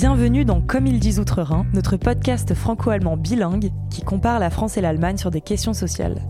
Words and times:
Bienvenue 0.00 0.46
dans 0.46 0.62
Comme 0.62 0.86
ils 0.86 0.98
disent 0.98 1.20
Outre-Rhin, 1.20 1.66
notre 1.74 1.98
podcast 1.98 2.54
franco-allemand 2.54 3.18
bilingue 3.18 3.70
qui 3.90 4.00
compare 4.00 4.38
la 4.38 4.48
France 4.48 4.78
et 4.78 4.80
l'Allemagne 4.80 5.18
sur 5.18 5.30
des 5.30 5.42
questions 5.42 5.74
sociales. 5.74 6.22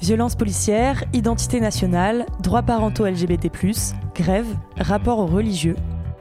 Violence 0.00 0.36
policière, 0.36 1.02
identité 1.12 1.58
nationale, 1.58 2.24
droits 2.40 2.62
parentaux 2.62 3.04
LGBT, 3.04 3.48
grève, 4.14 4.46
rapport 4.78 5.18
aux 5.18 5.26
religieux. 5.26 5.74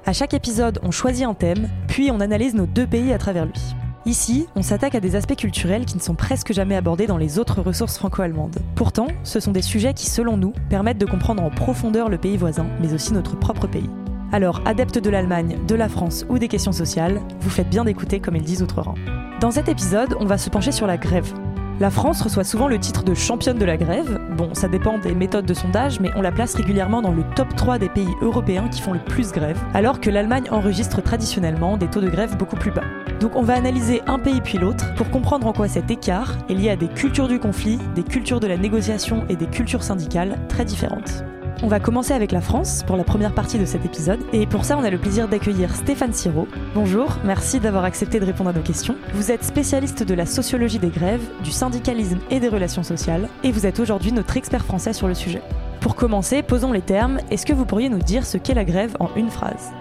À 0.08 0.14
chaque 0.14 0.34
épisode, 0.34 0.80
on 0.82 0.90
choisit 0.90 1.28
un 1.28 1.36
thème, 1.36 1.70
puis 1.88 2.10
on 2.10 2.22
analyse 2.22 2.55
nos 2.55 2.66
deux 2.66 2.88
pays 2.88 3.14
à 3.14 3.20
travers 3.20 3.46
lui. 3.46 3.76
Ici, 4.08 4.48
on 4.56 4.64
s'attaque 4.64 4.96
à 4.96 5.00
des 5.00 5.16
aspects 5.16 5.36
culturels 5.36 5.86
qui 5.86 5.98
ne 5.98 6.02
sont 6.02 6.16
presque 6.16 6.54
jamais 6.54 6.76
abordés 6.76 7.06
dans 7.06 7.18
les 7.18 7.38
autres 7.38 7.62
ressources 7.62 8.00
franco-allemandes. 8.00 8.58
Pourtant, 8.74 9.10
ce 9.24 9.40
sont 9.40 9.52
des 9.52 9.62
sujets 9.62 9.94
qui, 9.94 10.10
selon 10.10 10.38
nous, 10.38 10.54
permettent 10.72 10.98
de 10.98 11.06
comprendre 11.06 11.44
en 11.44 11.52
profondeur 11.52 12.09
le 12.09 12.17
pays 12.17 12.38
voisin, 12.38 12.66
mais 12.81 12.95
aussi 12.95 13.14
notre 13.14 13.38
propre 13.38 13.67
pays. 13.67 13.92
Alors, 14.35 14.59
adeptes 14.66 14.99
de 14.99 15.09
l'Allemagne, 15.09 15.59
de 15.66 15.75
la 15.75 15.88
France 15.88 16.25
ou 16.27 16.38
des 16.39 16.49
questions 16.49 16.73
sociales, 16.73 17.21
vous 17.39 17.49
faites 17.49 17.70
bien 17.70 17.85
d'écouter 17.85 18.20
comme 18.20 18.35
ils 18.35 18.44
disent 18.44 18.61
Outre-Rhin. 18.61 18.95
Dans 19.39 19.49
cet 19.49 19.70
épisode, 19.70 20.13
on 20.20 20.25
va 20.25 20.38
se 20.38 20.49
pencher 20.49 20.73
sur 20.73 20.88
la 20.88 20.98
grève. 20.98 21.31
La 21.80 21.89
France 21.89 22.21
reçoit 22.21 22.44
souvent 22.44 22.67
le 22.67 22.77
titre 22.77 23.05
de 23.05 23.13
championne 23.13 23.58
de 23.58 23.63
la 23.63 23.77
grève. 23.77 24.20
Bon, 24.35 24.53
ça 24.53 24.67
dépend 24.67 24.98
des 24.98 25.16
méthodes 25.16 25.45
de 25.45 25.53
sondage, 25.53 26.02
mais 26.02 26.09
on 26.17 26.21
la 26.21 26.34
place 26.34 26.53
régulièrement 26.53 27.02
dans 27.02 27.13
le 27.13 27.23
top 27.38 27.55
3 27.55 27.80
des 27.80 27.88
pays 27.88 28.13
européens 28.21 28.67
qui 28.67 28.81
font 28.81 28.91
le 28.91 28.99
plus 28.99 29.31
grève, 29.31 29.58
alors 29.73 30.02
que 30.02 30.09
l'Allemagne 30.09 30.49
enregistre 30.52 31.02
traditionnellement 31.02 31.77
des 31.77 31.88
taux 31.88 32.02
de 32.02 32.09
grève 32.09 32.36
beaucoup 32.36 32.58
plus 32.58 32.72
bas. 32.72 32.83
Donc 33.22 33.38
on 33.38 33.41
va 33.41 33.53
analyser 33.53 34.02
un 34.05 34.20
pays 34.20 34.41
puis 34.41 34.58
l'autre 34.58 34.94
pour 34.95 35.09
comprendre 35.11 35.47
en 35.47 35.53
quoi 35.53 35.70
cet 35.70 35.89
écart 35.91 36.36
est 36.49 36.55
lié 36.55 36.72
à 36.72 36.75
des 36.75 36.89
cultures 36.89 37.30
du 37.30 37.39
conflit, 37.39 37.80
des 37.95 38.03
cultures 38.03 38.41
de 38.41 38.47
la 38.47 38.58
négociation 38.58 39.23
et 39.30 39.38
des 39.38 39.47
cultures 39.47 39.83
syndicales 39.83 40.38
très 40.49 40.66
différentes. 40.66 41.23
On 41.64 41.68
va 41.68 41.80
commencer 41.80 42.14
avec 42.14 42.34
la 42.34 42.41
France 42.41 42.84
pour 42.86 42.98
la 42.98 43.06
première 43.06 43.34
partie 43.34 43.58
de 43.58 43.66
cet 43.66 43.86
épisode. 43.86 44.20
Et 44.34 44.45
pour 44.45 44.66
ça, 44.66 44.78
on 44.78 44.84
a 44.84 44.89
le 44.89 44.98
plaisir 44.98 45.30
d'accueillir 45.30 45.73
Stéphane 45.73 46.11
Siro. 46.11 46.48
Bonjour, 46.73 47.17
merci 47.23 47.61
d'avoir 47.61 47.86
accepté 47.86 48.20
de 48.20 48.25
répondre 48.25 48.50
à 48.50 48.53
nos 48.53 48.61
questions. 48.61 48.98
Vous 49.14 49.31
êtes 49.31 49.44
spécialiste 49.44 50.03
de 50.03 50.14
la 50.14 50.26
sociologie 50.26 50.80
des 50.80 50.89
grèves, 50.89 51.23
du 51.44 51.52
syndicalisme 51.52 52.20
et 52.30 52.42
des 52.42 52.50
relations 52.50 52.83
sociales. 52.83 53.30
Et 53.44 53.52
vous 53.52 53.66
êtes 53.66 53.80
aujourd'hui 53.80 54.11
notre 54.11 54.36
expert 54.36 54.66
français 54.66 54.92
sur 54.92 55.08
le 55.08 55.14
sujet. 55.14 55.42
Pour 55.80 55.95
commencer, 55.95 56.44
posons 56.44 56.73
les 56.73 56.81
termes. 56.81 57.20
Est-ce 57.31 57.45
que 57.45 57.53
vous 57.53 57.66
pourriez 57.66 57.89
nous 57.89 58.00
dire 58.00 58.26
ce 58.26 58.38
qu'est 58.38 58.53
la 58.53 58.66
grève 58.66 58.98
en 59.00 59.09
une 59.16 59.30
phrase? 59.30 59.72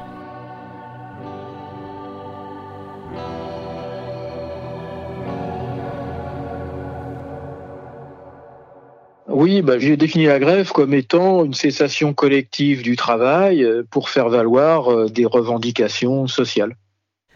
Oui, 9.45 9.61
bah, 9.61 9.78
j'ai 9.78 9.98
défini 9.98 10.25
la 10.25 10.39
grève 10.39 10.73
comme 10.73 10.95
étant 10.95 11.45
une 11.45 11.53
cessation 11.53 12.14
collective 12.14 12.81
du 12.81 12.97
travail 12.97 13.62
euh, 13.62 13.83
pour 13.91 14.09
faire 14.09 14.31
valoir 14.31 14.91
euh, 14.91 15.11
des 15.11 15.27
revendications 15.27 16.27
sociales. 16.27 16.75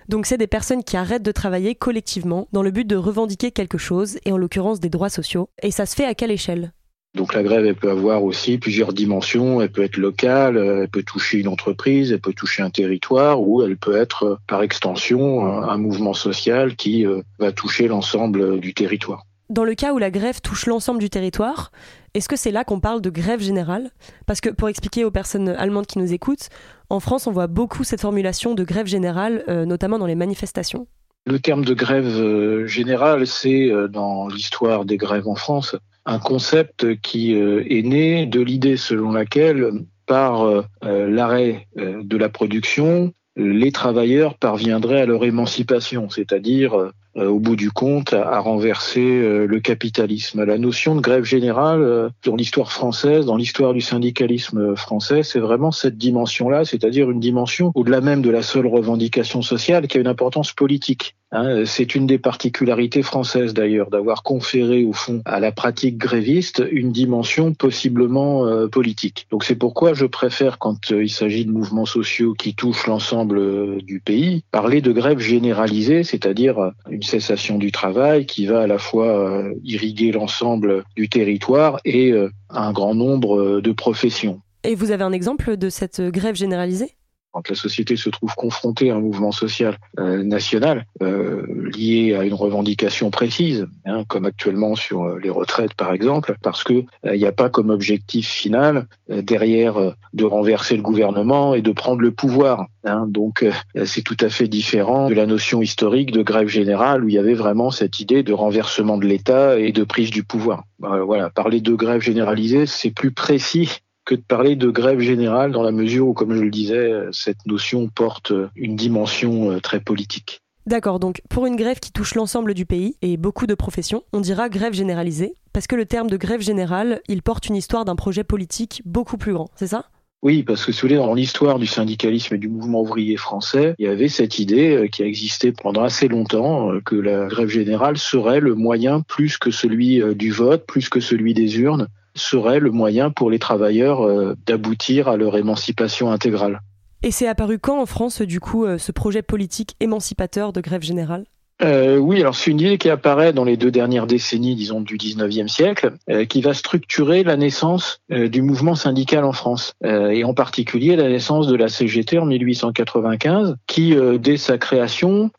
Donc 0.09 0.25
c'est 0.25 0.39
des 0.39 0.47
personnes 0.47 0.83
qui 0.83 0.97
arrêtent 0.97 1.23
de 1.23 1.33
travailler 1.33 1.75
collectivement 1.75 2.49
dans 2.51 2.63
le 2.63 2.71
but 2.71 2.87
de 2.87 2.97
revendiquer 2.97 3.51
quelque 3.51 3.77
chose, 3.77 4.19
et 4.25 4.33
en 4.33 4.39
l'occurrence 4.39 4.81
des 4.81 4.89
droits 4.89 5.11
sociaux. 5.11 5.51
Et 5.63 5.71
ça 5.71 5.85
se 5.85 5.95
fait 5.95 6.07
à 6.07 6.15
quelle 6.15 6.31
échelle? 6.31 6.73
Donc 7.15 7.35
la 7.35 7.43
grève, 7.43 7.67
elle 7.67 7.75
peut 7.75 7.91
avoir 7.91 8.25
aussi 8.25 8.57
plusieurs 8.57 8.95
dimensions. 8.95 9.61
Elle 9.61 9.71
peut 9.71 9.85
être 9.85 9.99
locale, 9.99 10.57
euh, 10.57 10.85
elle 10.85 10.89
peut 10.89 11.03
toucher 11.03 11.41
une 11.41 11.49
entreprise, 11.49 12.11
elle 12.11 12.23
peut 12.23 12.33
toucher 12.33 12.63
un 12.63 12.71
territoire, 12.71 13.43
ou 13.43 13.63
elle 13.63 13.77
peut 13.77 13.97
être 13.97 14.39
par 14.47 14.63
extension 14.63 15.45
un 15.45 15.77
mouvement 15.77 16.15
social 16.15 16.75
qui 16.75 17.05
va 17.39 17.53
toucher 17.53 17.87
l'ensemble 17.87 18.61
du 18.61 18.73
territoire. 18.73 19.28
Dans 19.51 19.65
le 19.65 19.75
cas 19.75 19.95
où 19.95 19.99
la 19.99 20.11
grève 20.11 20.43
touche 20.43 20.67
l'ensemble 20.67 21.01
du 21.01 21.09
territoire, 21.09 21.73
est-ce 22.13 22.29
que 22.29 22.37
c'est 22.37 22.51
là 22.51 22.65
qu'on 22.65 22.81
parle 22.81 23.01
de 23.01 23.09
grève 23.09 23.41
générale? 23.41 23.91
Parce 24.27 24.43
que 24.43 24.51
pour 24.51 24.69
expliquer 24.69 25.07
aux 25.07 25.11
personnes 25.11 25.49
allemandes 25.49 25.87
qui 25.87 25.99
nous 25.99 26.13
écoutent, 26.13 26.51
en 26.91 27.01
France, 27.01 27.27
on 27.27 27.33
voit 27.33 27.47
beaucoup 27.47 27.83
cette 27.83 28.03
formulation 28.03 28.55
de 28.55 28.63
grève 28.63 28.87
générale, 28.87 29.45
euh, 29.49 29.65
notamment 29.65 29.99
dans 29.99 30.07
les 30.07 30.15
manifestations. 30.15 30.87
Le 31.27 31.39
terme 31.39 31.65
de 31.65 31.73
grève 31.73 32.07
euh, 32.07 32.67
générale, 32.67 33.27
c'est 33.27 33.71
euh, 33.71 33.89
dans 33.89 34.29
l'histoire 34.29 34.85
des 34.85 34.99
grèves 34.99 35.29
en 35.29 35.35
France 35.35 35.77
un 36.05 36.19
concept 36.19 37.01
qui 37.03 37.35
est 37.35 37.83
né 37.83 38.25
de 38.25 38.41
l'idée 38.41 38.79
selon 38.79 39.13
laquelle 39.13 39.73
par 40.07 40.43
l'arrêt 40.81 41.69
de 41.77 42.17
la 42.17 42.31
production, 42.31 43.13
les 43.37 43.73
travailleurs 43.73 44.39
parviendraient 44.39 45.03
à 45.03 45.05
leur 45.05 45.23
émancipation, 45.27 46.09
c'est-à-dire 46.09 46.93
au 47.15 47.39
bout 47.39 47.57
du 47.57 47.71
compte, 47.71 48.13
à 48.13 48.39
renverser 48.39 49.01
euh, 49.01 49.47
le 49.47 49.61
capitalisme. 49.61 50.45
La 50.45 50.59
notion 50.59 50.95
de 50.95 51.01
grève 51.01 51.25
générale, 51.25 51.83
euh, 51.83 52.09
dans 52.25 52.37
l'histoire 52.37 52.73
française, 52.73 53.27
dans 53.27 53.37
l'histoire 53.37 53.75
du 53.75 53.81
syndicalisme 53.81 54.77
français, 54.77 55.23
c'est 55.23 55.41
vraiment 55.41 55.73
cette 55.73 55.97
dimension-là, 55.97 56.65
c'est-à-dire 56.65 57.11
une 57.11 57.21
dimension 57.21 57.73
au-delà 57.75 58.01
même 58.01 58.23
de 58.23 58.31
la 58.31 58.43
seule 58.43 58.67
revendication 58.67 59.43
sociale 59.43 59.87
qui 59.89 59.99
a 59.99 60.01
une 60.01 60.07
importance 60.07 60.53
politique. 60.53 61.17
Hein. 61.31 61.65
c'est 61.65 61.95
une 61.95 62.07
des 62.07 62.19
particularités 62.19 63.03
françaises 63.03 63.55
d'ailleurs, 63.55 63.91
d'avoir 63.91 64.23
conféré 64.23 64.85
au 64.85 64.93
fond 64.93 65.23
à 65.25 65.41
la 65.41 65.53
pratique 65.53 65.99
gréviste 65.99 66.63
une 66.71 66.93
dimension 66.93 67.53
possiblement 67.53 68.69
politique. 68.69 69.27
Donc 69.31 69.45
c'est 69.45 69.55
pourquoi 69.55 69.95
je 69.95 70.07
préfère, 70.07 70.59
quand 70.59 70.91
il 70.91 71.11
s'agit 71.11 71.45
de 71.45 71.53
mouvements 71.53 71.87
sociaux 71.87 72.35
qui 72.35 72.55
touchent 72.55 72.87
l'ensemble 72.87 73.83
du 73.83 74.01
pays, 74.01 74.45
parler 74.51 74.81
de 74.81 74.93
grève 74.93 75.19
généralisée, 75.19 76.05
c'est-à-dire 76.05 76.73
une 76.91 77.03
cessation 77.03 77.59
du 77.59 77.73
travail 77.73 78.27
qui 78.27 78.47
va 78.47 78.63
à 78.63 78.67
la 78.67 78.79
fois 78.79 79.07
euh, 79.07 79.55
irriguer 79.65 80.13
l'ensemble 80.13 80.85
du 80.97 81.09
territoire 81.09 81.81
et 81.85 82.13
euh, 82.13 82.31
un 82.51 82.73
grand 82.73 82.95
nombre 82.95 83.39
euh, 83.39 83.63
de 83.63 83.73
professions. 83.73 84.41
Et 84.65 84.75
vous 84.75 84.91
avez 84.91 85.05
un 85.05 85.13
exemple 85.13 85.57
de 85.57 85.69
cette 85.71 86.01
grève 86.01 86.35
généralisée? 86.35 86.98
Quand 87.33 87.49
la 87.49 87.55
société 87.55 87.97
se 87.97 88.09
trouve 88.11 88.35
confrontée 88.35 88.91
à 88.91 88.97
un 88.97 89.01
mouvement 89.01 89.33
social 89.33 89.77
euh, 89.99 90.23
national 90.23 90.87
euh, 91.03 91.43
lié 91.77 92.15
à 92.15 92.25
une 92.25 92.35
revendication 92.35 93.11
précise, 93.11 93.67
hein, 93.85 94.05
comme 94.09 94.25
actuellement 94.25 94.75
sur 94.75 95.05
euh, 95.05 95.19
les 95.23 95.31
retraites 95.31 95.75
par 95.75 95.93
exemple, 95.93 96.37
parce 96.43 96.65
que 96.65 96.85
il 97.05 97.19
n'y 97.19 97.27
a 97.27 97.33
pas 97.33 97.49
comme 97.49 97.71
objectif 97.71 98.29
final 98.29 98.87
derrière 99.09 99.95
de 100.13 100.25
renverser 100.25 100.77
le 100.77 100.83
gouvernement 100.83 101.55
et 101.55 101.63
de 101.63 101.73
prendre 101.73 102.01
le 102.01 102.11
pouvoir. 102.11 102.67
Hein. 102.85 103.07
donc 103.09 103.45
c'est 103.85 104.03
tout 104.03 104.17
à 104.21 104.29
fait 104.29 104.49
différent 104.49 105.09
de 105.09 105.15
la 105.15 105.27
notion 105.27 105.61
historique 105.63 106.13
de 106.13 106.23
grève 106.23 106.49
générale 106.49 107.05
où 107.05 107.09
il 107.09 107.15
y 107.15 107.19
avait 107.19 107.35
vraiment 107.35 107.71
cette 107.71 108.01
idée 108.01 108.23
de 108.23 108.33
renversement 108.33 108.99
de 108.99 109.07
l'État 109.07 109.59
et 109.59 109.73
de 109.73 109.85
prise 109.85 110.11
du 110.11 110.23
pouvoir. 110.25 110.65
voilà, 110.79 111.31
parler 111.31 111.61
de 111.61 111.75
grève 111.75 112.01
généralisée, 112.01 112.67
c'est 112.67 112.91
plus 112.91 113.13
précis 113.13 113.81
que 114.09 114.15
de 114.15 114.23
parler 114.23 114.57
de 114.57 114.71
grève 114.71 115.01
générale 115.01 115.53
dans 115.53 115.63
la 115.63 115.71
mesure 115.71 116.09
où, 116.09 116.15
comme 116.15 116.35
je 116.35 116.41
le 116.41 116.51
disais, 116.51 116.93
cette 117.13 117.45
notion 117.47 117.89
porte 117.89 118.33
une 118.57 118.75
dimension 118.75 119.51
euh, 119.51 119.61
très 119.61 119.81
politique. 119.81 120.41
D'accord, 120.65 120.99
donc 120.99 121.21
pour 121.29 121.45
une 121.45 121.57
grève 121.57 121.79
qui 121.79 121.93
touche 121.93 122.15
l'ensemble 122.15 122.55
du 122.55 122.65
pays 122.65 122.97
et 123.03 123.19
beaucoup 123.19 123.47
de 123.47 123.55
professions, 123.55 124.05
on 124.15 124.21
dira 124.21 124.49
grève 124.49 124.73
généralisée, 124.73 125.35
parce 125.53 125.67
que 125.67 125.77
le 125.77 125.85
terme 125.85 126.09
de 126.09 126.17
grève 126.17 126.41
générale, 126.41 127.03
il 127.07 127.23
porte 127.23 127.49
une 127.49 127.57
histoire 127.57 127.85
d'un 127.85 127.97
projet 127.97 128.25
politique 128.25 128.81
beaucoup 128.87 129.19
plus 129.19 129.35
grand, 129.35 129.51
c'est 129.57 129.67
ça? 129.67 129.85
Oui, 130.23 130.43
parce 130.43 130.65
que 130.65 130.73
si 130.73 130.81
vous 130.81 130.89
voulez, 130.89 130.99
dans 130.99 131.15
l'histoire 131.15 131.59
du 131.59 131.67
syndicalisme 131.67 132.35
et 132.35 132.39
du 132.39 132.49
mouvement 132.49 132.81
ouvrier 132.81 133.19
français, 133.19 133.75
il 133.79 133.85
y 133.85 133.89
avait 133.89 134.09
cette 134.09 134.39
idée 134.39 134.75
euh, 134.75 134.89
qui 134.89 135.03
a 135.03 135.07
existé 135.07 135.53
pendant 135.53 135.83
assez 135.83 136.09
longtemps 136.09 136.73
euh, 136.73 136.81
que 136.81 136.97
la 136.97 137.27
grève 137.27 137.49
générale 137.49 137.99
serait 137.99 138.41
le 138.41 138.55
moyen 138.55 139.03
plus 139.03 139.37
que 139.37 139.51
celui 139.51 140.03
du 140.15 140.31
vote, 140.31 140.65
plus 140.67 140.89
que 140.89 141.01
celui 141.01 141.35
des 141.35 141.59
urnes, 141.61 141.89
serait 142.19 142.61
le 142.61 142.71
moyen 142.71 143.11
pour 143.11 143.31
les 143.31 143.39
travailleurs 143.39 144.03
euh, 144.03 144.37
d'aboutir 144.47 145.09
à 145.09 145.17
leur 145.17 145.37
émancipation 145.37 146.11
intégrale. 146.11 146.61
Et 147.03 147.11
c'est 147.11 147.29
apparu 147.29 147.59
quand 147.59 147.81
en 147.81 147.87
France, 147.87 148.23
du 148.23 148.41
coup, 148.41 148.65
euh, 148.65 148.77
ce 148.77 148.93
projet 148.93 149.23
politique 149.23 149.77
émancipateur 149.81 150.53
de 150.53 150.61
grève 150.61 150.83
générale? 150.83 151.25
Euh, 151.63 151.97
oui, 151.97 152.21
alors 152.21 152.37
c'est 152.37 152.51
une 152.51 152.61
idée 152.61 152.79
qui 152.79 152.89
apparaît 152.89 153.33
dans 153.33 153.45
les 153.45 153.57
deux 153.57 153.71
dernières 153.71 154.07
décennies, 154.07 154.55
disons, 154.55 154.81
du 154.81 154.97
19e 154.97 155.49
siècle, 155.49 155.95
euh, 156.09 156.25
qui 156.25 156.41
va 156.41 156.55
structurer 156.55 157.25
la 157.25 157.37
naissance 157.37 158.01
euh, 158.13 158.29
du 158.29 158.43
mouvement 158.43 158.75
syndical 158.75 159.25
en 159.25 159.33
France, 159.33 159.75
euh, 159.85 160.11
et 160.11 160.25
en 160.25 160.35
particulier 160.35 160.95
la 160.97 161.09
naissance 161.09 161.49
de 161.49 161.57
la 161.57 161.69
CGT 161.69 162.19
en 162.19 162.27
1895, 162.27 163.57
qui, 163.67 163.95
dès 164.19 164.37
sa 164.37 164.59
création, 164.59 165.31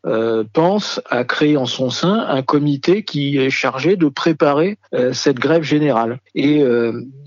pense 0.52 1.00
à 1.08 1.24
créer 1.24 1.56
en 1.56 1.66
son 1.66 1.90
sein 1.90 2.26
un 2.28 2.42
comité 2.42 3.04
qui 3.04 3.38
est 3.38 3.50
chargé 3.50 3.96
de 3.96 4.08
préparer 4.08 4.78
cette 5.12 5.38
grève 5.38 5.62
générale. 5.62 6.18
Et 6.34 6.62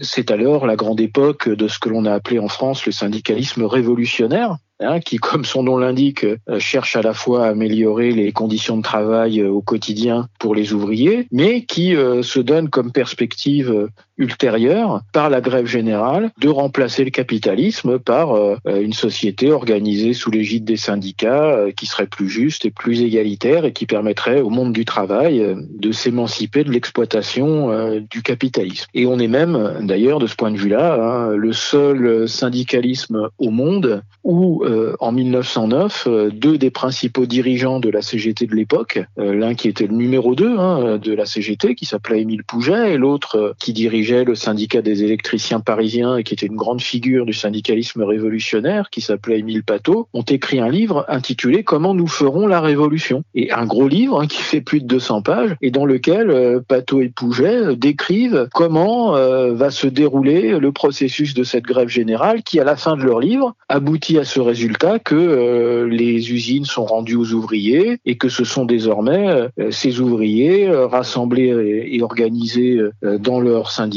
c'est 0.01 0.31
alors 0.31 0.65
la 0.65 0.75
grande 0.75 0.99
époque 1.01 1.49
de 1.49 1.67
ce 1.67 1.79
que 1.79 1.89
l'on 1.89 2.05
a 2.05 2.13
appelé 2.13 2.39
en 2.39 2.47
France 2.47 2.85
le 2.85 2.91
syndicalisme 2.91 3.63
révolutionnaire, 3.63 4.57
Hein, 4.83 4.99
qui, 4.99 5.17
comme 5.17 5.45
son 5.45 5.63
nom 5.63 5.77
l'indique, 5.77 6.25
euh, 6.25 6.59
cherche 6.59 6.95
à 6.95 7.01
la 7.01 7.13
fois 7.13 7.45
à 7.45 7.49
améliorer 7.49 8.11
les 8.11 8.31
conditions 8.31 8.75
de 8.75 8.81
travail 8.81 9.39
euh, 9.39 9.49
au 9.49 9.61
quotidien 9.61 10.27
pour 10.39 10.55
les 10.55 10.73
ouvriers, 10.73 11.27
mais 11.31 11.63
qui 11.63 11.95
euh, 11.95 12.21
se 12.21 12.39
donne 12.39 12.69
comme 12.69 12.91
perspective 12.91 13.89
ultérieure, 14.17 15.01
par 15.11 15.29
la 15.29 15.41
grève 15.41 15.65
générale, 15.65 16.31
de 16.39 16.49
remplacer 16.49 17.03
le 17.03 17.09
capitalisme 17.09 17.99
par 17.99 18.35
une 18.65 18.93
société 18.93 19.51
organisée 19.51 20.13
sous 20.13 20.31
l'égide 20.31 20.65
des 20.65 20.77
syndicats 20.77 21.65
qui 21.75 21.85
serait 21.85 22.07
plus 22.07 22.29
juste 22.29 22.65
et 22.65 22.71
plus 22.71 23.01
égalitaire 23.01 23.65
et 23.65 23.73
qui 23.73 23.85
permettrait 23.85 24.41
au 24.41 24.49
monde 24.49 24.73
du 24.73 24.85
travail 24.85 25.55
de 25.69 25.91
s'émanciper 25.91 26.63
de 26.63 26.71
l'exploitation 26.71 27.99
du 28.09 28.21
capitalisme. 28.21 28.87
Et 28.93 29.05
on 29.05 29.19
est 29.19 29.27
même, 29.27 29.79
d'ailleurs, 29.81 30.19
de 30.19 30.27
ce 30.27 30.35
point 30.35 30.51
de 30.51 30.57
vue-là, 30.57 30.95
hein, 30.95 31.35
le 31.35 31.53
seul 31.53 32.27
syndicalisme 32.27 33.29
au 33.37 33.49
monde 33.49 34.03
où 34.23 34.63
euh, 34.63 34.95
en 34.99 35.11
1909, 35.11 36.07
euh, 36.07 36.29
deux 36.29 36.57
des 36.57 36.71
principaux 36.71 37.25
dirigeants 37.25 37.79
de 37.79 37.89
la 37.89 38.01
CGT 38.01 38.47
de 38.47 38.55
l'époque, 38.55 38.99
euh, 39.19 39.33
l'un 39.33 39.53
qui 39.53 39.67
était 39.67 39.87
le 39.87 39.95
numéro 39.95 40.33
2 40.35 40.57
hein, 40.57 40.97
de 40.97 41.13
la 41.13 41.25
CGT, 41.25 41.75
qui 41.75 41.85
s'appelait 41.85 42.21
Émile 42.21 42.43
Pouget, 42.43 42.93
et 42.93 42.97
l'autre 42.97 43.55
qui 43.59 43.73
dirigeait 43.73 44.02
le 44.11 44.35
syndicat 44.35 44.81
des 44.81 45.03
électriciens 45.03 45.59
parisiens 45.59 46.17
et 46.17 46.23
qui 46.23 46.33
était 46.33 46.45
une 46.45 46.55
grande 46.55 46.81
figure 46.81 47.25
du 47.25 47.33
syndicalisme 47.33 48.03
révolutionnaire, 48.03 48.89
qui 48.89 49.01
s'appelait 49.01 49.39
Émile 49.39 49.63
Pateau, 49.63 50.07
ont 50.13 50.23
écrit 50.23 50.59
un 50.59 50.69
livre 50.69 51.05
intitulé 51.07 51.63
Comment 51.63 51.93
nous 51.93 52.07
ferons 52.07 52.47
la 52.47 52.61
révolution. 52.61 53.23
Et 53.35 53.51
un 53.51 53.65
gros 53.65 53.87
livre 53.87 54.21
hein, 54.21 54.27
qui 54.27 54.41
fait 54.41 54.61
plus 54.61 54.81
de 54.81 54.87
200 54.87 55.21
pages 55.21 55.55
et 55.61 55.71
dans 55.71 55.85
lequel 55.85 56.61
Pateau 56.67 57.01
et 57.01 57.09
Pouget 57.09 57.75
décrivent 57.75 58.47
comment 58.53 59.13
va 59.13 59.71
se 59.71 59.87
dérouler 59.87 60.59
le 60.59 60.71
processus 60.71 61.33
de 61.33 61.43
cette 61.43 61.63
grève 61.63 61.87
générale 61.87 62.43
qui, 62.43 62.59
à 62.59 62.63
la 62.63 62.75
fin 62.75 62.97
de 62.97 63.03
leur 63.03 63.19
livre, 63.19 63.55
aboutit 63.69 64.17
à 64.17 64.25
ce 64.25 64.39
résultat 64.39 64.99
que 64.99 65.15
euh, 65.15 65.87
les 65.87 66.31
usines 66.31 66.65
sont 66.65 66.85
rendues 66.85 67.15
aux 67.15 67.33
ouvriers 67.33 67.99
et 68.05 68.17
que 68.17 68.29
ce 68.29 68.43
sont 68.43 68.65
désormais 68.65 69.49
euh, 69.59 69.71
ces 69.71 69.99
ouvriers 69.99 70.67
euh, 70.67 70.87
rassemblés 70.87 71.87
et, 71.91 72.01
organisés 72.01 72.79
dans 73.01 73.39
leur 73.39 73.71
syndicat, 73.71 73.92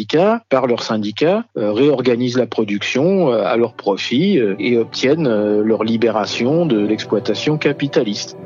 par 0.48 0.66
leur 0.66 0.82
syndicat, 0.82 1.44
réorganisent 1.56 2.36
la 2.36 2.46
production 2.46 3.32
à 3.32 3.56
leur 3.56 3.74
profit 3.74 4.38
et 4.58 4.78
obtiennent 4.78 5.28
leur 5.60 5.84
libération 5.84 6.66
de 6.66 6.78
l'exploitation 6.78 7.58
capitaliste. 7.58 8.36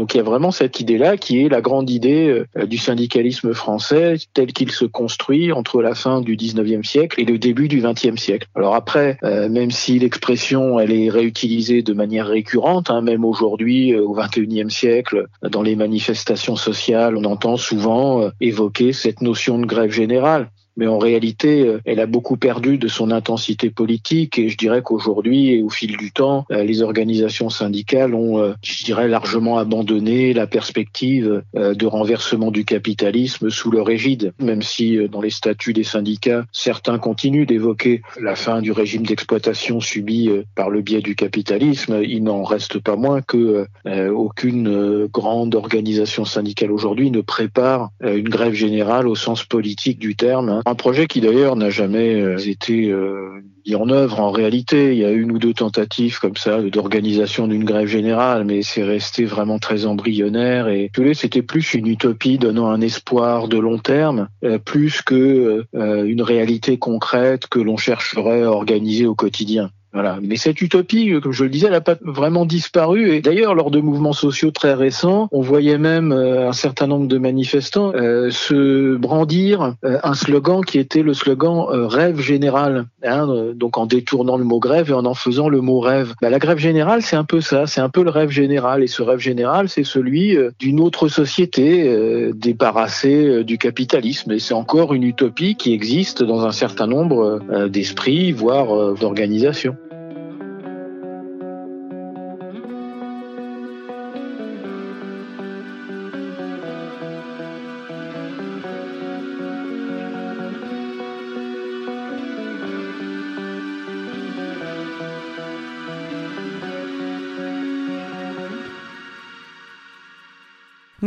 Donc 0.00 0.14
il 0.14 0.16
y 0.16 0.20
a 0.20 0.22
vraiment 0.22 0.50
cette 0.50 0.80
idée-là 0.80 1.18
qui 1.18 1.44
est 1.44 1.50
la 1.50 1.60
grande 1.60 1.90
idée 1.90 2.46
euh, 2.56 2.64
du 2.64 2.78
syndicalisme 2.78 3.52
français 3.52 4.14
tel 4.32 4.54
qu'il 4.54 4.70
se 4.70 4.86
construit 4.86 5.52
entre 5.52 5.82
la 5.82 5.94
fin 5.94 6.22
du 6.22 6.38
19e 6.38 6.82
siècle 6.82 7.20
et 7.20 7.26
le 7.26 7.36
début 7.36 7.68
du 7.68 7.82
20e 7.82 8.16
siècle. 8.16 8.48
Alors 8.54 8.74
après, 8.74 9.18
euh, 9.24 9.50
même 9.50 9.70
si 9.70 9.98
l'expression 9.98 10.80
elle 10.80 10.90
est 10.90 11.10
réutilisée 11.10 11.82
de 11.82 11.92
manière 11.92 12.28
récurrente, 12.28 12.88
hein, 12.88 13.02
même 13.02 13.26
aujourd'hui 13.26 13.92
euh, 13.92 14.02
au 14.02 14.16
21e 14.16 14.70
siècle, 14.70 15.26
dans 15.42 15.60
les 15.60 15.76
manifestations 15.76 16.56
sociales, 16.56 17.14
on 17.18 17.24
entend 17.24 17.58
souvent 17.58 18.30
évoquer 18.40 18.94
cette 18.94 19.20
notion 19.20 19.58
de 19.58 19.66
grève 19.66 19.90
générale 19.90 20.48
mais 20.76 20.86
en 20.86 20.98
réalité, 20.98 21.66
euh, 21.66 21.80
elle 21.84 22.00
a 22.00 22.06
beaucoup 22.06 22.36
perdu 22.36 22.78
de 22.78 22.88
son 22.88 23.10
intensité 23.10 23.70
politique 23.70 24.38
et 24.38 24.48
je 24.48 24.56
dirais 24.56 24.82
qu'aujourd'hui 24.82 25.50
et 25.50 25.62
au 25.62 25.68
fil 25.68 25.96
du 25.96 26.12
temps, 26.12 26.46
euh, 26.50 26.62
les 26.62 26.82
organisations 26.82 27.50
syndicales 27.50 28.14
ont, 28.14 28.38
euh, 28.38 28.52
je 28.62 28.84
dirais, 28.84 29.08
largement 29.08 29.58
abandonné 29.58 30.32
la 30.32 30.46
perspective 30.46 31.42
de 31.54 31.86
renversement 31.86 32.50
du 32.50 32.64
capitalisme 32.64 33.50
sous 33.50 33.70
leur 33.70 33.90
égide, 33.90 34.32
même 34.40 34.62
si 34.62 34.98
dans 35.08 35.20
les 35.20 35.30
statuts 35.30 35.72
des 35.72 35.84
syndicats, 35.84 36.44
certains 36.52 36.98
continuent 36.98 37.46
d'évoquer 37.46 38.02
la 38.20 38.36
fin 38.36 38.60
du 38.60 38.72
régime 38.72 39.04
d'exploitation 39.04 39.80
subi 39.80 40.30
par 40.54 40.70
le 40.70 40.80
biais 40.80 41.00
du 41.00 41.14
capitalisme, 41.14 42.00
il 42.02 42.22
n'en 42.24 42.42
reste 42.42 42.78
pas 42.78 42.96
moins 42.96 43.22
que 43.22 43.66
aucune 43.86 45.06
grande 45.06 45.54
organisation 45.54 46.24
syndicale 46.24 46.72
aujourd'hui 46.72 47.10
ne 47.10 47.20
prépare 47.20 47.90
une 48.02 48.28
grève 48.28 48.54
générale 48.54 49.08
au 49.08 49.14
sens 49.14 49.44
politique 49.44 49.98
du 49.98 50.16
terme 50.16 50.59
un 50.66 50.74
projet 50.74 51.06
qui 51.06 51.20
d'ailleurs 51.20 51.56
n'a 51.56 51.70
jamais 51.70 52.20
euh, 52.20 52.36
été 52.38 52.90
euh, 52.90 53.42
mis 53.66 53.74
en 53.74 53.88
œuvre 53.88 54.20
en 54.20 54.30
réalité. 54.30 54.92
Il 54.92 54.98
y 54.98 55.04
a 55.04 55.10
une 55.10 55.32
ou 55.32 55.38
deux 55.38 55.54
tentatives 55.54 56.18
comme 56.18 56.36
ça 56.36 56.60
d'organisation 56.62 57.46
d'une 57.46 57.64
grève 57.64 57.86
générale, 57.86 58.44
mais 58.44 58.62
c'est 58.62 58.84
resté 58.84 59.24
vraiment 59.24 59.58
très 59.58 59.86
embryonnaire 59.86 60.68
et 60.68 60.90
c'était 61.14 61.42
plus 61.42 61.74
une 61.74 61.86
utopie 61.86 62.38
donnant 62.38 62.68
un 62.68 62.80
espoir 62.80 63.48
de 63.48 63.58
long 63.58 63.78
terme, 63.78 64.28
euh, 64.44 64.58
plus 64.58 65.02
que 65.02 65.64
une 65.74 66.22
réalité 66.22 66.78
concrète 66.78 67.46
que 67.46 67.58
l'on 67.58 67.76
chercherait 67.76 68.42
à 68.42 68.50
organiser 68.50 69.06
au 69.06 69.14
quotidien. 69.14 69.70
Voilà. 69.92 70.18
Mais 70.22 70.36
cette 70.36 70.60
utopie, 70.60 71.12
comme 71.20 71.32
je 71.32 71.44
le 71.44 71.50
disais, 71.50 71.66
elle 71.66 71.72
n'a 71.72 71.80
pas 71.80 71.96
vraiment 72.02 72.46
disparu. 72.46 73.12
Et 73.12 73.20
d'ailleurs, 73.20 73.54
lors 73.54 73.70
de 73.70 73.80
mouvements 73.80 74.12
sociaux 74.12 74.52
très 74.52 74.74
récents, 74.74 75.28
on 75.32 75.40
voyait 75.40 75.78
même 75.78 76.12
euh, 76.12 76.48
un 76.48 76.52
certain 76.52 76.86
nombre 76.86 77.08
de 77.08 77.18
manifestants 77.18 77.92
euh, 77.94 78.30
se 78.30 78.96
brandir 78.96 79.74
euh, 79.84 79.98
un 80.04 80.14
slogan 80.14 80.64
qui 80.64 80.78
était 80.78 81.02
le 81.02 81.12
slogan 81.14 81.66
rêve 81.70 82.20
général. 82.20 82.86
Hein, 83.02 83.52
donc 83.54 83.78
en 83.78 83.86
détournant 83.86 84.36
le 84.36 84.44
mot 84.44 84.60
grève 84.60 84.90
et 84.90 84.92
en 84.92 85.04
en 85.04 85.14
faisant 85.14 85.48
le 85.48 85.60
mot 85.60 85.80
rêve. 85.80 86.14
Bah, 86.22 86.30
la 86.30 86.38
grève 86.38 86.58
générale, 86.58 87.02
c'est 87.02 87.16
un 87.16 87.24
peu 87.24 87.40
ça. 87.40 87.66
C'est 87.66 87.80
un 87.80 87.88
peu 87.88 88.04
le 88.04 88.10
rêve 88.10 88.30
général. 88.30 88.82
Et 88.82 88.86
ce 88.86 89.02
rêve 89.02 89.18
général, 89.18 89.68
c'est 89.68 89.84
celui 89.84 90.36
d'une 90.58 90.80
autre 90.80 91.08
société 91.08 92.30
débarrassée 92.34 93.42
du 93.44 93.58
capitalisme. 93.58 94.32
Et 94.32 94.38
c'est 94.38 94.54
encore 94.54 94.94
une 94.94 95.02
utopie 95.02 95.56
qui 95.56 95.72
existe 95.72 96.22
dans 96.22 96.44
un 96.46 96.52
certain 96.52 96.86
nombre 96.86 97.40
d'esprits, 97.68 98.32
voire 98.32 98.94
d'organisations. 98.94 99.76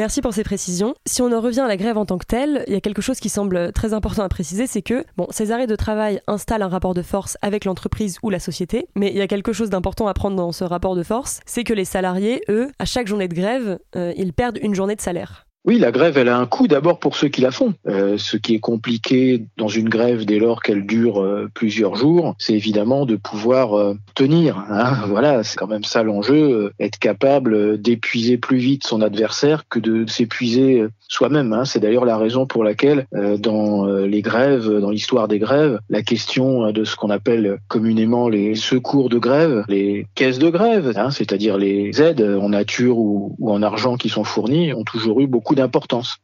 Merci 0.03 0.19
pour 0.19 0.33
ces 0.33 0.43
précisions. 0.43 0.95
Si 1.05 1.21
on 1.21 1.31
en 1.31 1.39
revient 1.39 1.61
à 1.61 1.67
la 1.69 1.77
grève 1.77 1.97
en 1.97 2.05
tant 2.05 2.17
que 2.17 2.25
telle, 2.25 2.65
il 2.67 2.73
y 2.73 2.75
a 2.75 2.81
quelque 2.81 3.01
chose 3.01 3.21
qui 3.21 3.29
semble 3.29 3.71
très 3.71 3.93
important 3.93 4.23
à 4.23 4.27
préciser, 4.27 4.67
c'est 4.67 4.81
que 4.81 5.05
ces 5.29 5.53
arrêts 5.53 5.65
de 5.65 5.77
travail 5.77 6.19
installent 6.27 6.63
un 6.63 6.67
rapport 6.67 6.93
de 6.93 7.01
force 7.01 7.37
avec 7.41 7.63
l'entreprise 7.63 8.17
ou 8.21 8.29
la 8.29 8.39
société, 8.39 8.89
mais 8.97 9.11
il 9.11 9.15
y 9.15 9.21
a 9.21 9.27
quelque 9.27 9.53
chose 9.53 9.69
d'important 9.69 10.07
à 10.07 10.13
prendre 10.13 10.35
dans 10.35 10.51
ce 10.51 10.65
rapport 10.65 10.97
de 10.97 11.03
force, 11.03 11.39
c'est 11.45 11.63
que 11.63 11.71
les 11.71 11.85
salariés, 11.85 12.41
eux, 12.49 12.69
à 12.79 12.83
chaque 12.83 13.07
journée 13.07 13.29
de 13.29 13.33
grève, 13.33 13.79
euh, 13.95 14.11
ils 14.17 14.33
perdent 14.33 14.59
une 14.61 14.75
journée 14.75 14.97
de 14.97 15.01
salaire. 15.01 15.45
Oui, 15.65 15.79
la 15.79 15.93
grève, 15.93 16.17
elle 16.17 16.27
a 16.27 16.37
un 16.37 16.45
coût 16.45 16.67
d'abord 16.67 16.99
pour 16.99 17.15
ceux 17.15 17.29
qui 17.29 17.39
la 17.39 17.51
font. 17.51 17.73
Euh, 17.87 18.17
ce 18.17 18.35
qui 18.35 18.53
est 18.53 18.59
compliqué 18.59 19.45
dans 19.57 19.69
une 19.69 19.87
grève 19.87 20.25
dès 20.25 20.37
lors 20.37 20.61
qu'elle 20.61 20.85
dure 20.85 21.21
euh, 21.21 21.49
plusieurs 21.53 21.95
jours, 21.95 22.35
c'est 22.37 22.53
évidemment 22.53 23.05
de 23.05 23.15
pouvoir 23.15 23.79
euh, 23.79 23.95
tenir. 24.13 24.57
Hein. 24.69 24.97
Voilà, 25.07 25.43
c'est 25.43 25.57
quand 25.57 25.67
même 25.67 25.83
ça 25.83 26.03
l'enjeu, 26.03 26.73
être 26.79 26.97
capable 26.97 27.79
d'épuiser 27.79 28.37
plus 28.37 28.57
vite 28.57 28.85
son 28.85 29.01
adversaire 29.01 29.63
que 29.69 29.79
de 29.79 30.05
s'épuiser 30.09 30.85
soi-même. 31.07 31.53
Hein. 31.53 31.65
C'est 31.65 31.79
d'ailleurs 31.79 32.05
la 32.05 32.17
raison 32.17 32.45
pour 32.45 32.63
laquelle 32.63 33.05
dans 33.11 33.85
les 33.85 34.21
grèves, 34.21 34.67
dans 34.67 34.89
l'histoire 34.89 35.27
des 35.27 35.37
grèves, 35.37 35.79
la 35.89 36.01
question 36.01 36.71
de 36.71 36.83
ce 36.83 36.95
qu'on 36.95 37.11
appelle 37.11 37.59
communément 37.67 38.27
les 38.27 38.55
secours 38.55 39.09
de 39.09 39.19
grève, 39.19 39.65
les 39.67 40.07
caisses 40.15 40.39
de 40.39 40.49
grève, 40.49 40.93
hein, 40.95 41.11
c'est-à-dire 41.11 41.57
les 41.57 42.01
aides 42.01 42.21
en 42.21 42.49
nature 42.49 42.97
ou 42.97 43.35
en 43.45 43.61
argent 43.61 43.95
qui 43.95 44.09
sont 44.09 44.23
fournies, 44.23 44.73
ont 44.73 44.83
toujours 44.83 45.21
eu 45.21 45.27
beaucoup 45.27 45.52
d'importance. 45.55 46.19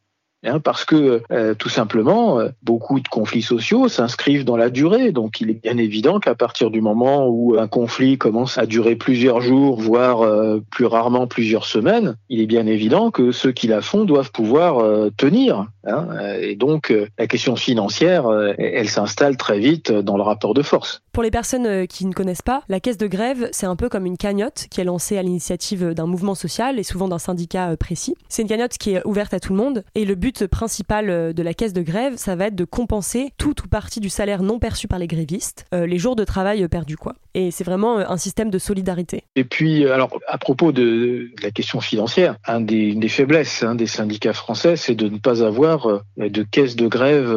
Hein, 0.46 0.62
parce 0.62 0.86
que 0.86 1.22
euh, 1.34 1.54
tout 1.54 1.68
simplement, 1.68 2.40
euh, 2.40 2.48
beaucoup 2.64 3.02
de 3.02 3.08
conflits 3.10 3.42
sociaux 3.42 3.90
s'inscrivent 3.90 4.46
dans 4.46 4.56
la 4.56 4.70
durée. 4.70 5.12
Donc 5.12 5.42
il 5.42 5.50
est 5.50 5.62
bien 5.62 5.78
évident 5.78 6.20
qu'à 6.20 6.34
partir 6.34 6.72
du 6.72 6.80
moment 6.80 7.28
où 7.28 7.58
un 7.60 7.68
conflit 7.68 8.18
commence 8.18 8.58
à 8.58 8.66
durer 8.66 8.96
plusieurs 8.96 9.42
jours, 9.42 9.82
voire 9.82 10.22
euh, 10.22 10.62
plus 10.72 10.86
rarement 10.86 11.28
plusieurs 11.28 11.66
semaines, 11.66 12.16
il 12.30 12.40
est 12.40 12.46
bien 12.46 12.68
évident 12.68 13.12
que 13.12 13.34
ceux 13.34 13.52
qui 13.52 13.68
la 13.68 13.82
font 13.82 14.06
doivent 14.06 14.32
pouvoir 14.32 14.82
tenir. 15.18 15.68
Hein. 15.86 16.08
et 16.42 16.56
donc 16.56 16.94
la 17.18 17.28
question 17.28 17.56
financière, 17.56 18.26
elle 18.58 18.90
s'installe 18.90 19.38
très 19.38 19.60
vite 19.60 19.92
dans 19.92 20.18
le 20.18 20.24
rapport 20.24 20.54
de 20.54 20.62
force. 20.62 21.02
Pour 21.12 21.24
les 21.24 21.32
personnes 21.32 21.88
qui 21.88 22.06
ne 22.06 22.13
connaissent 22.13 22.42
pas, 22.42 22.63
la 22.70 22.80
caisse 22.80 22.98
de 22.98 23.08
grève, 23.08 23.50
c'est 23.51 23.66
un 23.66 23.75
peu 23.75 23.89
comme 23.89 24.06
une 24.06 24.18
cagnotte 24.18 24.68
qui 24.70 24.82
est 24.82 24.86
lancée 24.86 25.18
à 25.18 25.24
l'initiative 25.24 25.94
d'un 25.94 26.06
mouvement 26.06 26.36
social 26.36 26.80
et 26.80 26.84
souvent 26.84 27.08
d'un 27.08 27.20
syndicat 27.20 27.75
précis. 27.78 28.16
C'est 28.28 28.42
une 28.42 28.48
cagnotte 28.48 28.78
qui 28.78 28.92
est 28.92 29.06
ouverte 29.06 29.34
à 29.34 29.39
tout 29.39 29.54
le 29.54 29.60
monde 29.60 29.84
et 29.96 30.06
le 30.06 30.16
but 30.16 30.48
principal 30.48 31.10
euh, 31.10 31.34
de 31.34 31.44
la 31.44 31.54
caisse 31.54 31.74
de 31.74 31.82
grève, 31.82 32.16
ça 32.18 32.36
va 32.36 32.48
être 32.48 32.56
de 32.56 32.66
compenser 32.66 33.32
tout 33.38 33.56
ou 33.63 33.68
partie 33.68 34.00
du 34.00 34.10
salaire 34.10 34.42
non 34.42 34.60
perçu 34.60 34.88
par 34.88 35.00
les 35.00 35.08
grévistes, 35.08 35.66
euh, 35.74 35.86
les 35.86 35.98
jours 35.98 36.16
de 36.16 36.24
travail 36.24 36.68
perdus 36.68 36.98
quoi. 36.98 37.16
Et 37.34 37.51
c'est 37.51 37.63
vraiment 37.63 38.00
euh, 38.00 38.04
un 38.08 38.18
système 38.18 38.50
de 38.50 38.58
solidarité. 38.58 39.24
Et 39.36 39.44
puis, 39.44 39.86
alors 39.86 40.10
à 40.28 40.38
propos 40.38 40.72
de, 40.72 41.30
la 41.42 41.51
question 41.51 41.80
financière, 41.80 42.36
un 42.46 42.62
des, 42.62 42.89
une 42.89 43.00
des 43.00 43.10
faiblesses 43.10 43.63
hein, 43.63 43.75
des 43.75 43.86
syndicats 43.86 44.34
français, 44.34 44.75
c'est 44.75 44.96
de 44.96 45.08
ne 45.08 45.18
pas 45.18 45.44
avoir 45.44 46.04
de 46.18 46.44
caisse 46.44 46.75
de 46.75 46.88
grève 46.88 47.30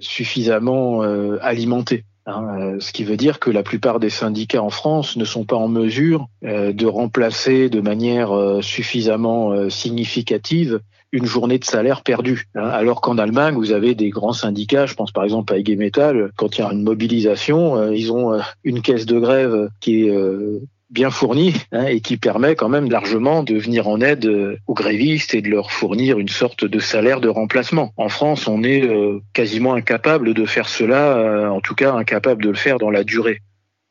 suffisamment 0.00 1.02
alimentée. 1.40 2.04
Hein, 2.28 2.76
ce 2.78 2.92
qui 2.92 3.04
veut 3.04 3.16
dire 3.16 3.40
que 3.40 3.50
la 3.50 3.62
plupart 3.62 3.98
des 3.98 4.10
syndicats 4.10 4.62
en 4.62 4.70
France 4.70 5.16
ne 5.16 5.24
sont 5.24 5.44
pas 5.44 5.56
en 5.56 5.68
mesure 5.68 6.28
de 6.42 6.86
remplacer 6.86 7.70
de 7.70 7.80
manière 7.80 8.30
suffisamment 8.60 9.70
significative 9.70 10.80
une 11.12 11.26
journée 11.26 11.58
de 11.58 11.64
salaire 11.64 12.02
perdue. 12.02 12.48
Hein. 12.54 12.68
Alors 12.68 13.00
qu'en 13.00 13.18
Allemagne, 13.18 13.54
vous 13.54 13.72
avez 13.72 13.94
des 13.94 14.10
grands 14.10 14.32
syndicats, 14.32 14.86
je 14.86 14.94
pense 14.94 15.12
par 15.12 15.24
exemple 15.24 15.52
à 15.52 15.58
IG 15.58 15.76
Metall, 15.78 16.30
quand 16.36 16.56
il 16.56 16.60
y 16.60 16.64
a 16.64 16.72
une 16.72 16.82
mobilisation, 16.82 17.76
euh, 17.76 17.94
ils 17.94 18.12
ont 18.12 18.34
euh, 18.34 18.40
une 18.64 18.82
caisse 18.82 19.06
de 19.06 19.18
grève 19.18 19.70
qui 19.80 20.04
est 20.04 20.10
euh, 20.10 20.60
bien 20.90 21.10
fournie 21.10 21.54
hein, 21.72 21.84
et 21.86 22.00
qui 22.00 22.16
permet 22.16 22.54
quand 22.54 22.68
même 22.68 22.90
largement 22.90 23.42
de 23.42 23.56
venir 23.56 23.88
en 23.88 24.00
aide 24.00 24.26
aux 24.66 24.74
grévistes 24.74 25.34
et 25.34 25.42
de 25.42 25.50
leur 25.50 25.70
fournir 25.70 26.18
une 26.18 26.28
sorte 26.28 26.64
de 26.64 26.78
salaire 26.78 27.20
de 27.20 27.28
remplacement. 27.28 27.92
En 27.96 28.08
France, 28.08 28.48
on 28.48 28.62
est 28.62 28.88
quasiment 29.32 29.74
incapable 29.74 30.34
de 30.34 30.46
faire 30.46 30.68
cela, 30.68 31.50
en 31.52 31.60
tout 31.60 31.74
cas 31.74 31.92
incapable 31.92 32.42
de 32.42 32.48
le 32.48 32.56
faire 32.56 32.78
dans 32.78 32.90
la 32.90 33.04
durée. 33.04 33.40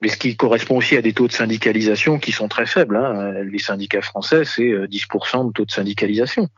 mais 0.02 0.10
ce 0.10 0.18
qui 0.18 0.36
correspond 0.36 0.78
aussi 0.78 0.98
à 0.98 1.02
des 1.02 1.14
taux 1.14 1.28
de 1.28 1.34
syndicalisation 1.34 2.20
qui 2.20 2.32
sont 2.32 2.48
très 2.48 2.66
faibles. 2.66 2.96
Hein. 2.96 3.44
Les 3.44 3.60
syndicats 3.60 4.02
français, 4.02 4.44
c'est 4.46 4.64
10% 4.64 5.48
de 5.48 5.52
taux 5.52 5.66
de 5.66 5.72
syndicalisation. 5.72 6.50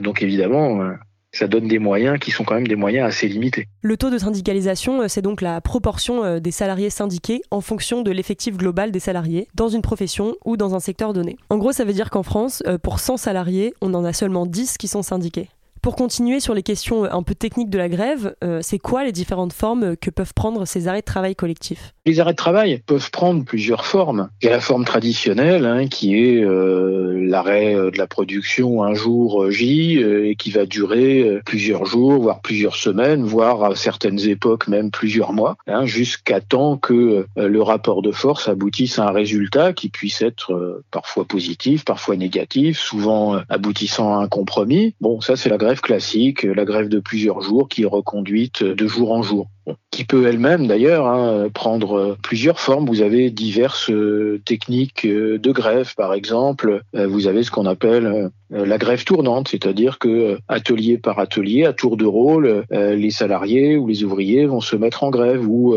Donc 0.00 0.22
évidemment, 0.22 0.92
ça 1.32 1.46
donne 1.46 1.68
des 1.68 1.78
moyens 1.78 2.18
qui 2.18 2.30
sont 2.30 2.44
quand 2.44 2.54
même 2.54 2.66
des 2.66 2.76
moyens 2.76 3.06
assez 3.06 3.28
limités. 3.28 3.68
Le 3.82 3.96
taux 3.96 4.10
de 4.10 4.18
syndicalisation, 4.18 5.02
euh, 5.02 5.08
c'est 5.08 5.22
donc 5.22 5.40
la 5.40 5.60
proportion 5.60 6.24
euh, 6.24 6.40
des 6.40 6.50
salariés 6.50 6.90
syndiqués 6.90 7.42
en 7.50 7.60
fonction 7.60 8.02
de 8.02 8.10
l'effectif 8.10 8.56
global 8.56 8.90
des 8.90 9.00
salariés 9.00 9.48
dans 9.54 9.68
une 9.68 9.82
profession 9.82 10.34
ou 10.44 10.56
dans 10.56 10.74
un 10.74 10.80
secteur 10.80 11.12
donné. 11.12 11.36
En 11.50 11.58
gros, 11.58 11.72
ça 11.72 11.84
veut 11.84 11.92
dire 11.92 12.10
qu'en 12.10 12.22
France, 12.22 12.62
euh, 12.66 12.78
pour 12.78 12.98
100 12.98 13.18
salariés, 13.18 13.74
on 13.80 13.94
en 13.94 14.04
a 14.04 14.12
seulement 14.12 14.46
10 14.46 14.78
qui 14.78 14.88
sont 14.88 15.02
syndiqués. 15.02 15.48
Pour 15.82 15.94
continuer 15.94 16.40
sur 16.40 16.54
les 16.54 16.62
questions 16.62 17.04
un 17.04 17.22
peu 17.22 17.34
techniques 17.34 17.70
de 17.70 17.78
la 17.78 17.88
grève, 17.88 18.34
euh, 18.42 18.58
c'est 18.62 18.78
quoi 18.78 19.04
les 19.04 19.12
différentes 19.12 19.52
formes 19.52 19.96
que 19.96 20.10
peuvent 20.10 20.34
prendre 20.34 20.66
ces 20.66 20.88
arrêts 20.88 21.00
de 21.00 21.04
travail 21.04 21.36
collectifs? 21.36 21.94
Les 22.04 22.18
arrêts 22.18 22.32
de 22.32 22.36
travail 22.36 22.82
peuvent 22.84 23.10
prendre 23.12 23.44
plusieurs 23.44 23.84
formes. 23.84 24.28
Il 24.42 24.46
y 24.46 24.48
a 24.48 24.52
la 24.52 24.60
forme 24.60 24.84
traditionnelle, 24.84 25.64
hein, 25.66 25.86
qui 25.86 26.16
est 26.16 26.42
euh, 26.42 27.24
l'arrêt 27.24 27.76
euh, 27.76 27.90
de 27.92 27.98
la 27.98 28.08
production 28.08 28.82
un 28.82 28.94
jour 28.94 29.50
J 29.50 29.98
et 29.98 30.34
qui 30.36 30.50
va 30.50 30.66
durer 30.66 31.40
plusieurs 31.44 31.84
jours, 31.84 32.20
voire 32.20 32.40
plusieurs 32.40 32.76
semaines, 32.76 33.24
voire 33.24 33.64
à 33.64 33.76
certaines 33.76 34.20
époques 34.28 34.66
même 34.66 34.90
plusieurs 34.90 35.32
mois, 35.32 35.56
hein, 35.66 35.86
jusqu'à 35.86 36.40
temps 36.40 36.76
que 36.76 37.26
le 37.36 37.62
rapport 37.62 38.02
de 38.02 38.10
force 38.10 38.48
aboutisse 38.48 38.98
à 38.98 39.08
un 39.08 39.12
résultat 39.12 39.72
qui 39.72 39.88
puisse 39.88 40.22
être 40.22 40.82
parfois 40.90 41.24
positif, 41.24 41.84
parfois 41.84 42.16
négatif, 42.16 42.78
souvent 42.78 43.40
aboutissant 43.48 44.18
à 44.18 44.22
un 44.22 44.28
compromis. 44.28 44.94
Bon, 45.00 45.20
ça 45.20 45.36
c'est 45.36 45.48
la 45.48 45.56
grève 45.56 45.67
grève 45.68 45.80
classique, 45.82 46.44
la 46.44 46.64
grève 46.64 46.88
de 46.88 46.98
plusieurs 46.98 47.42
jours 47.42 47.68
qui 47.68 47.82
est 47.82 47.86
reconduite 47.86 48.62
de 48.62 48.86
jour 48.86 49.12
en 49.12 49.20
jour 49.20 49.50
qui 49.90 50.04
peut 50.04 50.26
elle-même 50.26 50.66
d'ailleurs 50.66 51.06
hein, 51.06 51.48
prendre 51.52 52.16
plusieurs 52.22 52.60
formes. 52.60 52.86
Vous 52.86 53.02
avez 53.02 53.30
diverses 53.30 53.90
euh, 53.90 54.40
techniques 54.44 55.04
euh, 55.04 55.38
de 55.38 55.50
grève, 55.50 55.94
par 55.96 56.14
exemple. 56.14 56.82
Euh, 56.94 57.06
vous 57.06 57.26
avez 57.26 57.42
ce 57.42 57.50
qu'on 57.50 57.66
appelle 57.66 58.30
la 58.50 58.78
grève 58.78 59.04
tournante, 59.04 59.48
c'est-à-dire 59.48 59.98
que 59.98 60.38
atelier 60.48 60.96
par 60.96 61.18
atelier, 61.18 61.66
à 61.66 61.74
tour 61.74 61.98
de 61.98 62.06
rôle, 62.06 62.64
les 62.70 63.10
salariés 63.10 63.76
ou 63.76 63.88
les 63.88 64.04
ouvriers 64.04 64.46
vont 64.46 64.62
se 64.62 64.74
mettre 64.74 65.04
en 65.04 65.10
grève. 65.10 65.46
Ou 65.46 65.76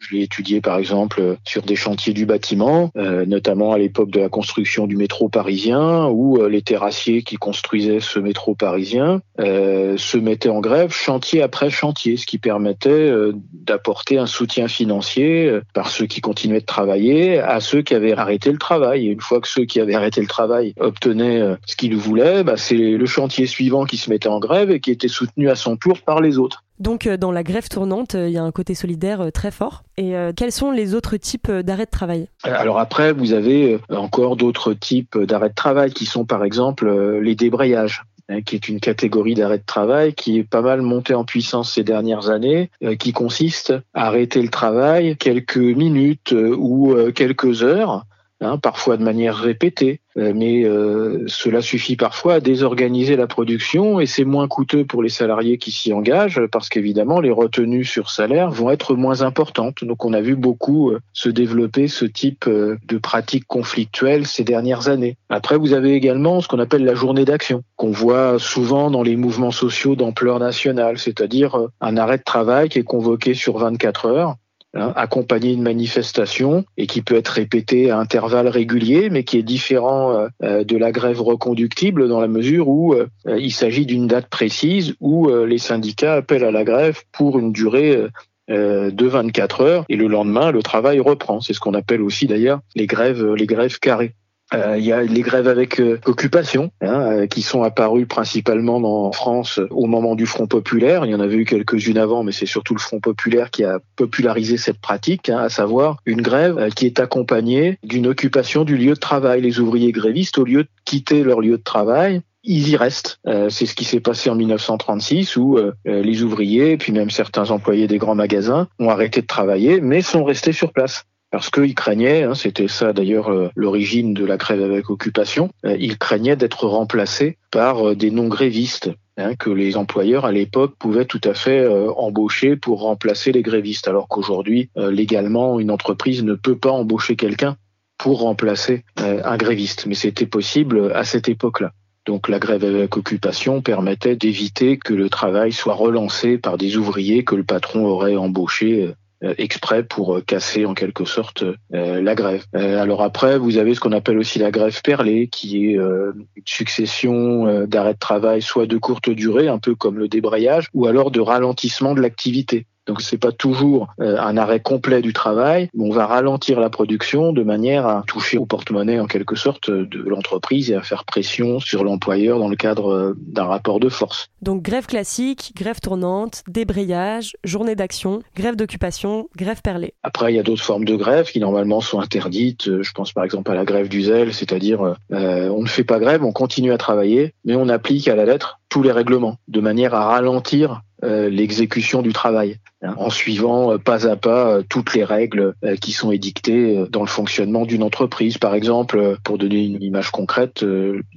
je 0.00 0.16
l'ai 0.16 0.22
étudié 0.22 0.60
par 0.60 0.76
exemple 0.76 1.36
sur 1.44 1.62
des 1.62 1.76
chantiers 1.76 2.12
du 2.12 2.26
bâtiment, 2.26 2.90
notamment 2.96 3.70
à 3.70 3.78
l'époque 3.78 4.10
de 4.10 4.18
la 4.18 4.28
construction 4.28 4.88
du 4.88 4.96
métro 4.96 5.28
parisien, 5.28 6.08
où 6.08 6.44
les 6.48 6.62
terrassiers 6.62 7.22
qui 7.22 7.36
construisaient 7.36 8.00
ce 8.00 8.18
métro 8.18 8.56
parisien 8.56 9.20
se 9.38 10.16
mettaient 10.16 10.48
en 10.48 10.60
grève 10.60 10.90
chantier 10.92 11.42
après 11.42 11.70
chantier, 11.70 12.16
ce 12.16 12.26
qui 12.26 12.38
permettait 12.38 13.12
d'apporter 13.52 14.18
un 14.18 14.26
soutien 14.26 14.68
financier 14.68 15.46
euh, 15.46 15.62
par 15.74 15.90
ceux 15.90 16.06
qui 16.06 16.20
continuaient 16.20 16.60
de 16.60 16.66
travailler 16.66 17.38
à 17.38 17.60
ceux 17.60 17.82
qui 17.82 17.94
avaient 17.94 18.16
arrêté 18.16 18.50
le 18.50 18.58
travail. 18.58 19.06
Et 19.06 19.10
une 19.10 19.20
fois 19.20 19.40
que 19.40 19.48
ceux 19.48 19.64
qui 19.64 19.80
avaient 19.80 19.94
arrêté 19.94 20.20
le 20.20 20.26
travail 20.26 20.74
obtenaient 20.78 21.40
euh, 21.40 21.56
ce 21.66 21.76
qu'ils 21.76 21.96
voulaient, 21.96 22.44
bah, 22.44 22.56
c'est 22.56 22.76
le 22.76 23.06
chantier 23.06 23.46
suivant 23.46 23.84
qui 23.84 23.96
se 23.96 24.10
mettait 24.10 24.28
en 24.28 24.40
grève 24.40 24.70
et 24.70 24.80
qui 24.80 24.90
était 24.90 25.08
soutenu 25.08 25.48
à 25.48 25.54
son 25.54 25.76
tour 25.76 26.00
par 26.00 26.20
les 26.20 26.38
autres. 26.38 26.64
Donc 26.78 27.06
euh, 27.06 27.16
dans 27.16 27.30
la 27.30 27.42
grève 27.42 27.68
tournante, 27.68 28.14
il 28.14 28.30
y 28.30 28.38
a 28.38 28.42
un 28.42 28.52
côté 28.52 28.74
solidaire 28.74 29.30
très 29.32 29.50
fort. 29.50 29.82
Et 29.96 30.14
quels 30.34 30.50
sont 30.50 30.70
les 30.70 30.94
autres 30.94 31.18
types 31.18 31.50
d'arrêts 31.50 31.84
de 31.84 31.90
travail? 31.90 32.28
Alors 32.42 32.78
après, 32.78 33.12
vous 33.12 33.34
avez 33.34 33.78
encore 33.90 34.36
d'autres 34.36 34.72
types 34.72 35.18
d'arrêts 35.18 35.50
de 35.50 35.54
travail 35.54 35.92
qui 35.92 36.06
sont 36.06 36.24
par 36.24 36.42
exemple 36.42 36.90
les 37.20 37.34
débrayages. 37.34 38.04
Hein, 38.30 38.42
qui 38.42 38.54
est 38.54 38.68
une 38.68 38.78
catégorie 38.78 39.34
d'arrêt 39.34 39.58
de 39.58 39.64
travail 39.64 40.14
qui 40.14 40.38
est 40.38 40.44
pas 40.44 40.62
mal 40.62 40.82
montée 40.82 41.14
en 41.14 41.24
puissance 41.24 41.72
ces 41.72 41.82
dernières 41.82 42.30
années, 42.30 42.70
euh, 42.84 42.94
qui 42.94 43.12
consiste 43.12 43.72
à 43.92 44.06
arrêter 44.06 44.40
le 44.40 44.48
travail 44.48 45.16
quelques 45.16 45.56
minutes 45.56 46.32
euh, 46.32 46.54
ou 46.56 46.92
euh, 46.92 47.10
quelques 47.10 47.64
heures 47.64 48.04
Hein, 48.42 48.56
parfois 48.56 48.96
de 48.96 49.02
manière 49.02 49.36
répétée, 49.36 50.00
euh, 50.16 50.32
mais 50.34 50.64
euh, 50.64 51.24
cela 51.26 51.60
suffit 51.60 51.96
parfois 51.96 52.34
à 52.34 52.40
désorganiser 52.40 53.14
la 53.14 53.26
production 53.26 54.00
et 54.00 54.06
c'est 54.06 54.24
moins 54.24 54.48
coûteux 54.48 54.86
pour 54.86 55.02
les 55.02 55.10
salariés 55.10 55.58
qui 55.58 55.70
s'y 55.70 55.92
engagent 55.92 56.40
parce 56.50 56.70
qu'évidemment 56.70 57.20
les 57.20 57.30
retenues 57.30 57.84
sur 57.84 58.08
salaire 58.08 58.50
vont 58.50 58.70
être 58.70 58.94
moins 58.94 59.20
importantes. 59.20 59.84
Donc 59.84 60.06
on 60.06 60.14
a 60.14 60.22
vu 60.22 60.36
beaucoup 60.36 60.90
euh, 60.90 61.00
se 61.12 61.28
développer 61.28 61.86
ce 61.86 62.06
type 62.06 62.48
de 62.48 62.98
pratiques 62.98 63.46
conflictuelles 63.46 64.26
ces 64.26 64.42
dernières 64.42 64.88
années. 64.88 65.18
Après 65.28 65.58
vous 65.58 65.74
avez 65.74 65.92
également 65.92 66.40
ce 66.40 66.48
qu'on 66.48 66.60
appelle 66.60 66.86
la 66.86 66.94
journée 66.94 67.26
d'action 67.26 67.62
qu'on 67.76 67.90
voit 67.90 68.38
souvent 68.38 68.90
dans 68.90 69.02
les 69.02 69.16
mouvements 69.16 69.50
sociaux 69.50 69.96
d'ampleur 69.96 70.38
nationale, 70.38 70.96
c'est-à-dire 70.96 71.58
un 71.82 71.96
arrêt 71.98 72.16
de 72.16 72.22
travail 72.22 72.70
qui 72.70 72.78
est 72.78 72.84
convoqué 72.84 73.34
sur 73.34 73.58
24 73.58 74.06
heures 74.06 74.36
Hein, 74.72 74.92
accompagné 74.94 75.52
d'une 75.52 75.64
manifestation 75.64 76.64
et 76.76 76.86
qui 76.86 77.02
peut 77.02 77.16
être 77.16 77.30
répété 77.30 77.90
à 77.90 77.98
intervalles 77.98 78.46
réguliers, 78.46 79.10
mais 79.10 79.24
qui 79.24 79.36
est 79.36 79.42
différent 79.42 80.12
euh, 80.12 80.28
euh, 80.44 80.62
de 80.62 80.76
la 80.76 80.92
grève 80.92 81.20
reconductible 81.20 82.08
dans 82.08 82.20
la 82.20 82.28
mesure 82.28 82.68
où 82.68 82.94
euh, 82.94 83.08
il 83.26 83.50
s'agit 83.50 83.84
d'une 83.84 84.06
date 84.06 84.28
précise 84.28 84.94
où 85.00 85.28
les 85.28 85.58
syndicats 85.58 86.14
appellent 86.14 86.44
à 86.44 86.52
la 86.52 86.62
grève 86.62 87.02
pour 87.10 87.38
une 87.40 87.52
durée 87.52 88.06
de 88.48 89.06
24 89.06 89.60
heures 89.60 89.84
et 89.88 89.96
le 89.96 90.06
lendemain 90.06 90.52
le 90.52 90.62
travail 90.62 91.00
reprend. 91.00 91.40
C'est 91.40 91.52
ce 91.52 91.60
qu'on 91.60 91.74
appelle 91.74 92.02
aussi 92.02 92.26
d'ailleurs 92.26 92.60
les 92.76 92.86
grèves 92.86 93.34
les 93.34 93.46
grèves 93.46 93.78
carrées. 93.78 94.14
Euh, 94.54 94.76
il 94.78 94.84
y 94.84 94.92
a 94.92 95.02
les 95.02 95.22
grèves 95.22 95.48
avec 95.48 95.80
euh, 95.80 95.98
occupation, 96.06 96.70
hein, 96.80 97.12
euh, 97.12 97.26
qui 97.26 97.42
sont 97.42 97.62
apparues 97.62 98.06
principalement 98.06 99.06
en 99.06 99.12
France 99.12 99.60
au 99.70 99.86
moment 99.86 100.16
du 100.16 100.26
Front 100.26 100.46
populaire. 100.46 101.04
Il 101.04 101.10
y 101.10 101.14
en 101.14 101.20
avait 101.20 101.36
eu 101.36 101.44
quelques-unes 101.44 101.98
avant, 101.98 102.24
mais 102.24 102.32
c'est 102.32 102.46
surtout 102.46 102.74
le 102.74 102.80
Front 102.80 103.00
populaire 103.00 103.50
qui 103.50 103.64
a 103.64 103.78
popularisé 103.96 104.56
cette 104.56 104.80
pratique, 104.80 105.28
hein, 105.28 105.38
à 105.38 105.48
savoir 105.48 105.98
une 106.04 106.22
grève 106.22 106.70
qui 106.74 106.86
est 106.86 106.98
accompagnée 106.98 107.78
d'une 107.84 108.06
occupation 108.06 108.64
du 108.64 108.76
lieu 108.76 108.94
de 108.94 108.98
travail. 108.98 109.40
Les 109.40 109.60
ouvriers 109.60 109.92
grévistes, 109.92 110.38
au 110.38 110.44
lieu 110.44 110.64
de 110.64 110.68
quitter 110.84 111.22
leur 111.22 111.40
lieu 111.40 111.56
de 111.56 111.62
travail, 111.62 112.22
ils 112.42 112.70
y 112.70 112.76
restent. 112.76 113.18
c'est 113.50 113.66
ce 113.66 113.74
qui 113.74 113.84
s'est 113.84 114.00
passé 114.00 114.30
en 114.30 114.34
1936 114.34 115.36
où 115.36 115.58
les 115.84 116.22
ouvriers, 116.22 116.78
puis 116.78 116.90
même 116.90 117.10
certains 117.10 117.50
employés 117.50 117.86
des 117.86 117.98
grands 117.98 118.14
magasins, 118.14 118.66
ont 118.78 118.88
arrêté 118.88 119.20
de 119.20 119.26
travailler, 119.26 119.82
mais 119.82 120.00
sont 120.00 120.24
restés 120.24 120.52
sur 120.52 120.72
place 120.72 121.04
parce 121.30 121.50
qu'ils 121.50 121.74
craignaient, 121.74 122.24
hein, 122.24 122.34
c'était 122.34 122.68
ça 122.68 122.92
d'ailleurs 122.92 123.30
euh, 123.30 123.50
l'origine 123.54 124.14
de 124.14 124.24
la 124.24 124.36
grève 124.36 124.62
avec 124.62 124.90
occupation, 124.90 125.50
euh, 125.64 125.76
ils 125.78 125.96
craignaient 125.96 126.36
d'être 126.36 126.66
remplacés 126.66 127.38
par 127.50 127.88
euh, 127.90 127.94
des 127.94 128.10
non-grévistes. 128.10 128.90
Hein, 129.16 129.34
que 129.34 129.50
les 129.50 129.76
employeurs 129.76 130.24
à 130.24 130.32
l'époque 130.32 130.76
pouvaient 130.78 131.04
tout 131.04 131.20
à 131.24 131.34
fait 131.34 131.68
embaucher 131.68 132.56
pour 132.56 132.80
remplacer 132.80 133.32
les 133.32 133.42
grévistes, 133.42 133.86
alors 133.86 134.08
qu'aujourd'hui, 134.08 134.70
légalement, 134.76 135.60
une 135.60 135.70
entreprise 135.70 136.24
ne 136.24 136.32
peut 136.32 136.56
pas 136.56 136.70
embaucher 136.70 137.16
quelqu'un 137.16 137.58
pour 137.98 138.20
remplacer 138.20 138.82
un 138.96 139.36
gréviste. 139.36 139.84
Mais 139.84 139.94
c'était 139.94 140.24
possible 140.24 140.92
à 140.94 141.04
cette 141.04 141.28
époque-là. 141.28 141.72
Donc 142.06 142.30
la 142.30 142.38
grève 142.38 142.64
avec 142.64 142.96
occupation 142.96 143.60
permettait 143.60 144.16
d'éviter 144.16 144.78
que 144.78 144.94
le 144.94 145.10
travail 145.10 145.52
soit 145.52 145.74
relancé 145.74 146.38
par 146.38 146.56
des 146.56 146.78
ouvriers 146.78 147.22
que 147.22 147.34
le 147.34 147.44
patron 147.44 147.84
aurait 147.84 148.16
embauchés 148.16 148.94
exprès 149.22 149.82
pour 149.82 150.16
euh, 150.16 150.20
casser 150.20 150.64
en 150.64 150.74
quelque 150.74 151.04
sorte 151.04 151.42
euh, 151.42 152.00
la 152.00 152.14
grève. 152.14 152.44
alors 152.54 153.02
après, 153.02 153.38
vous 153.38 153.58
avez 153.58 153.74
ce 153.74 153.80
qu'on 153.80 153.92
appelle 153.92 154.18
aussi 154.18 154.38
la 154.38 154.50
grève 154.50 154.80
perlée, 154.82 155.28
qui 155.28 155.66
est 155.66 155.74
une 155.74 156.26
succession 156.44 157.66
d'arrêts 157.66 157.94
de 157.94 157.98
travail, 157.98 158.42
soit 158.42 158.66
de 158.66 158.78
courte 158.78 159.10
durée, 159.10 159.48
un 159.48 159.58
peu 159.58 159.74
comme 159.74 159.98
le 159.98 160.08
débrayage, 160.08 160.68
ou 160.74 160.86
alors 160.86 161.10
de 161.10 161.20
ralentissement 161.20 161.94
de 161.94 162.00
l'activité. 162.00 162.66
Donc 162.86 163.02
c'est 163.02 163.18
pas 163.18 163.32
toujours 163.32 163.88
euh, 164.00 164.18
un 164.18 164.36
arrêt 164.36 164.60
complet 164.60 165.02
du 165.02 165.12
travail, 165.12 165.68
mais 165.74 165.84
on 165.84 165.92
va 165.92 166.06
ralentir 166.06 166.60
la 166.60 166.70
production 166.70 167.32
de 167.32 167.42
manière 167.42 167.86
à 167.86 168.02
toucher 168.06 168.38
au 168.38 168.46
porte-monnaie 168.46 168.98
en 168.98 169.06
quelque 169.06 169.36
sorte 169.36 169.70
de 169.70 170.08
l'entreprise 170.08 170.70
et 170.70 170.74
à 170.74 170.82
faire 170.82 171.04
pression 171.04 171.60
sur 171.60 171.84
l'employeur 171.84 172.38
dans 172.38 172.48
le 172.48 172.56
cadre 172.56 172.92
euh, 172.92 173.14
d'un 173.18 173.44
rapport 173.44 173.80
de 173.80 173.88
force. 173.88 174.28
Donc 174.42 174.62
grève 174.62 174.86
classique, 174.86 175.52
grève 175.54 175.80
tournante, 175.80 176.42
débrayage, 176.48 177.36
journée 177.44 177.74
d'action, 177.74 178.22
grève 178.34 178.56
d'occupation, 178.56 179.28
grève 179.36 179.60
perlée. 179.62 179.94
Après 180.02 180.32
il 180.32 180.36
y 180.36 180.40
a 180.40 180.42
d'autres 180.42 180.64
formes 180.64 180.84
de 180.84 180.96
grève 180.96 181.30
qui 181.30 181.40
normalement 181.40 181.80
sont 181.80 182.00
interdites. 182.00 182.68
Euh, 182.68 182.82
je 182.82 182.92
pense 182.92 183.12
par 183.12 183.24
exemple 183.24 183.50
à 183.52 183.54
la 183.54 183.64
grève 183.64 183.88
du 183.88 184.02
zèle, 184.02 184.32
c'est-à-dire 184.32 184.96
on 185.10 185.62
ne 185.62 185.68
fait 185.68 185.84
pas 185.84 185.98
grève, 185.98 186.24
on 186.24 186.32
continue 186.32 186.72
à 186.72 186.78
travailler, 186.78 187.34
mais 187.44 187.54
on 187.54 187.68
applique 187.68 188.08
à 188.08 188.16
la 188.16 188.24
lettre 188.24 188.58
tous 188.68 188.82
les 188.82 188.92
règlements 188.92 189.36
de 189.48 189.60
manière 189.60 189.94
à 189.94 190.06
ralentir 190.06 190.82
l'exécution 191.02 192.02
du 192.02 192.12
travail. 192.12 192.58
Hein, 192.82 192.94
en 192.96 193.10
suivant 193.10 193.72
euh, 193.72 193.78
pas 193.78 194.06
à 194.06 194.16
pas 194.16 194.48
euh, 194.48 194.62
toutes 194.66 194.94
les 194.94 195.04
règles 195.04 195.54
euh, 195.64 195.76
qui 195.76 195.92
sont 195.92 196.12
édictées 196.12 196.86
dans 196.88 197.02
le 197.02 197.08
fonctionnement 197.08 197.66
d'une 197.66 197.82
entreprise. 197.82 198.38
Par 198.38 198.54
exemple, 198.54 199.18
pour 199.22 199.36
donner 199.36 199.64
une 199.64 199.82
image 199.82 200.10
concrète, 200.10 200.64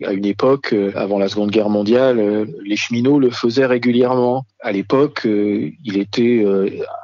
à 0.03 0.11
une 0.11 0.25
époque, 0.25 0.75
avant 0.95 1.19
la 1.19 1.27
Seconde 1.27 1.51
Guerre 1.51 1.69
mondiale, 1.69 2.47
les 2.65 2.75
cheminots 2.75 3.19
le 3.19 3.29
faisaient 3.29 3.65
régulièrement. 3.65 4.45
À 4.59 4.71
l'époque, 4.71 5.21
il 5.25 5.97
était 5.97 6.45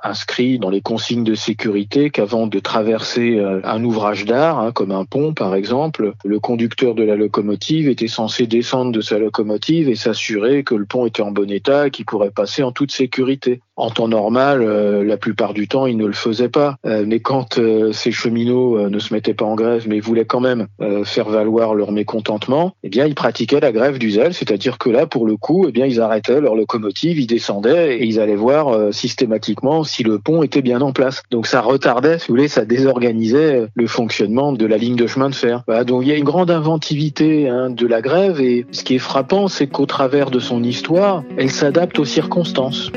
inscrit 0.03 0.59
dans 0.59 0.69
les 0.69 0.81
consignes 0.81 1.23
de 1.23 1.35
sécurité 1.35 2.09
qu'avant 2.09 2.47
de 2.47 2.59
traverser 2.59 3.39
un 3.63 3.83
ouvrage 3.83 4.25
d'art, 4.25 4.59
hein, 4.59 4.71
comme 4.71 4.91
un 4.91 5.05
pont 5.05 5.33
par 5.33 5.55
exemple, 5.55 6.13
le 6.23 6.39
conducteur 6.39 6.95
de 6.95 7.03
la 7.03 7.15
locomotive 7.15 7.89
était 7.89 8.07
censé 8.07 8.47
descendre 8.47 8.91
de 8.91 9.01
sa 9.01 9.19
locomotive 9.19 9.89
et 9.89 9.95
s'assurer 9.95 10.63
que 10.63 10.75
le 10.75 10.85
pont 10.85 11.05
était 11.05 11.21
en 11.21 11.31
bon 11.31 11.49
état 11.51 11.87
et 11.87 11.91
qu'il 11.91 12.05
pourrait 12.05 12.31
passer 12.31 12.63
en 12.63 12.71
toute 12.71 12.91
sécurité. 12.91 13.61
En 13.79 13.89
temps 13.89 14.07
normal, 14.07 14.63
la 14.63 15.17
plupart 15.17 15.53
du 15.53 15.67
temps, 15.67 15.85
ils 15.85 15.97
ne 15.97 16.05
le 16.05 16.13
faisaient 16.13 16.49
pas. 16.49 16.75
mais 16.83 17.19
quand 17.19 17.59
ces 17.91 18.11
cheminots 18.11 18.89
ne 18.89 18.99
se 18.99 19.13
mettaient 19.13 19.33
pas 19.33 19.45
en 19.45 19.55
grève, 19.55 19.85
mais 19.87 19.99
voulaient 19.99 20.25
quand 20.25 20.39
même 20.39 20.67
faire 21.05 21.29
valoir 21.29 21.73
leur 21.73 21.91
mécontentement, 21.91 22.73
eh 22.83 22.89
bien, 22.89 23.05
ils 23.05 23.15
pratiquaient 23.15 23.59
la 23.59 23.71
grève 23.71 23.97
du 23.97 24.11
zèle, 24.11 24.33
c'est-à-dire 24.33 24.77
que 24.77 24.89
là, 24.89 25.05
pour 25.05 25.25
le 25.25 25.37
coup, 25.37 25.65
eh 25.67 25.71
bien, 25.71 25.85
ils 25.85 26.01
arrêtaient 26.01 26.41
leur 26.41 26.55
locomotive, 26.55 27.19
ils 27.19 27.27
descendaient 27.27 27.97
et 27.97 28.05
ils 28.05 28.19
allaient 28.19 28.35
voir 28.35 28.93
systématiquement 28.93 29.83
si 29.83 30.03
le 30.03 30.19
pont 30.19 30.43
était 30.43 30.61
bien 30.61 30.81
en 30.81 30.91
place. 30.91 31.23
Donc 31.31 31.47
ça 31.47 31.61
retardait, 31.61 32.19
si 32.19 32.27
vous 32.27 32.35
voulez, 32.35 32.47
ça 32.47 32.65
désorganisait 32.65 33.67
le 33.73 33.87
fonctionnement 33.87 34.53
de 34.53 34.65
la 34.65 34.77
ligne 34.77 34.95
de 34.95 35.07
chemin 35.07 35.29
de 35.29 35.35
fer. 35.35 35.63
Donc 35.85 36.03
il 36.03 36.09
y 36.09 36.11
a 36.11 36.15
une 36.15 36.23
grande 36.23 36.51
inventivité 36.51 37.49
hein, 37.49 37.69
de 37.69 37.87
la 37.87 38.01
grève 38.01 38.41
et 38.41 38.65
ce 38.71 38.83
qui 38.83 38.95
est 38.95 38.99
frappant, 38.99 39.47
c'est 39.47 39.67
qu'au 39.67 39.85
travers 39.85 40.31
de 40.31 40.39
son 40.39 40.63
histoire, 40.63 41.23
elle 41.37 41.51
s'adapte 41.51 41.99
aux 41.99 42.05
circonstances. 42.05 42.91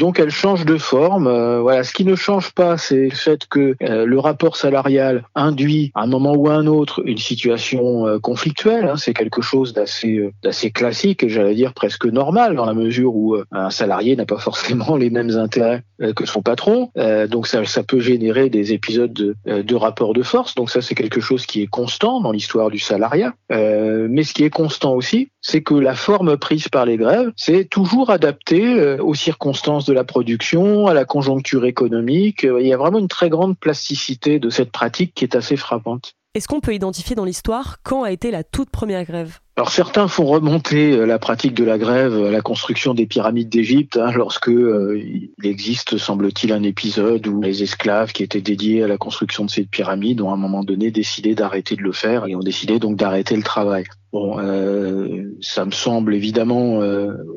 Donc 0.00 0.18
elle 0.18 0.30
change 0.30 0.64
de 0.64 0.78
forme. 0.78 1.26
Euh, 1.26 1.60
voilà, 1.60 1.84
ce 1.84 1.92
qui 1.92 2.06
ne 2.06 2.14
change 2.16 2.52
pas, 2.52 2.78
c'est 2.78 3.10
le 3.10 3.14
fait 3.14 3.46
que 3.46 3.76
euh, 3.82 4.06
le 4.06 4.18
rapport 4.18 4.56
salarial 4.56 5.24
induit 5.34 5.92
à 5.94 6.04
un 6.04 6.06
moment 6.06 6.32
ou 6.34 6.48
à 6.48 6.54
un 6.54 6.66
autre 6.66 7.02
une 7.04 7.18
situation 7.18 8.06
euh, 8.06 8.18
conflictuelle. 8.18 8.86
Hein. 8.86 8.96
c'est 8.96 9.12
quelque 9.12 9.42
chose 9.42 9.74
d'assez 9.74 10.70
classique 10.72 11.28
j'allais 11.28 11.54
dire 11.54 11.74
presque 11.74 12.06
normal 12.06 12.56
dans 12.56 12.64
la 12.64 12.72
mesure 12.72 13.14
où 13.14 13.36
un 13.52 13.68
salarié 13.68 14.16
n'a 14.16 14.24
pas 14.24 14.38
forcément 14.48 14.96
les 14.96 15.10
mêmes 15.10 15.36
intérêts 15.36 15.82
que 16.16 16.24
son 16.24 16.40
patron. 16.40 16.90
donc 17.28 17.46
ça, 17.46 17.62
ça 17.66 17.82
peut 17.82 18.00
générer 18.00 18.48
des 18.48 18.72
épisodes 18.72 19.12
de, 19.12 19.36
de 19.44 19.74
rapport 19.74 20.14
de 20.14 20.22
force. 20.22 20.54
Donc 20.54 20.70
ça, 20.70 20.80
c'est 20.80 20.94
quelque 20.94 21.20
chose 21.20 21.44
qui 21.44 21.60
est 21.60 21.66
constant 21.66 22.22
dans 22.22 22.32
l'histoire 22.32 22.70
du 22.70 22.78
salariat. 22.78 23.34
mais 23.50 24.22
ce 24.22 24.32
qui 24.32 24.44
est 24.44 24.50
constant 24.50 24.94
aussi, 24.94 25.28
c'est 25.42 25.62
que 25.62 25.74
la 25.74 25.94
forme 25.94 26.38
prise 26.38 26.68
par 26.68 26.86
les 26.86 26.96
grèves, 26.96 27.30
c'est 27.36 27.68
toujours 27.68 28.08
adapté 28.08 28.96
aux 28.98 29.14
circonstances 29.14 29.89
de 29.90 29.94
la 29.94 30.04
production, 30.04 30.86
à 30.86 30.94
la 30.94 31.04
conjoncture 31.04 31.64
économique. 31.64 32.44
Il 32.44 32.66
y 32.66 32.72
a 32.72 32.76
vraiment 32.76 33.00
une 33.00 33.08
très 33.08 33.28
grande 33.28 33.58
plasticité 33.58 34.38
de 34.38 34.48
cette 34.48 34.70
pratique 34.70 35.14
qui 35.14 35.24
est 35.24 35.34
assez 35.34 35.56
frappante. 35.56 36.14
Est-ce 36.32 36.46
qu'on 36.46 36.60
peut 36.60 36.72
identifier 36.72 37.16
dans 37.16 37.24
l'histoire 37.24 37.78
quand 37.82 38.04
a 38.04 38.12
été 38.12 38.30
la 38.30 38.44
toute 38.44 38.70
première 38.70 39.04
grève? 39.04 39.40
Alors 39.56 39.72
certains 39.72 40.06
font 40.06 40.26
remonter 40.26 40.92
euh, 40.92 41.04
la 41.04 41.18
pratique 41.18 41.54
de 41.54 41.64
la 41.64 41.76
grève 41.76 42.14
à 42.14 42.30
la 42.30 42.40
construction 42.40 42.94
des 42.94 43.06
pyramides 43.06 43.48
d'Égypte, 43.48 43.96
hein, 43.96 44.12
lorsque 44.14 44.48
euh, 44.48 44.96
il 44.96 45.32
existe, 45.42 45.98
semble-t-il, 45.98 46.52
un 46.52 46.62
épisode 46.62 47.26
où 47.26 47.42
les 47.42 47.64
esclaves 47.64 48.12
qui 48.12 48.22
étaient 48.22 48.40
dédiés 48.40 48.84
à 48.84 48.86
la 48.86 48.96
construction 48.96 49.44
de 49.44 49.50
ces 49.50 49.64
pyramides 49.64 50.20
ont 50.20 50.30
à 50.30 50.34
un 50.34 50.36
moment 50.36 50.62
donné 50.62 50.92
décidé 50.92 51.34
d'arrêter 51.34 51.74
de 51.74 51.82
le 51.82 51.90
faire 51.90 52.28
et 52.28 52.36
ont 52.36 52.44
décidé 52.44 52.78
donc 52.78 52.94
d'arrêter 52.94 53.34
le 53.34 53.42
travail. 53.42 53.86
Bon, 54.12 54.38
euh, 54.38 55.34
ça 55.40 55.64
me 55.64 55.72
semble 55.72 56.14
évidemment 56.14 56.78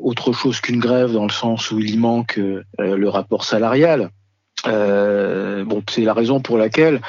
autre 0.02 0.32
chose 0.32 0.60
qu'une 0.60 0.78
grève 0.78 1.12
dans 1.12 1.26
le 1.26 1.32
sens 1.32 1.72
où 1.72 1.80
il 1.80 1.98
manque 1.98 2.38
le 2.78 3.08
rapport 3.08 3.42
salarial. 3.42 4.10
Euh, 4.66 5.64
bon, 5.64 5.82
c'est 5.88 6.02
la 6.02 6.14
raison 6.14 6.40
pour 6.40 6.58
laquelle, 6.58 7.00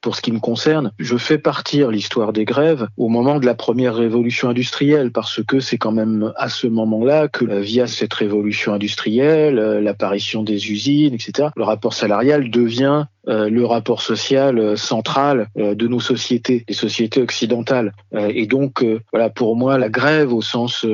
pour 0.00 0.16
ce 0.16 0.22
qui 0.22 0.32
me 0.32 0.40
concerne, 0.40 0.92
je 0.98 1.16
fais 1.16 1.38
partir 1.38 1.90
l'histoire 1.90 2.32
des 2.32 2.44
grèves 2.44 2.88
au 2.96 3.08
moment 3.08 3.38
de 3.38 3.46
la 3.46 3.54
première 3.54 3.94
révolution 3.94 4.48
industrielle, 4.48 5.12
parce 5.12 5.42
que 5.42 5.60
c'est 5.60 5.78
quand 5.78 5.92
même 5.92 6.32
à 6.36 6.48
ce 6.48 6.66
moment-là 6.66 7.28
que, 7.28 7.44
euh, 7.44 7.60
via 7.60 7.86
cette 7.86 8.14
révolution 8.14 8.72
industrielle, 8.72 9.58
euh, 9.58 9.80
l'apparition 9.80 10.42
des 10.42 10.70
usines, 10.70 11.14
etc., 11.14 11.48
le 11.56 11.64
rapport 11.64 11.94
salarial 11.94 12.50
devient 12.50 13.06
le 13.26 13.64
rapport 13.64 14.02
social 14.02 14.76
central 14.76 15.48
de 15.56 15.88
nos 15.88 15.98
sociétés, 15.98 16.62
des 16.68 16.74
sociétés 16.74 17.22
occidentales. 17.22 17.94
et 18.12 18.46
donc, 18.46 18.84
voilà, 19.12 19.30
pour 19.30 19.56
moi, 19.56 19.78
la 19.78 19.88
grève 19.88 20.34
au 20.34 20.42
sens 20.42 20.84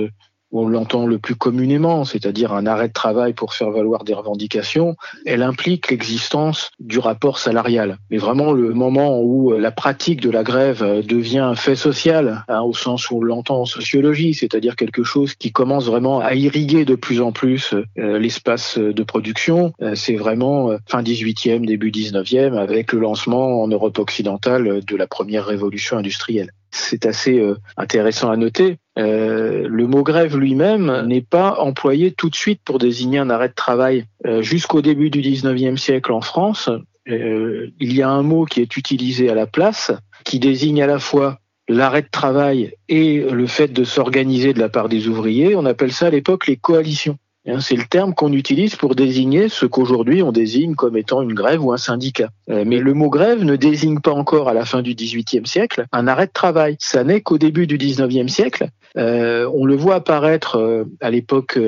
on 0.52 0.68
l'entend 0.68 1.06
le 1.06 1.18
plus 1.18 1.34
communément, 1.34 2.04
c'est-à-dire 2.04 2.52
un 2.52 2.66
arrêt 2.66 2.88
de 2.88 2.92
travail 2.92 3.32
pour 3.32 3.54
faire 3.54 3.70
valoir 3.70 4.04
des 4.04 4.14
revendications, 4.14 4.96
elle 5.24 5.42
implique 5.42 5.90
l'existence 5.90 6.70
du 6.80 6.98
rapport 6.98 7.38
salarial. 7.38 7.98
Mais 8.10 8.18
vraiment 8.18 8.52
le 8.52 8.72
moment 8.72 9.20
où 9.20 9.52
la 9.52 9.70
pratique 9.70 10.20
de 10.20 10.30
la 10.30 10.42
grève 10.42 11.04
devient 11.06 11.38
un 11.38 11.54
fait 11.54 11.76
social, 11.76 12.44
hein, 12.48 12.60
au 12.60 12.74
sens 12.74 13.10
où 13.10 13.18
on 13.18 13.22
l'entend 13.22 13.60
en 13.60 13.64
sociologie, 13.64 14.34
c'est-à-dire 14.34 14.76
quelque 14.76 15.04
chose 15.04 15.34
qui 15.34 15.52
commence 15.52 15.86
vraiment 15.86 16.20
à 16.20 16.34
irriguer 16.34 16.84
de 16.84 16.94
plus 16.94 17.20
en 17.20 17.32
plus 17.32 17.74
euh, 17.98 18.18
l'espace 18.18 18.78
de 18.78 19.02
production, 19.02 19.72
euh, 19.82 19.94
c'est 19.94 20.16
vraiment 20.16 20.70
euh, 20.70 20.78
fin 20.86 21.02
18e, 21.02 21.64
début 21.64 21.90
19e, 21.90 22.56
avec 22.56 22.92
le 22.92 23.00
lancement 23.00 23.62
en 23.62 23.68
Europe 23.68 23.98
occidentale 23.98 24.84
de 24.84 24.96
la 24.96 25.06
première 25.06 25.46
révolution 25.46 25.96
industrielle. 25.96 26.52
C'est 26.70 27.06
assez 27.06 27.42
intéressant 27.76 28.30
à 28.30 28.37
noter 28.37 28.78
euh, 29.00 29.66
le 29.68 29.87
mot 29.87 30.02
grève 30.02 30.37
lui-même 30.37 31.06
n'est 31.06 31.22
pas 31.22 31.59
employé 31.61 32.12
tout 32.12 32.28
de 32.28 32.35
suite 32.35 32.61
pour 32.64 32.78
désigner 32.78 33.18
un 33.18 33.30
arrêt 33.30 33.48
de 33.48 33.54
travail. 33.54 34.04
Euh, 34.26 34.42
jusqu'au 34.42 34.83
début 34.83 35.11
du 35.11 35.22
19e 35.22 35.76
siècle 35.76 36.12
en 36.12 36.20
France, 36.20 36.68
euh, 37.09 37.68
il 37.80 37.94
y 37.94 38.02
a 38.02 38.11
un 38.11 38.22
mot 38.22 38.44
qui 38.44 38.61
est 38.61 38.76
utilisé 38.76 39.30
à 39.30 39.35
la 39.35 39.46
place, 39.46 39.92
qui 40.24 40.38
désigne 40.38 40.83
à 40.83 40.87
la 40.87 40.98
fois 40.98 41.38
l'arrêt 41.68 42.02
de 42.02 42.11
travail 42.11 42.74
et 42.88 43.20
le 43.20 43.46
fait 43.46 43.68
de 43.72 43.85
s'organiser 43.85 44.52
de 44.52 44.59
la 44.59 44.68
part 44.68 44.88
des 44.88 45.09
ouvriers. 45.09 45.54
On 45.54 45.64
appelle 45.64 45.92
ça 45.92 46.09
à 46.09 46.11
l'époque 46.11 46.46
les 46.46 46.56
coalitions. 46.56 47.16
Hein, 47.46 47.61
c'est 47.61 47.76
le 47.76 47.85
terme 47.85 48.14
qu'on 48.14 48.33
utilise 48.35 48.76
pour 48.76 48.94
désigner 48.94 49.48
ce 49.48 49.64
qu'aujourd'hui 49.64 50.22
on 50.22 50.31
désigne 50.31 50.74
comme 50.74 50.96
étant 50.96 51.22
une 51.22 51.33
grève 51.33 51.64
ou 51.64 51.72
un 51.72 51.79
syndicat. 51.79 52.29
Euh, 52.50 52.64
mais 52.66 52.79
le 52.79 52.92
mot 52.92 53.09
grève 53.09 53.44
ne 53.44 53.57
désigne 53.57 54.00
pas 54.00 54.12
encore 54.12 54.48
à 54.48 54.55
la 54.55 54.66
fin 54.66 54.83
du 54.83 54.94
XVIIIe 54.94 55.46
siècle 55.46 55.87
un 55.92 56.07
arrêt 56.07 56.26
de 56.26 56.33
travail. 56.33 56.76
Ça 56.81 57.03
n'est 57.03 57.22
qu'au 57.22 57.38
début 57.38 57.66
du 57.66 57.79
XIXe 57.79 58.31
siècle. 58.31 58.68
Euh, 58.98 59.50
on 59.55 59.64
le 59.64 59.74
voit 59.74 59.94
apparaître 59.96 60.57
euh, 60.57 60.85
à 61.00 61.11
l'époque 61.11 61.59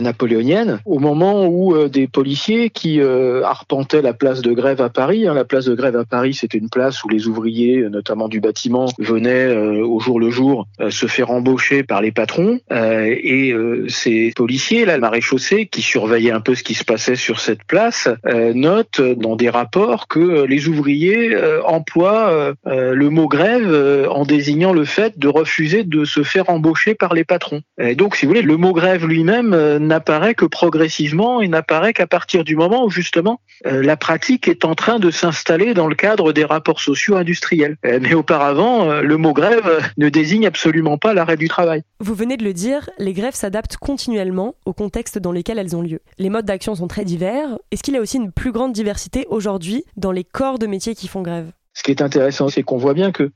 napoléonienne, 0.00 0.80
au 0.84 0.98
moment 0.98 1.46
où 1.46 1.74
euh, 1.74 1.88
des 1.88 2.06
policiers 2.06 2.70
qui 2.70 3.00
euh, 3.00 3.42
arpentaient 3.44 4.02
la 4.02 4.12
place 4.12 4.42
de 4.42 4.52
grève 4.52 4.80
à 4.80 4.88
Paris, 4.88 5.26
hein, 5.26 5.34
la 5.34 5.44
place 5.44 5.66
de 5.66 5.74
grève 5.74 5.96
à 5.96 6.04
Paris 6.04 6.34
c'était 6.34 6.58
une 6.58 6.70
place 6.70 7.04
où 7.04 7.08
les 7.08 7.26
ouvriers, 7.26 7.88
notamment 7.90 8.28
du 8.28 8.40
bâtiment, 8.40 8.86
venaient 8.98 9.54
au 9.56 9.98
jour 10.00 10.20
le 10.20 10.30
jour 10.30 10.66
se 10.88 11.06
faire 11.06 11.30
embaucher 11.30 11.82
par 11.82 12.00
les 12.00 12.12
patrons, 12.12 12.58
et 12.70 13.54
ces 13.88 14.32
policiers, 14.34 14.84
là, 14.84 14.94
le 14.94 15.00
maréchaussée, 15.00 15.66
qui 15.66 15.82
surveillaient 15.82 16.30
un 16.30 16.40
peu 16.40 16.54
ce 16.54 16.62
qui 16.62 16.74
se 16.74 16.84
passait 16.84 17.16
sur 17.16 17.40
cette 17.40 17.64
place, 17.64 18.08
notent 18.54 19.00
dans 19.00 19.36
des 19.36 19.48
rapports 19.48 20.08
que 20.08 20.44
les 20.44 20.68
ouvriers 20.68 21.36
emploient 21.64 22.54
le 22.64 23.08
mot 23.10 23.28
grève 23.28 24.06
en 24.10 24.24
désignant 24.24 24.72
le 24.72 24.84
fait 24.84 25.18
de 25.18 25.28
refuser 25.28 25.84
de 25.84 26.04
se 26.04 26.22
faire 26.22 26.50
embaucher 26.50 26.94
par 26.94 27.14
les 27.14 27.24
patrons. 27.24 27.62
Et 27.80 27.94
donc, 27.94 28.16
si 28.16 28.26
vous 28.26 28.30
voulez, 28.30 28.42
le 28.42 28.56
mot 28.56 28.72
grève 28.72 29.06
lui-même 29.06 29.75
n'apparaît 29.78 30.34
que 30.34 30.44
progressivement 30.44 31.40
et 31.40 31.48
n'apparaît 31.48 31.92
qu'à 31.92 32.06
partir 32.06 32.44
du 32.44 32.56
moment 32.56 32.84
où 32.84 32.90
justement 32.90 33.40
euh, 33.64 33.82
la 33.82 33.96
pratique 33.96 34.48
est 34.48 34.64
en 34.64 34.74
train 34.74 34.98
de 34.98 35.10
s'installer 35.10 35.74
dans 35.74 35.88
le 35.88 35.94
cadre 35.94 36.32
des 36.32 36.44
rapports 36.44 36.80
sociaux 36.80 37.16
industriels. 37.16 37.76
Euh, 37.84 37.98
mais 38.00 38.14
auparavant, 38.14 38.90
euh, 38.90 39.00
le 39.02 39.16
mot 39.16 39.32
grève 39.32 39.90
ne 39.96 40.08
désigne 40.08 40.46
absolument 40.46 40.98
pas 40.98 41.14
l'arrêt 41.14 41.36
du 41.36 41.48
travail. 41.48 41.82
Vous 42.00 42.14
venez 42.14 42.36
de 42.36 42.44
le 42.44 42.52
dire, 42.52 42.90
les 42.98 43.12
grèves 43.12 43.34
s'adaptent 43.34 43.76
continuellement 43.76 44.54
au 44.66 44.72
contexte 44.72 45.18
dans 45.18 45.32
lequel 45.32 45.58
elles 45.58 45.76
ont 45.76 45.82
lieu. 45.82 46.00
Les 46.18 46.30
modes 46.30 46.44
d'action 46.44 46.74
sont 46.74 46.88
très 46.88 47.04
divers. 47.04 47.58
Est-ce 47.70 47.82
qu'il 47.82 47.94
y 47.94 47.98
a 47.98 48.00
aussi 48.00 48.18
une 48.18 48.32
plus 48.32 48.52
grande 48.52 48.72
diversité 48.72 49.26
aujourd'hui 49.30 49.84
dans 49.96 50.12
les 50.12 50.24
corps 50.24 50.58
de 50.58 50.66
métiers 50.66 50.94
qui 50.94 51.08
font 51.08 51.22
grève? 51.22 51.50
Ce 51.72 51.82
qui 51.82 51.90
est 51.90 52.00
intéressant, 52.00 52.48
c'est 52.48 52.62
qu'on 52.62 52.78
voit 52.78 52.94
bien 52.94 53.12
que 53.12 53.30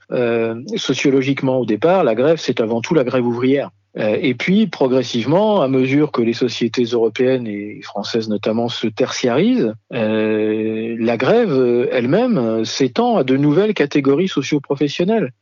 sociologiquement, 0.76 1.59
au 1.59 1.66
départ, 1.66 2.05
la 2.05 2.14
grève, 2.14 2.38
c'est 2.38 2.61
avant 2.61 2.81
tout 2.81 2.94
la 2.94 3.05
grève 3.05 3.26
ouvrière. 3.26 3.70
Euh, 3.98 4.16
et 4.20 4.35
puis, 4.35 4.66
progressivement, 4.66 5.62
à 5.62 5.68
mesure 5.68 6.12
que 6.12 6.22
les 6.22 6.33
sociétés 6.33 6.85
européennes 6.85 7.46
et 7.46 7.81
françaises 7.83 8.29
notamment 8.29 8.68
se 8.68 8.87
tertiarisent, 8.87 9.74
euh, 9.92 10.96
la 10.98 11.16
grève 11.16 11.88
elle-même 11.90 12.64
s'étend 12.64 13.16
à 13.16 13.24
de 13.24 13.37
nouvelles 13.37 13.74
catégories 13.74 14.29
socio-professionnelles. 14.29 15.33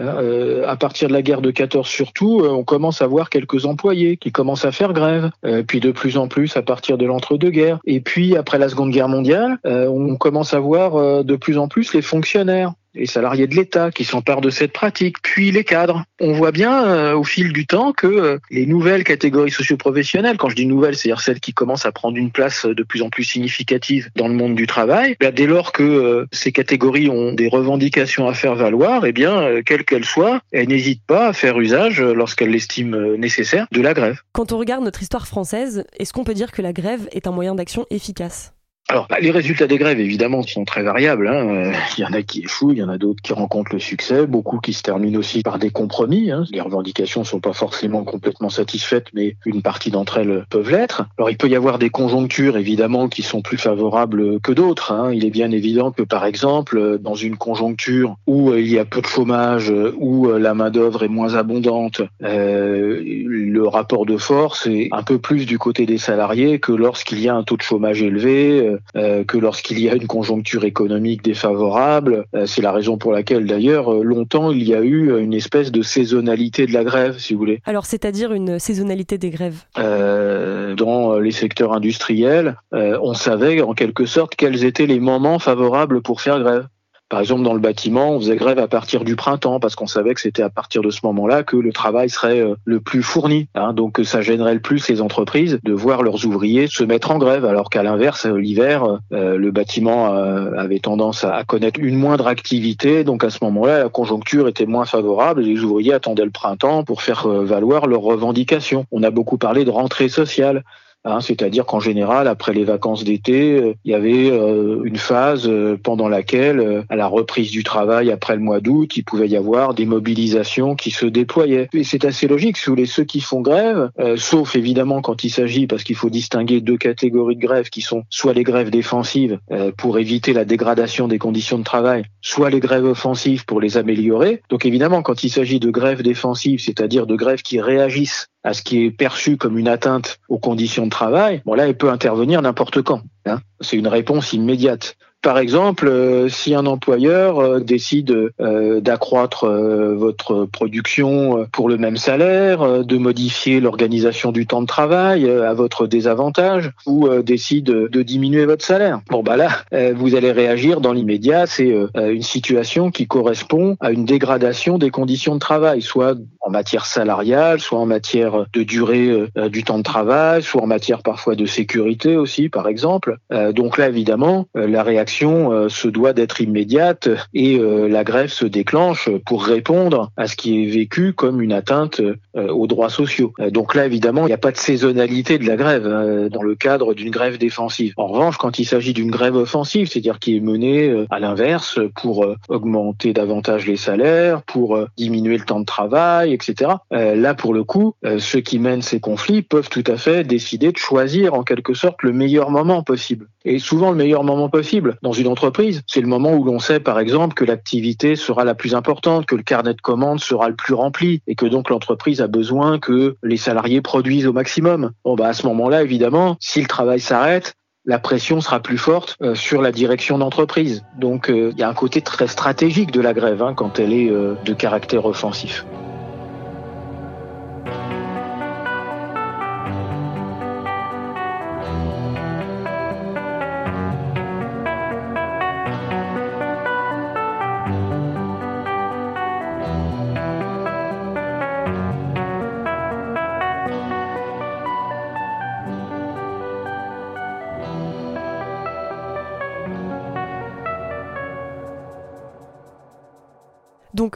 Euh, 0.00 0.66
à 0.66 0.76
partir 0.76 1.08
de 1.08 1.12
la 1.12 1.20
guerre 1.20 1.42
de 1.42 1.50
14 1.50 1.86
surtout, 1.86 2.42
on 2.48 2.64
commence 2.64 3.02
à 3.02 3.06
voir 3.06 3.28
quelques 3.28 3.66
employés 3.66 4.16
qui 4.16 4.32
commencent 4.32 4.64
à 4.64 4.72
faire 4.72 4.94
grève. 4.94 5.30
puis 5.68 5.80
de 5.80 5.90
plus 5.90 6.16
en 6.16 6.28
plus 6.28 6.56
à 6.56 6.62
partir 6.62 6.96
de 6.96 7.04
l'entre-deux-guerres. 7.04 7.78
Et 7.84 8.00
puis 8.00 8.34
après 8.34 8.58
la 8.58 8.70
Seconde 8.70 8.90
Guerre 8.90 9.08
mondiale, 9.08 9.58
on 9.64 10.16
commence 10.16 10.54
à 10.54 10.60
voir 10.60 11.22
de 11.22 11.36
plus 11.36 11.58
en 11.58 11.68
plus 11.68 11.92
les 11.92 12.00
fonctionnaires 12.00 12.72
les 12.94 13.06
salariés 13.06 13.46
de 13.46 13.54
l'État 13.54 13.90
qui 13.90 14.04
s'emparent 14.04 14.40
de 14.40 14.50
cette 14.50 14.72
pratique, 14.72 15.16
puis 15.22 15.50
les 15.50 15.64
cadres. 15.64 16.04
On 16.20 16.32
voit 16.32 16.52
bien 16.52 16.86
euh, 16.86 17.14
au 17.14 17.24
fil 17.24 17.52
du 17.52 17.66
temps 17.66 17.92
que 17.92 18.06
euh, 18.06 18.38
les 18.50 18.66
nouvelles 18.66 19.04
catégories 19.04 19.50
socioprofessionnelles, 19.50 20.36
quand 20.36 20.48
je 20.48 20.56
dis 20.56 20.66
nouvelles, 20.66 20.96
c'est-à-dire 20.96 21.20
celles 21.20 21.40
qui 21.40 21.52
commencent 21.52 21.86
à 21.86 21.92
prendre 21.92 22.16
une 22.16 22.30
place 22.30 22.66
de 22.66 22.82
plus 22.82 23.02
en 23.02 23.10
plus 23.10 23.24
significative 23.24 24.10
dans 24.16 24.28
le 24.28 24.34
monde 24.34 24.54
du 24.54 24.66
travail, 24.66 25.16
bah, 25.20 25.30
dès 25.30 25.46
lors 25.46 25.72
que 25.72 25.82
euh, 25.82 26.26
ces 26.32 26.52
catégories 26.52 27.08
ont 27.08 27.32
des 27.32 27.48
revendications 27.48 28.28
à 28.28 28.34
faire 28.34 28.54
valoir, 28.54 29.06
eh 29.06 29.12
bien, 29.12 29.62
quelles 29.64 29.84
qu'elles 29.84 30.04
soient, 30.04 30.40
elles 30.52 30.68
n'hésitent 30.68 31.06
pas 31.06 31.28
à 31.28 31.32
faire 31.32 31.58
usage, 31.58 32.00
lorsqu'elles 32.00 32.50
l'estiment 32.50 33.16
nécessaire, 33.16 33.66
de 33.72 33.80
la 33.80 33.94
grève. 33.94 34.20
Quand 34.32 34.52
on 34.52 34.58
regarde 34.58 34.84
notre 34.84 35.02
histoire 35.02 35.26
française, 35.26 35.84
est-ce 35.98 36.12
qu'on 36.12 36.24
peut 36.24 36.34
dire 36.34 36.52
que 36.52 36.62
la 36.62 36.72
grève 36.72 37.08
est 37.12 37.26
un 37.26 37.32
moyen 37.32 37.54
d'action 37.54 37.86
efficace? 37.90 38.52
Alors, 38.88 39.06
bah, 39.08 39.16
les 39.22 39.30
résultats 39.30 39.66
des 39.66 39.78
grèves, 39.78 40.00
évidemment, 40.00 40.42
sont 40.42 40.64
très 40.64 40.82
variables. 40.82 41.26
Hein. 41.28 41.48
Euh, 41.48 41.72
il 41.96 42.02
y 42.02 42.04
en 42.04 42.12
a 42.12 42.22
qui 42.22 42.40
échouent, 42.40 42.72
il 42.72 42.78
y 42.78 42.82
en 42.82 42.88
a 42.88 42.98
d'autres 42.98 43.22
qui 43.22 43.32
rencontrent 43.32 43.72
le 43.72 43.78
succès, 43.78 44.26
beaucoup 44.26 44.58
qui 44.58 44.72
se 44.72 44.82
terminent 44.82 45.18
aussi 45.18 45.42
par 45.42 45.58
des 45.58 45.70
compromis. 45.70 46.30
Hein. 46.30 46.44
Les 46.50 46.60
revendications 46.60 47.24
sont 47.24 47.40
pas 47.40 47.52
forcément 47.52 48.04
complètement 48.04 48.50
satisfaites, 48.50 49.06
mais 49.14 49.36
une 49.46 49.62
partie 49.62 49.90
d'entre 49.90 50.18
elles 50.18 50.44
peuvent 50.50 50.70
l'être. 50.70 51.06
Alors, 51.16 51.30
il 51.30 51.38
peut 51.38 51.48
y 51.48 51.56
avoir 51.56 51.78
des 51.78 51.90
conjonctures, 51.90 52.58
évidemment, 52.58 53.08
qui 53.08 53.22
sont 53.22 53.40
plus 53.40 53.56
favorables 53.56 54.40
que 54.40 54.52
d'autres. 54.52 54.92
Hein. 54.92 55.10
Il 55.14 55.24
est 55.24 55.30
bien 55.30 55.52
évident 55.52 55.90
que, 55.90 56.02
par 56.02 56.26
exemple, 56.26 56.98
dans 56.98 57.14
une 57.14 57.36
conjoncture 57.36 58.16
où 58.26 58.52
il 58.52 58.68
y 58.68 58.78
a 58.78 58.84
peu 58.84 59.00
de 59.00 59.06
chômage, 59.06 59.72
où 59.96 60.28
la 60.28 60.54
main-d'œuvre 60.54 61.04
est 61.04 61.08
moins 61.08 61.34
abondante, 61.34 62.02
euh, 62.24 63.00
le 63.02 63.66
rapport 63.66 64.04
de 64.06 64.18
force 64.18 64.66
est 64.66 64.88
un 64.92 65.02
peu 65.02 65.18
plus 65.18 65.46
du 65.46 65.58
côté 65.58 65.86
des 65.86 65.98
salariés 65.98 66.58
que 66.58 66.72
lorsqu'il 66.72 67.20
y 67.20 67.28
a 67.28 67.34
un 67.34 67.42
taux 67.42 67.56
de 67.56 67.62
chômage 67.62 68.02
élevé, 68.02 68.60
euh, 68.60 68.72
euh, 68.72 68.78
que 68.94 69.38
lorsqu'il 69.38 69.80
y 69.80 69.88
a 69.88 69.94
une 69.94 70.06
conjoncture 70.06 70.64
économique 70.64 71.22
défavorable. 71.22 72.26
Euh, 72.34 72.46
c'est 72.46 72.62
la 72.62 72.72
raison 72.72 72.98
pour 72.98 73.12
laquelle 73.12 73.46
d'ailleurs 73.46 73.92
euh, 73.92 74.02
longtemps 74.02 74.50
il 74.50 74.62
y 74.62 74.74
a 74.74 74.80
eu 74.80 75.18
une 75.20 75.34
espèce 75.34 75.72
de 75.72 75.82
saisonnalité 75.82 76.66
de 76.66 76.72
la 76.72 76.84
grève, 76.84 77.18
si 77.18 77.34
vous 77.34 77.38
voulez. 77.38 77.60
Alors 77.64 77.86
c'est-à-dire 77.86 78.32
une 78.32 78.58
saisonnalité 78.58 79.18
des 79.18 79.30
grèves? 79.30 79.62
Dans 79.76 81.18
les 81.18 81.32
secteurs 81.32 81.72
industriels, 81.72 82.56
on 82.72 83.14
savait 83.14 83.60
en 83.60 83.74
quelque 83.74 84.06
sorte 84.06 84.34
quels 84.36 84.64
étaient 84.64 84.86
les 84.86 85.00
moments 85.00 85.38
favorables 85.38 86.02
pour 86.02 86.20
faire 86.20 86.40
grève. 86.40 86.66
Par 87.12 87.20
exemple, 87.20 87.42
dans 87.42 87.52
le 87.52 87.60
bâtiment, 87.60 88.12
on 88.12 88.20
faisait 88.20 88.36
grève 88.36 88.58
à 88.58 88.68
partir 88.68 89.04
du 89.04 89.16
printemps 89.16 89.60
parce 89.60 89.74
qu'on 89.74 89.86
savait 89.86 90.14
que 90.14 90.20
c'était 90.22 90.42
à 90.42 90.48
partir 90.48 90.80
de 90.80 90.88
ce 90.88 91.00
moment-là 91.04 91.42
que 91.42 91.58
le 91.58 91.70
travail 91.70 92.08
serait 92.08 92.40
euh, 92.40 92.54
le 92.64 92.80
plus 92.80 93.02
fourni. 93.02 93.48
Hein. 93.54 93.74
donc, 93.74 94.00
ça 94.02 94.22
gênerait 94.22 94.54
le 94.54 94.60
plus 94.60 94.88
les 94.88 95.02
entreprises 95.02 95.58
de 95.62 95.72
voir 95.74 96.02
leurs 96.02 96.24
ouvriers 96.24 96.68
se 96.68 96.82
mettre 96.84 97.10
en 97.10 97.18
grève, 97.18 97.44
alors 97.44 97.68
qu'à 97.68 97.82
l'inverse, 97.82 98.24
l'hiver, 98.24 98.98
euh, 99.12 99.36
le 99.36 99.50
bâtiment 99.50 100.14
euh, 100.14 100.52
avait 100.56 100.78
tendance 100.78 101.24
à 101.24 101.44
connaître 101.44 101.80
une 101.80 101.96
moindre 101.96 102.28
activité. 102.28 103.04
Donc, 103.04 103.24
à 103.24 103.28
ce 103.28 103.40
moment-là, 103.42 103.80
la 103.80 103.88
conjoncture 103.90 104.48
était 104.48 104.64
moins 104.64 104.86
favorable. 104.86 105.42
Les 105.42 105.62
ouvriers 105.62 105.92
attendaient 105.92 106.24
le 106.24 106.30
printemps 106.30 106.82
pour 106.82 107.02
faire 107.02 107.28
valoir 107.28 107.88
leurs 107.88 108.00
revendications. 108.00 108.86
On 108.90 109.02
a 109.02 109.10
beaucoup 109.10 109.36
parlé 109.36 109.66
de 109.66 109.70
rentrée 109.70 110.08
sociale. 110.08 110.64
Hein, 111.04 111.20
c'est-à-dire 111.20 111.66
qu'en 111.66 111.80
général, 111.80 112.28
après 112.28 112.52
les 112.52 112.62
vacances 112.62 113.02
d'été, 113.02 113.56
euh, 113.56 113.74
il 113.84 113.90
y 113.90 113.94
avait 113.94 114.30
euh, 114.30 114.82
une 114.84 114.96
phase 114.96 115.48
euh, 115.48 115.76
pendant 115.82 116.08
laquelle, 116.08 116.84
à 116.88 116.96
la 116.96 117.08
reprise 117.08 117.50
du 117.50 117.64
travail 117.64 118.12
après 118.12 118.36
le 118.36 118.40
mois 118.40 118.60
d'août, 118.60 118.96
il 118.96 119.02
pouvait 119.02 119.28
y 119.28 119.36
avoir 119.36 119.74
des 119.74 119.84
mobilisations 119.84 120.76
qui 120.76 120.92
se 120.92 121.06
déployaient. 121.06 121.68
Et 121.72 121.82
c'est 121.82 122.04
assez 122.04 122.28
logique, 122.28 122.56
sous 122.56 122.76
les 122.76 122.86
ceux 122.86 123.04
qui 123.04 123.20
font 123.20 123.40
grève, 123.40 123.90
sauf 124.16 124.54
évidemment 124.54 125.00
quand 125.00 125.24
il 125.24 125.30
s'agit, 125.30 125.66
parce 125.66 125.82
qu'il 125.82 125.96
faut 125.96 126.10
distinguer 126.10 126.60
deux 126.60 126.76
catégories 126.76 127.36
de 127.36 127.40
grèves 127.40 127.70
qui 127.70 127.80
sont 127.80 128.04
soit 128.10 128.32
les 128.32 128.44
grèves 128.44 128.70
défensives 128.70 129.38
pour 129.76 129.98
éviter 129.98 130.32
la 130.32 130.44
dégradation 130.44 131.08
des 131.08 131.18
conditions 131.18 131.58
de 131.58 131.64
travail, 131.64 132.04
soit 132.20 132.50
les 132.50 132.60
grèves 132.60 132.84
offensives 132.84 133.44
pour 133.44 133.60
les 133.60 133.76
améliorer. 133.76 134.42
Donc 134.50 134.66
évidemment, 134.66 135.02
quand 135.02 135.24
il 135.24 135.30
s'agit 135.30 135.60
de 135.60 135.70
grèves 135.70 136.02
défensives, 136.02 136.60
c'est-à-dire 136.60 137.06
de 137.06 137.16
grèves 137.16 137.42
qui 137.42 137.60
réagissent 137.60 138.28
à 138.44 138.54
ce 138.54 138.62
qui 138.62 138.84
est 138.84 138.90
perçu 138.90 139.36
comme 139.36 139.58
une 139.58 139.68
atteinte 139.68 140.18
aux 140.28 140.38
conditions 140.38 140.84
de 140.84 140.90
travail, 140.90 141.42
bon 141.44 141.54
là, 141.54 141.68
elle 141.68 141.76
peut 141.76 141.90
intervenir 141.90 142.42
n'importe 142.42 142.82
quand. 142.82 143.02
Hein. 143.26 143.40
C'est 143.60 143.76
une 143.76 143.88
réponse 143.88 144.32
immédiate. 144.32 144.96
Par 145.22 145.38
exemple, 145.38 145.86
euh, 145.86 146.28
si 146.28 146.52
un 146.52 146.66
employeur 146.66 147.38
euh, 147.38 147.60
décide 147.60 148.32
euh, 148.40 148.80
d'accroître 148.80 149.46
votre 149.46 150.46
production 150.46 151.46
pour 151.52 151.68
le 151.68 151.76
même 151.76 151.96
salaire, 151.96 152.84
de 152.84 152.96
modifier 152.98 153.60
l'organisation 153.60 154.32
du 154.32 154.46
temps 154.46 154.62
de 154.62 154.66
travail 154.66 155.30
à 155.30 155.54
votre 155.54 155.86
désavantage, 155.86 156.72
ou 156.86 157.08
décide 157.22 157.64
de 157.64 158.02
diminuer 158.02 158.44
votre 158.44 158.64
salaire, 158.64 159.00
bon 159.10 159.22
bah 159.22 159.36
là, 159.36 159.50
vous 159.94 160.14
allez 160.14 160.32
réagir 160.32 160.80
dans 160.80 160.92
l'immédiat. 160.92 161.46
C'est 161.46 161.72
une 161.94 162.22
situation 162.22 162.90
qui 162.90 163.06
correspond 163.06 163.76
à 163.80 163.92
une 163.92 164.04
dégradation 164.04 164.78
des 164.78 164.90
conditions 164.90 165.34
de 165.34 165.40
travail, 165.40 165.82
soit 165.82 166.16
en 166.40 166.50
matière 166.50 166.86
salariale, 166.86 167.60
soit 167.60 167.78
en 167.78 167.86
matière 167.86 168.46
de 168.52 168.62
durée 168.62 169.26
du 169.50 169.62
temps 169.62 169.78
de 169.78 169.84
travail, 169.84 170.42
soit 170.42 170.62
en 170.62 170.66
matière 170.66 171.02
parfois 171.02 171.36
de 171.36 171.46
sécurité 171.46 172.16
aussi, 172.16 172.48
par 172.48 172.66
exemple. 172.68 173.18
donc 173.52 173.78
là, 173.78 173.88
évidemment, 173.88 174.46
la 174.54 174.82
réaction 174.82 175.11
euh, 175.22 175.68
se 175.68 175.88
doit 175.88 176.12
d'être 176.12 176.40
immédiate 176.40 177.08
et 177.34 177.58
euh, 177.58 177.88
la 177.88 178.04
grève 178.04 178.30
se 178.30 178.46
déclenche 178.46 179.08
pour 179.26 179.44
répondre 179.44 180.10
à 180.16 180.26
ce 180.26 180.36
qui 180.36 180.62
est 180.62 180.66
vécu 180.66 181.12
comme 181.12 181.40
une 181.40 181.52
atteinte 181.52 182.00
euh, 182.00 182.48
aux 182.48 182.66
droits 182.66 182.88
sociaux. 182.88 183.32
donc 183.50 183.74
là, 183.74 183.86
évidemment, 183.86 184.22
il 184.22 184.28
n'y 184.28 184.32
a 184.32 184.38
pas 184.38 184.52
de 184.52 184.56
saisonnalité 184.56 185.38
de 185.38 185.46
la 185.46 185.56
grève 185.56 185.84
dans 186.30 186.42
le 186.42 186.54
cadre 186.54 186.94
d'une 186.94 187.10
grève 187.10 187.38
défensive. 187.38 187.92
En 187.96 188.06
revanche, 188.06 188.36
quand 188.38 188.58
il 188.58 188.64
s'agit 188.64 188.92
d'une 188.92 189.10
grève 189.10 189.36
offensive, 189.36 189.88
c'est-à-dire 189.88 190.18
qui 190.18 190.36
est 190.36 190.40
menée 190.40 191.04
à 191.10 191.20
l'inverse 191.20 191.78
pour 191.96 192.26
augmenter 192.48 193.12
davantage 193.12 193.66
les 193.66 193.76
salaires, 193.76 194.42
pour 194.42 194.78
diminuer 194.96 195.36
le 195.36 195.44
temps 195.44 195.60
de 195.60 195.64
travail, 195.64 196.32
etc. 196.32 196.72
là, 196.90 197.34
pour 197.34 197.54
le 197.54 197.64
coup, 197.64 197.94
ceux 198.18 198.40
qui 198.40 198.58
mènent 198.58 198.82
ces 198.82 199.00
conflits 199.00 199.42
peuvent 199.42 199.68
tout 199.68 199.84
à 199.86 199.96
fait 199.96 200.24
décider 200.24 200.72
de 200.72 200.78
choisir 200.78 201.34
en 201.34 201.42
quelque 201.42 201.74
sorte 201.74 202.02
le 202.02 202.12
meilleur 202.12 202.50
moment 202.50 202.82
possible. 202.82 203.28
Et 203.44 203.58
souvent 203.58 203.90
le 203.90 203.96
meilleur 203.96 204.24
moment 204.24 204.48
possible 204.48 204.98
dans 205.02 205.12
une 205.12 205.26
entreprise. 205.26 205.82
C'est 205.86 206.00
le 206.00 206.06
moment 206.06 206.34
où 206.34 206.44
l'on 206.44 206.58
sait, 206.58 206.80
par 206.80 206.98
exemple, 206.98 207.34
que 207.34 207.44
l'activité 207.44 208.16
sera 208.16 208.44
la 208.44 208.54
plus 208.54 208.74
importante, 208.74 209.26
que 209.26 209.34
le 209.34 209.42
carnet 209.42 209.74
de 209.74 209.80
commandes 209.80 210.20
sera 210.20 210.48
le 210.48 210.56
plus 210.56 210.74
rempli 210.74 211.22
et 211.26 211.34
que 211.34 211.46
donc 211.46 211.70
l'entreprise 211.70 212.20
a 212.20 212.26
besoin 212.26 212.78
que 212.78 213.16
les 213.22 213.36
salariés 213.36 213.80
produisent 213.80 214.26
au 214.26 214.32
maximum. 214.32 214.92
Bon, 215.04 215.14
bah, 215.14 215.28
à 215.28 215.32
ce 215.32 215.46
moment-là, 215.46 215.82
évidemment, 215.82 216.36
si 216.40 216.60
le 216.60 216.66
travail 216.66 217.00
s'arrête, 217.00 217.54
la 217.84 217.98
pression 217.98 218.40
sera 218.40 218.60
plus 218.60 218.78
forte 218.78 219.16
euh, 219.22 219.34
sur 219.34 219.60
la 219.60 219.72
direction 219.72 220.18
d'entreprise. 220.18 220.84
Donc 220.98 221.28
euh, 221.28 221.50
il 221.52 221.58
y 221.58 221.62
a 221.62 221.68
un 221.68 221.74
côté 221.74 222.00
très 222.00 222.28
stratégique 222.28 222.92
de 222.92 223.00
la 223.00 223.12
grève 223.12 223.42
hein, 223.42 223.54
quand 223.54 223.78
elle 223.78 223.92
est 223.92 224.10
euh, 224.10 224.34
de 224.44 224.54
caractère 224.54 225.04
offensif. 225.04 225.64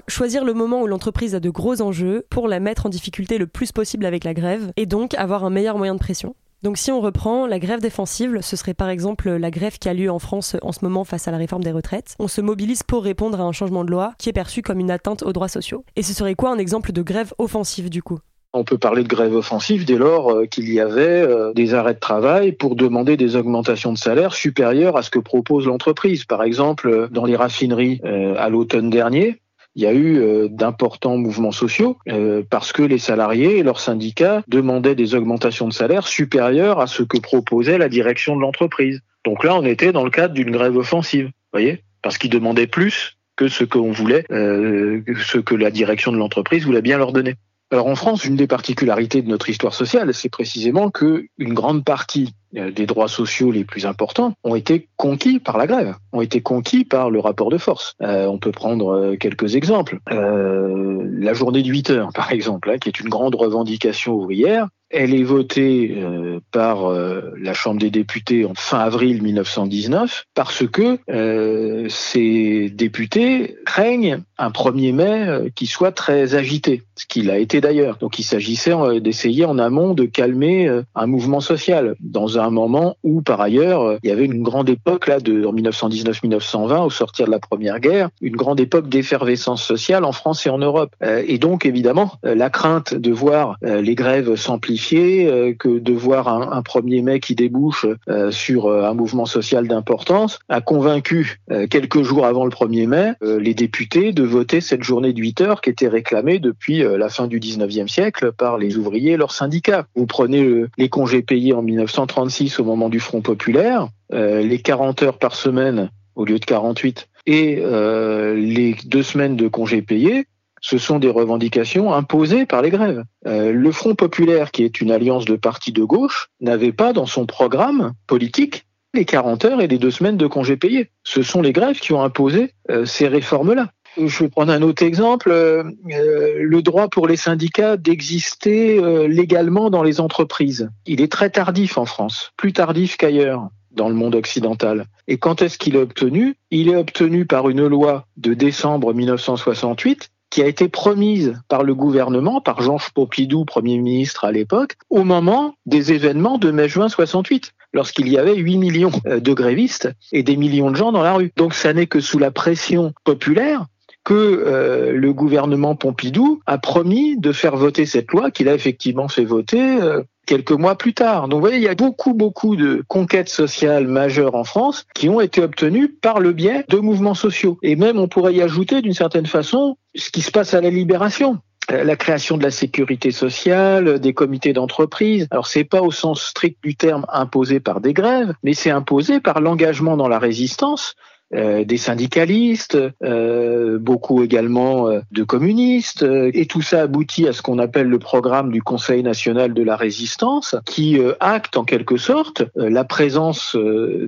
Choisir 0.08 0.44
le 0.44 0.54
moment 0.54 0.82
où 0.82 0.86
l'entreprise 0.86 1.34
a 1.34 1.40
de 1.40 1.50
gros 1.50 1.82
enjeux 1.82 2.26
pour 2.30 2.48
la 2.48 2.60
mettre 2.60 2.86
en 2.86 2.88
difficulté 2.88 3.38
le 3.38 3.46
plus 3.46 3.72
possible 3.72 4.06
avec 4.06 4.24
la 4.24 4.34
grève 4.34 4.72
et 4.76 4.86
donc 4.86 5.14
avoir 5.14 5.44
un 5.44 5.50
meilleur 5.50 5.78
moyen 5.78 5.94
de 5.94 6.00
pression. 6.00 6.34
Donc 6.62 6.78
si 6.78 6.90
on 6.90 7.00
reprend 7.00 7.46
la 7.46 7.58
grève 7.58 7.80
défensive, 7.80 8.38
ce 8.40 8.56
serait 8.56 8.74
par 8.74 8.88
exemple 8.88 9.30
la 9.30 9.50
grève 9.50 9.78
qui 9.78 9.88
a 9.88 9.94
lieu 9.94 10.10
en 10.10 10.18
France 10.18 10.56
en 10.62 10.72
ce 10.72 10.84
moment 10.84 11.04
face 11.04 11.28
à 11.28 11.30
la 11.30 11.36
réforme 11.36 11.62
des 11.62 11.70
retraites. 11.70 12.16
On 12.18 12.28
se 12.28 12.40
mobilise 12.40 12.82
pour 12.82 13.04
répondre 13.04 13.40
à 13.40 13.44
un 13.44 13.52
changement 13.52 13.84
de 13.84 13.90
loi 13.90 14.14
qui 14.18 14.30
est 14.30 14.32
perçu 14.32 14.62
comme 14.62 14.80
une 14.80 14.90
atteinte 14.90 15.22
aux 15.22 15.32
droits 15.32 15.48
sociaux. 15.48 15.84
Et 15.96 16.02
ce 16.02 16.14
serait 16.14 16.34
quoi 16.34 16.50
un 16.50 16.58
exemple 16.58 16.92
de 16.92 17.02
grève 17.02 17.34
offensive 17.38 17.90
du 17.90 18.02
coup? 18.02 18.18
On 18.52 18.64
peut 18.64 18.78
parler 18.78 19.02
de 19.02 19.08
grève 19.08 19.34
offensive 19.34 19.84
dès 19.84 19.98
lors 19.98 20.30
euh, 20.30 20.46
qu'il 20.46 20.72
y 20.72 20.80
avait 20.80 21.20
euh, 21.20 21.52
des 21.52 21.74
arrêts 21.74 21.92
de 21.92 22.00
travail 22.00 22.52
pour 22.52 22.74
demander 22.74 23.18
des 23.18 23.36
augmentations 23.36 23.92
de 23.92 23.98
salaire 23.98 24.32
supérieures 24.32 24.96
à 24.96 25.02
ce 25.02 25.10
que 25.10 25.18
propose 25.18 25.66
l'entreprise. 25.66 26.24
Par 26.24 26.42
exemple, 26.42 27.08
dans 27.10 27.26
les 27.26 27.36
raffineries 27.36 28.00
euh, 28.06 28.34
à 28.38 28.48
l'automne 28.48 28.88
dernier, 28.88 29.42
il 29.76 29.82
y 29.82 29.86
a 29.86 29.92
eu 29.92 30.18
euh, 30.18 30.48
d'importants 30.50 31.18
mouvements 31.18 31.52
sociaux 31.52 31.98
euh, 32.08 32.42
parce 32.48 32.72
que 32.72 32.82
les 32.82 32.98
salariés 32.98 33.58
et 33.58 33.62
leurs 33.62 33.78
syndicats 33.78 34.42
demandaient 34.48 34.94
des 34.94 35.14
augmentations 35.14 35.68
de 35.68 35.72
salaire 35.72 36.08
supérieures 36.08 36.80
à 36.80 36.86
ce 36.86 37.02
que 37.02 37.18
proposait 37.18 37.76
la 37.76 37.90
direction 37.90 38.36
de 38.36 38.40
l'entreprise. 38.40 39.00
Donc 39.26 39.44
là, 39.44 39.54
on 39.54 39.64
était 39.64 39.92
dans 39.92 40.04
le 40.04 40.10
cadre 40.10 40.32
d'une 40.32 40.50
grève 40.50 40.76
offensive, 40.76 41.30
voyez, 41.52 41.82
parce 42.00 42.16
qu'ils 42.16 42.30
demandaient 42.30 42.66
plus 42.66 43.18
que 43.36 43.48
ce 43.48 43.64
voulait, 43.64 44.24
euh, 44.30 45.02
ce 45.22 45.36
que 45.38 45.54
la 45.54 45.70
direction 45.70 46.10
de 46.10 46.16
l'entreprise 46.16 46.64
voulait 46.64 46.80
bien 46.80 46.96
leur 46.96 47.12
donner. 47.12 47.34
Alors 47.70 47.88
en 47.88 47.96
France, 47.96 48.24
une 48.24 48.36
des 48.36 48.46
particularités 48.46 49.20
de 49.20 49.28
notre 49.28 49.50
histoire 49.50 49.74
sociale, 49.74 50.14
c'est 50.14 50.30
précisément 50.30 50.90
que 50.90 51.26
une 51.36 51.52
grande 51.52 51.84
partie 51.84 52.32
des 52.56 52.86
droits 52.86 53.08
sociaux 53.08 53.50
les 53.50 53.64
plus 53.64 53.86
importants 53.86 54.34
ont 54.44 54.54
été 54.54 54.88
conquis 54.96 55.38
par 55.38 55.58
la 55.58 55.66
grève, 55.66 55.94
ont 56.12 56.20
été 56.20 56.40
conquis 56.40 56.84
par 56.84 57.10
le 57.10 57.20
rapport 57.20 57.50
de 57.50 57.58
force. 57.58 57.94
Euh, 58.02 58.26
on 58.26 58.38
peut 58.38 58.52
prendre 58.52 58.88
euh, 58.88 59.16
quelques 59.16 59.56
exemples. 59.56 59.98
la 60.08 61.34
journée 61.34 61.62
de 61.62 61.68
8 61.68 61.90
heures, 61.90 62.10
par 62.14 62.32
exemple, 62.32 62.70
hein, 62.70 62.78
qui 62.78 62.88
est 62.88 63.00
une 63.00 63.08
grande 63.08 63.34
revendication 63.34 64.14
ouvrière, 64.14 64.68
Elle 64.90 65.14
est 65.14 65.24
votée 65.24 65.96
euh, 65.96 66.38
par 66.52 66.86
euh, 66.86 67.32
la 67.40 67.54
Chambre 67.54 67.80
des 67.80 67.90
députés 67.90 68.44
en 68.44 68.54
fin 68.54 68.78
avril 68.78 69.20
1919 69.20 70.26
parce 70.34 70.64
que 70.66 70.98
euh, 71.10 71.88
ces 71.88 72.70
députés 72.70 73.56
craignent 73.66 74.20
un 74.38 74.50
1er 74.50 74.92
mai 74.92 75.50
qui 75.54 75.66
soit 75.66 75.92
très 75.92 76.34
agité, 76.34 76.82
ce 76.94 77.06
qu'il 77.06 77.30
a 77.30 77.38
été 77.38 77.60
d'ailleurs. 77.60 77.96
Donc 77.96 78.18
il 78.18 78.22
s'agissait 78.22 78.74
d'essayer 79.00 79.44
en 79.44 79.58
amont 79.58 79.94
de 79.94 80.04
calmer 80.04 80.68
un 80.94 81.06
mouvement 81.06 81.40
social 81.40 81.96
dans 82.00 82.38
un 82.38 82.50
moment 82.50 82.96
où 83.02 83.22
par 83.22 83.40
ailleurs 83.40 83.98
il 84.02 84.10
y 84.10 84.12
avait 84.12 84.26
une 84.26 84.42
grande 84.42 84.68
époque 84.68 85.06
là 85.06 85.20
de 85.20 85.46
en 85.46 85.54
1919-1920 85.54 86.84
au 86.84 86.90
sortir 86.90 87.26
de 87.26 87.30
la 87.30 87.38
Première 87.38 87.80
Guerre, 87.80 88.10
une 88.20 88.36
grande 88.36 88.60
époque 88.60 88.90
d'effervescence 88.90 89.64
sociale 89.64 90.04
en 90.04 90.12
France 90.12 90.46
et 90.46 90.50
en 90.50 90.58
Europe. 90.58 90.94
et 91.02 91.38
donc 91.38 91.64
évidemment 91.64 92.12
la 92.22 92.50
crainte 92.50 92.94
de 92.94 93.12
voir 93.12 93.56
les 93.62 93.94
grèves 93.94 94.36
s'amplifier 94.36 94.75
euh, 94.92 95.54
que 95.58 95.78
de 95.78 95.92
voir 95.92 96.28
un, 96.28 96.52
un 96.52 96.60
1er 96.60 97.02
mai 97.02 97.20
qui 97.20 97.34
débouche 97.34 97.86
euh, 98.08 98.30
sur 98.30 98.66
euh, 98.66 98.84
un 98.84 98.94
mouvement 98.94 99.26
social 99.26 99.66
d'importance 99.68 100.38
a 100.48 100.60
convaincu 100.60 101.40
quelques 101.70 102.02
jours 102.02 102.26
avant 102.26 102.44
le 102.44 102.50
1er 102.50 102.86
mai 102.86 103.12
les 103.22 103.54
députés 103.54 104.12
de 104.12 104.22
voter 104.22 104.60
cette 104.60 104.82
journée 104.82 105.12
de 105.12 105.20
8 105.20 105.40
heures 105.40 105.60
qui 105.60 105.70
était 105.70 105.88
réclamée 105.88 106.38
depuis 106.38 106.78
la 106.78 107.08
fin 107.08 107.26
du 107.26 107.40
19e 107.40 107.88
siècle 107.88 108.32
par 108.32 108.58
les 108.58 108.76
ouvriers 108.76 109.12
et 109.12 109.16
leurs 109.16 109.32
syndicats. 109.32 109.86
Vous 109.94 110.06
prenez 110.06 110.64
les 110.76 110.88
congés 110.88 111.22
payés 111.22 111.52
en 111.52 111.62
1936 111.62 112.58
au 112.60 112.64
moment 112.64 112.88
du 112.88 113.00
Front 113.00 113.20
populaire, 113.20 113.88
les 114.12 114.58
40 114.58 115.02
heures 115.02 115.18
par 115.18 115.34
semaine 115.34 115.90
au 116.14 116.24
lieu 116.24 116.38
de 116.38 116.44
48 116.44 117.08
et 117.26 117.56
les 117.56 118.76
deux 118.84 119.02
semaines 119.02 119.36
de 119.36 119.48
congés 119.48 119.82
payés, 119.82 120.26
ce 120.66 120.78
sont 120.78 120.98
des 120.98 121.10
revendications 121.10 121.94
imposées 121.94 122.44
par 122.44 122.60
les 122.60 122.70
grèves. 122.70 123.04
Euh, 123.24 123.52
le 123.52 123.70
Front 123.70 123.94
populaire, 123.94 124.50
qui 124.50 124.64
est 124.64 124.80
une 124.80 124.90
alliance 124.90 125.24
de 125.24 125.36
partis 125.36 125.70
de 125.70 125.84
gauche, 125.84 126.26
n'avait 126.40 126.72
pas 126.72 126.92
dans 126.92 127.06
son 127.06 127.24
programme 127.24 127.92
politique 128.08 128.66
les 128.92 129.04
40 129.04 129.44
heures 129.44 129.60
et 129.60 129.68
les 129.68 129.78
deux 129.78 129.92
semaines 129.92 130.16
de 130.16 130.26
congés 130.26 130.56
payés. 130.56 130.90
Ce 131.04 131.22
sont 131.22 131.40
les 131.40 131.52
grèves 131.52 131.78
qui 131.78 131.92
ont 131.92 132.02
imposé 132.02 132.52
euh, 132.68 132.84
ces 132.84 133.06
réformes-là. 133.06 133.70
Je 133.96 134.24
vais 134.24 134.28
prendre 134.28 134.52
un 134.52 134.60
autre 134.62 134.82
exemple, 134.82 135.30
euh, 135.30 135.62
le 135.86 136.62
droit 136.62 136.88
pour 136.88 137.06
les 137.06 137.16
syndicats 137.16 137.76
d'exister 137.76 138.80
légalement 139.06 139.70
dans 139.70 139.84
les 139.84 140.00
entreprises. 140.00 140.68
Il 140.84 141.00
est 141.00 141.12
très 141.12 141.30
tardif 141.30 141.78
en 141.78 141.84
France, 141.84 142.32
plus 142.36 142.52
tardif 142.52 142.96
qu'ailleurs 142.96 143.50
dans 143.70 143.88
le 143.88 143.94
monde 143.94 144.16
occidental. 144.16 144.86
Et 145.06 145.18
quand 145.18 145.42
est-ce 145.42 145.58
qu'il 145.58 145.76
est 145.76 145.80
obtenu? 145.80 146.34
Il 146.50 146.70
est 146.70 146.76
obtenu 146.76 147.24
par 147.24 147.48
une 147.48 147.66
loi 147.66 148.06
de 148.16 148.34
décembre 148.34 148.92
1968 148.92 150.10
qui 150.36 150.42
a 150.42 150.46
été 150.46 150.68
promise 150.68 151.40
par 151.48 151.62
le 151.62 151.74
gouvernement, 151.74 152.42
par 152.42 152.60
Georges 152.60 152.90
Pompidou, 152.90 153.46
Premier 153.46 153.78
ministre 153.78 154.26
à 154.26 154.32
l'époque, 154.32 154.74
au 154.90 155.02
moment 155.02 155.54
des 155.64 155.94
événements 155.94 156.36
de 156.36 156.50
mai-juin 156.50 156.90
68 156.90 157.54
lorsqu'il 157.72 158.06
y 158.10 158.18
avait 158.18 158.34
8 158.34 158.58
millions 158.58 158.92
euh, 159.06 159.18
de 159.18 159.32
grévistes 159.32 159.88
et 160.12 160.22
des 160.22 160.36
millions 160.36 160.70
de 160.70 160.76
gens 160.76 160.92
dans 160.92 161.02
la 161.02 161.14
rue. 161.14 161.32
Donc 161.38 161.54
ça 161.54 161.72
n'est 161.72 161.86
que 161.86 162.00
sous 162.00 162.18
la 162.18 162.30
pression 162.30 162.92
populaire 163.04 163.64
que 164.06 164.14
euh, 164.14 164.92
le 164.92 165.12
gouvernement 165.12 165.74
Pompidou 165.74 166.40
a 166.46 166.58
promis 166.58 167.18
de 167.18 167.32
faire 167.32 167.56
voter 167.56 167.86
cette 167.86 168.12
loi 168.12 168.30
qu'il 168.30 168.48
a 168.48 168.54
effectivement 168.54 169.08
fait 169.08 169.24
voter 169.24 169.82
euh, 169.82 170.00
quelques 170.26 170.52
mois 170.52 170.78
plus 170.78 170.94
tard. 170.94 171.26
Donc 171.26 171.38
vous 171.38 171.40
voyez, 171.40 171.56
il 171.56 171.64
y 171.64 171.68
a 171.68 171.74
beaucoup, 171.74 172.14
beaucoup 172.14 172.54
de 172.54 172.84
conquêtes 172.86 173.28
sociales 173.28 173.88
majeures 173.88 174.36
en 174.36 174.44
France 174.44 174.86
qui 174.94 175.08
ont 175.08 175.20
été 175.20 175.42
obtenues 175.42 175.88
par 175.88 176.20
le 176.20 176.32
biais 176.32 176.64
de 176.68 176.78
mouvements 176.78 177.14
sociaux. 177.14 177.58
Et 177.64 177.74
même, 177.74 177.98
on 177.98 178.06
pourrait 178.06 178.34
y 178.34 178.42
ajouter 178.42 178.80
d'une 178.80 178.94
certaine 178.94 179.26
façon 179.26 179.76
ce 179.96 180.10
qui 180.10 180.22
se 180.22 180.30
passe 180.30 180.54
à 180.54 180.60
la 180.60 180.70
libération 180.70 181.40
euh, 181.72 181.82
la 181.82 181.96
création 181.96 182.36
de 182.36 182.44
la 182.44 182.52
sécurité 182.52 183.10
sociale, 183.10 183.98
des 183.98 184.14
comités 184.14 184.52
d'entreprise. 184.52 185.26
Alors 185.32 185.48
c'est 185.48 185.64
pas 185.64 185.82
au 185.82 185.90
sens 185.90 186.22
strict 186.22 186.58
du 186.62 186.76
terme 186.76 187.06
imposé 187.12 187.58
par 187.58 187.80
des 187.80 187.92
grèves, 187.92 188.34
mais 188.44 188.54
c'est 188.54 188.70
imposé 188.70 189.18
par 189.18 189.40
l'engagement 189.40 189.96
dans 189.96 190.06
la 190.06 190.20
résistance 190.20 190.94
des 191.32 191.76
syndicalistes, 191.76 192.78
euh, 193.02 193.78
beaucoup 193.78 194.22
également 194.22 194.88
euh, 194.88 195.00
de 195.10 195.24
communistes, 195.24 196.04
et 196.32 196.46
tout 196.46 196.62
ça 196.62 196.82
aboutit 196.82 197.26
à 197.26 197.32
ce 197.32 197.42
qu'on 197.42 197.58
appelle 197.58 197.88
le 197.88 197.98
programme 197.98 198.50
du 198.50 198.62
Conseil 198.62 199.02
national 199.02 199.54
de 199.54 199.62
la 199.62 199.76
résistance, 199.76 200.56
qui 200.64 200.98
acte 201.20 201.56
en 201.56 201.64
quelque 201.64 201.96
sorte 201.96 202.44
la 202.54 202.84
présence 202.84 203.56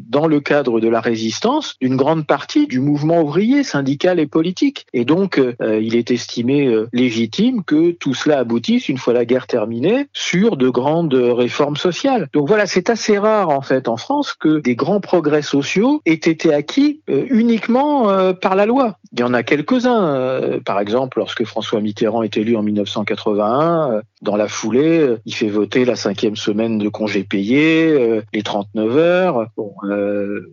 dans 0.09 0.27
le 0.27 0.41
cadre 0.41 0.81
de 0.81 0.89
la 0.89 1.01
résistance 1.01 1.77
d'une 1.81 1.97
grande 1.97 2.27
partie 2.27 2.67
du 2.67 2.81
mouvement 2.81 3.23
ouvrier, 3.23 3.63
syndical 3.63 4.19
et 4.21 4.27
politique. 4.27 4.87
Et 4.93 5.05
donc, 5.05 5.41
il 5.61 5.97
est 5.97 6.11
estimé 6.11 6.73
légitime 6.93 7.63
que 7.65 7.93
tout 7.93 8.15
cela 8.15 8.39
aboutisse, 8.39 8.89
une 8.89 8.99
fois 8.99 9.13
la 9.13 9.25
guerre 9.25 9.47
terminée, 9.47 10.09
sur 10.13 10.57
de 10.57 10.69
grandes 10.69 11.15
réformes 11.15 11.77
sociales. 11.77 12.29
Donc 12.33 12.49
voilà, 12.49 12.67
c'est 12.67 12.91
assez 12.91 13.19
rare 13.19 13.51
en 13.51 13.63
fait 13.63 13.89
en 13.89 13.97
France 13.97 14.35
que 14.35 14.59
des 14.61 14.77
grands 14.77 15.01
progrès 15.01 15.43
sociaux 15.43 16.01
aient 16.07 16.15
été 16.15 16.53
acquis 16.53 17.01
euh, 17.08 17.08
uniquement 17.09 18.11
euh, 18.11 18.33
par 18.33 18.55
la 18.55 18.67
loi. 18.67 18.99
Il 19.13 19.21
y 19.21 19.23
en 19.23 19.35
a 19.35 19.43
quelques-uns. 19.43 20.15
Euh, 20.15 20.61
par 20.65 20.81
exemple, 20.81 21.19
lorsque 21.19 21.45
François 21.45 21.81
Mitterrand 21.81 22.23
est 22.23 22.37
élu 22.37 22.57
en 22.57 22.63
1981, 22.63 24.03
dans 24.23 24.37
la 24.37 24.49
foulée, 24.49 25.15
il 25.25 25.35
fait 25.35 25.49
voter 25.49 25.85
la 25.85 25.97
cinquième 25.97 26.37
semaine 26.37 26.79
de 26.79 26.89
congés 26.89 27.25
payés, 27.25 28.23
les 28.33 28.43
39 28.43 28.97
heures. 28.97 29.47
Bon, 29.57 29.73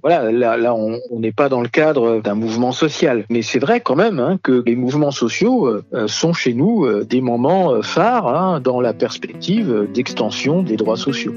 voilà, 0.04 0.32
là, 0.32 0.56
là 0.58 0.76
on 0.76 1.00
n'est 1.20 1.32
pas 1.32 1.50
dans 1.50 1.62
le 1.62 1.68
cadre 1.68 2.22
d'un 2.22 2.36
mouvement 2.36 2.72
social. 2.72 3.26
Mais 3.30 3.42
c'est 3.42 3.60
vrai 3.60 3.82
quand 3.82 3.96
même 3.96 4.20
hein, 4.20 4.38
que 4.42 4.64
les 4.66 4.76
mouvements 4.76 5.12
sociaux 5.12 5.82
sont 6.06 6.34
chez 6.34 6.54
nous 6.54 7.04
des 7.04 7.22
moments 7.22 7.82
phares 7.82 8.28
hein, 8.28 8.60
dans 8.60 8.82
la 8.82 8.94
perspective 8.94 9.88
d'extension 9.94 10.62
des 10.62 10.78
droits 10.78 10.98
sociaux. 10.98 11.34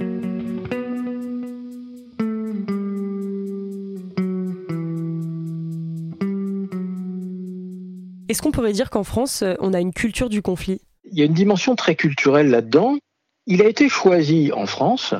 Est-ce 8.28 8.42
qu'on 8.42 8.50
pourrait 8.50 8.72
dire 8.72 8.90
qu'en 8.90 9.04
France, 9.04 9.42
euh, 9.42 9.54
on 9.60 9.72
a 9.72 9.80
une 9.80 9.94
culture 9.94 10.28
du 10.28 10.42
conflit? 10.42 10.82
Il 11.10 11.18
y 11.18 11.22
a 11.22 11.24
une 11.24 11.32
dimension 11.32 11.74
très 11.76 11.94
culturelle 11.94 12.50
là-dedans. 12.50 12.98
Il 13.46 13.62
a 13.62 13.68
été 13.68 13.88
choisi 13.88 14.52
en 14.52 14.66
France 14.66 15.14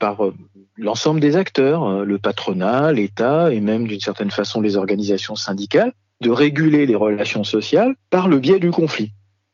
par 0.00 0.24
euh, 0.24 0.34
l'ensemble 0.76 1.20
des 1.20 1.36
acteurs, 1.36 1.84
euh, 1.84 2.04
le 2.04 2.18
patronat, 2.18 2.90
l'État 2.90 3.52
et 3.52 3.60
même 3.60 3.86
d'une 3.86 4.00
certaine 4.00 4.32
façon 4.32 4.60
les 4.60 4.76
organisations 4.76 5.36
syndicales, 5.36 5.92
de 6.20 6.30
réguler 6.30 6.84
les 6.84 6.96
relations 6.96 7.44
sociales 7.44 7.94
par 8.10 8.26
le 8.26 8.40
biais 8.40 8.58
du 8.58 8.72
conflit 8.72 9.12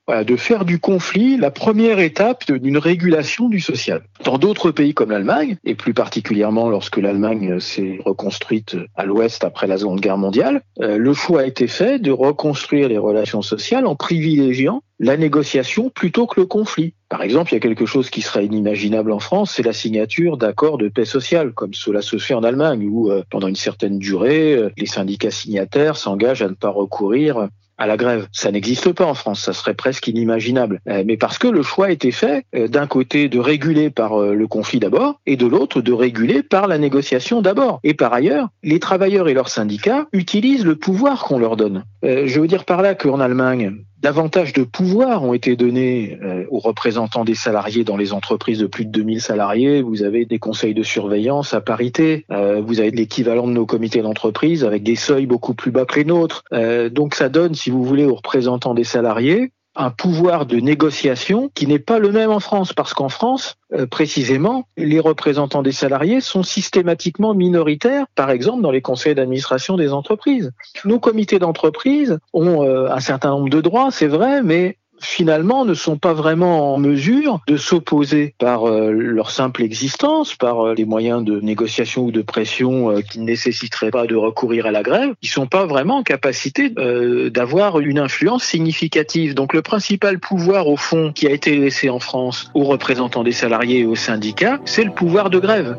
de 0.08 0.36
faire 0.36 0.64
du 0.64 0.78
conflit 0.78 1.36
la 1.36 1.50
première 1.50 1.98
étape 1.98 2.50
d'une 2.50 2.78
régulation 2.78 3.48
du 3.48 3.60
social. 3.60 4.02
Dans 4.24 4.38
d'autres 4.38 4.70
pays 4.70 4.94
comme 4.94 5.10
l'Allemagne, 5.10 5.56
et 5.64 5.74
plus 5.74 5.94
particulièrement 5.94 6.68
lorsque 6.70 6.96
l'Allemagne 6.96 7.60
s'est 7.60 7.98
reconstruite 8.04 8.76
à 8.96 9.04
l'Ouest 9.04 9.44
après 9.44 9.66
la 9.66 9.78
Seconde 9.78 10.00
Guerre 10.00 10.18
mondiale, 10.18 10.62
euh, 10.80 10.96
le 10.96 11.12
choix 11.12 11.42
a 11.42 11.46
été 11.46 11.66
fait 11.66 11.98
de 11.98 12.10
reconstruire 12.10 12.88
les 12.88 12.98
relations 12.98 13.42
sociales 13.42 13.86
en 13.86 13.96
privilégiant 13.96 14.82
la 15.00 15.16
négociation 15.16 15.90
plutôt 15.90 16.26
que 16.26 16.40
le 16.40 16.46
conflit. 16.46 16.94
Par 17.08 17.22
exemple, 17.22 17.52
il 17.52 17.54
y 17.54 17.58
a 17.58 17.60
quelque 17.60 17.86
chose 17.86 18.10
qui 18.10 18.20
serait 18.20 18.44
inimaginable 18.44 19.12
en 19.12 19.20
France, 19.20 19.52
c'est 19.54 19.62
la 19.62 19.72
signature 19.72 20.36
d'accords 20.36 20.76
de 20.76 20.88
paix 20.88 21.04
sociale, 21.04 21.52
comme 21.52 21.72
cela 21.72 22.02
se 22.02 22.18
fait 22.18 22.34
en 22.34 22.42
Allemagne, 22.42 22.86
où 22.88 23.10
euh, 23.10 23.22
pendant 23.30 23.46
une 23.46 23.56
certaine 23.56 23.98
durée, 23.98 24.54
euh, 24.54 24.70
les 24.76 24.86
syndicats 24.86 25.30
signataires 25.30 25.96
s'engagent 25.96 26.42
à 26.42 26.48
ne 26.48 26.54
pas 26.54 26.70
recourir 26.70 27.48
à 27.78 27.86
la 27.86 27.96
grève. 27.96 28.28
Ça 28.32 28.50
n'existe 28.50 28.92
pas 28.92 29.06
en 29.06 29.14
France, 29.14 29.40
ça 29.40 29.52
serait 29.52 29.74
presque 29.74 30.06
inimaginable. 30.08 30.80
Euh, 30.88 31.04
mais 31.06 31.16
parce 31.16 31.38
que 31.38 31.48
le 31.48 31.62
choix 31.62 31.86
a 31.86 31.90
été 31.90 32.10
fait 32.10 32.44
euh, 32.54 32.68
d'un 32.68 32.86
côté 32.86 33.28
de 33.28 33.38
réguler 33.38 33.90
par 33.90 34.20
euh, 34.20 34.34
le 34.34 34.46
conflit 34.46 34.80
d'abord 34.80 35.20
et 35.26 35.36
de 35.36 35.46
l'autre 35.46 35.80
de 35.80 35.92
réguler 35.92 36.42
par 36.42 36.66
la 36.66 36.78
négociation 36.78 37.40
d'abord. 37.40 37.80
Et 37.84 37.94
par 37.94 38.12
ailleurs, 38.12 38.48
les 38.62 38.80
travailleurs 38.80 39.28
et 39.28 39.34
leurs 39.34 39.48
syndicats 39.48 40.06
utilisent 40.12 40.64
le 40.64 40.76
pouvoir 40.76 41.24
qu'on 41.24 41.38
leur 41.38 41.56
donne. 41.56 41.84
Je 42.02 42.40
veux 42.40 42.46
dire 42.46 42.64
par 42.64 42.82
là 42.82 42.94
qu'en 42.94 43.20
Allemagne, 43.20 43.76
davantage 44.00 44.52
de 44.52 44.62
pouvoirs 44.62 45.24
ont 45.24 45.34
été 45.34 45.56
donnés 45.56 46.18
euh, 46.22 46.44
aux 46.50 46.58
représentants 46.58 47.24
des 47.24 47.34
salariés 47.34 47.84
dans 47.84 47.96
les 47.96 48.12
entreprises 48.12 48.58
de 48.58 48.66
plus 48.66 48.84
de 48.84 48.90
2000 48.90 49.20
salariés. 49.20 49.82
Vous 49.82 50.02
avez 50.02 50.24
des 50.24 50.38
conseils 50.38 50.74
de 50.74 50.82
surveillance 50.82 51.54
à 51.54 51.60
parité. 51.60 52.24
Euh, 52.30 52.60
vous 52.60 52.80
avez 52.80 52.90
l'équivalent 52.90 53.46
de 53.46 53.52
nos 53.52 53.66
comités 53.66 54.02
d'entreprise 54.02 54.64
avec 54.64 54.82
des 54.82 54.96
seuils 54.96 55.26
beaucoup 55.26 55.54
plus 55.54 55.70
bas 55.70 55.84
que 55.84 55.98
les 55.98 56.04
nôtres. 56.04 56.44
Euh, 56.52 56.88
donc 56.88 57.14
ça 57.14 57.28
donne, 57.28 57.54
si 57.54 57.70
vous 57.70 57.84
voulez, 57.84 58.04
aux 58.04 58.14
représentants 58.14 58.74
des 58.74 58.84
salariés 58.84 59.52
un 59.78 59.90
pouvoir 59.90 60.44
de 60.44 60.56
négociation 60.56 61.50
qui 61.54 61.66
n'est 61.66 61.78
pas 61.78 62.00
le 62.00 62.10
même 62.10 62.30
en 62.30 62.40
France, 62.40 62.72
parce 62.72 62.94
qu'en 62.94 63.08
France, 63.08 63.54
euh, 63.72 63.86
précisément, 63.86 64.66
les 64.76 64.98
représentants 64.98 65.62
des 65.62 65.72
salariés 65.72 66.20
sont 66.20 66.42
systématiquement 66.42 67.32
minoritaires, 67.32 68.06
par 68.16 68.30
exemple 68.30 68.62
dans 68.62 68.72
les 68.72 68.82
conseils 68.82 69.14
d'administration 69.14 69.76
des 69.76 69.92
entreprises. 69.92 70.50
Nos 70.84 70.98
comités 70.98 71.38
d'entreprise 71.38 72.18
ont 72.32 72.64
euh, 72.64 72.90
un 72.90 73.00
certain 73.00 73.30
nombre 73.30 73.50
de 73.50 73.60
droits, 73.60 73.90
c'est 73.92 74.08
vrai, 74.08 74.42
mais 74.42 74.77
finalement 75.00 75.64
ne 75.64 75.74
sont 75.74 75.98
pas 75.98 76.12
vraiment 76.12 76.74
en 76.74 76.78
mesure 76.78 77.40
de 77.46 77.56
s'opposer 77.56 78.34
par 78.38 78.68
euh, 78.68 78.90
leur 78.90 79.30
simple 79.30 79.62
existence, 79.62 80.34
par 80.34 80.66
euh, 80.66 80.74
les 80.74 80.84
moyens 80.84 81.24
de 81.24 81.40
négociation 81.40 82.04
ou 82.04 82.10
de 82.10 82.22
pression 82.22 82.90
euh, 82.90 83.00
qui 83.00 83.20
ne 83.20 83.24
nécessiteraient 83.24 83.90
pas 83.90 84.06
de 84.06 84.16
recourir 84.16 84.66
à 84.66 84.70
la 84.70 84.82
grève, 84.82 85.14
ils 85.22 85.28
sont 85.28 85.46
pas 85.46 85.66
vraiment 85.66 85.98
en 85.98 86.02
capacité 86.02 86.70
d'avoir 86.70 87.80
une 87.80 87.98
influence 87.98 88.44
significative. 88.44 89.34
Donc 89.34 89.54
le 89.54 89.62
principal 89.62 90.18
pouvoir 90.18 90.68
au 90.68 90.76
fond 90.76 91.12
qui 91.12 91.26
a 91.26 91.30
été 91.30 91.56
laissé 91.56 91.90
en 91.90 91.98
France 91.98 92.50
aux 92.54 92.64
représentants 92.64 93.24
des 93.24 93.32
salariés 93.32 93.80
et 93.80 93.86
aux 93.86 93.96
syndicats, 93.96 94.60
c'est 94.64 94.84
le 94.84 94.90
pouvoir 94.90 95.30
de 95.30 95.38
grève. 95.38 95.76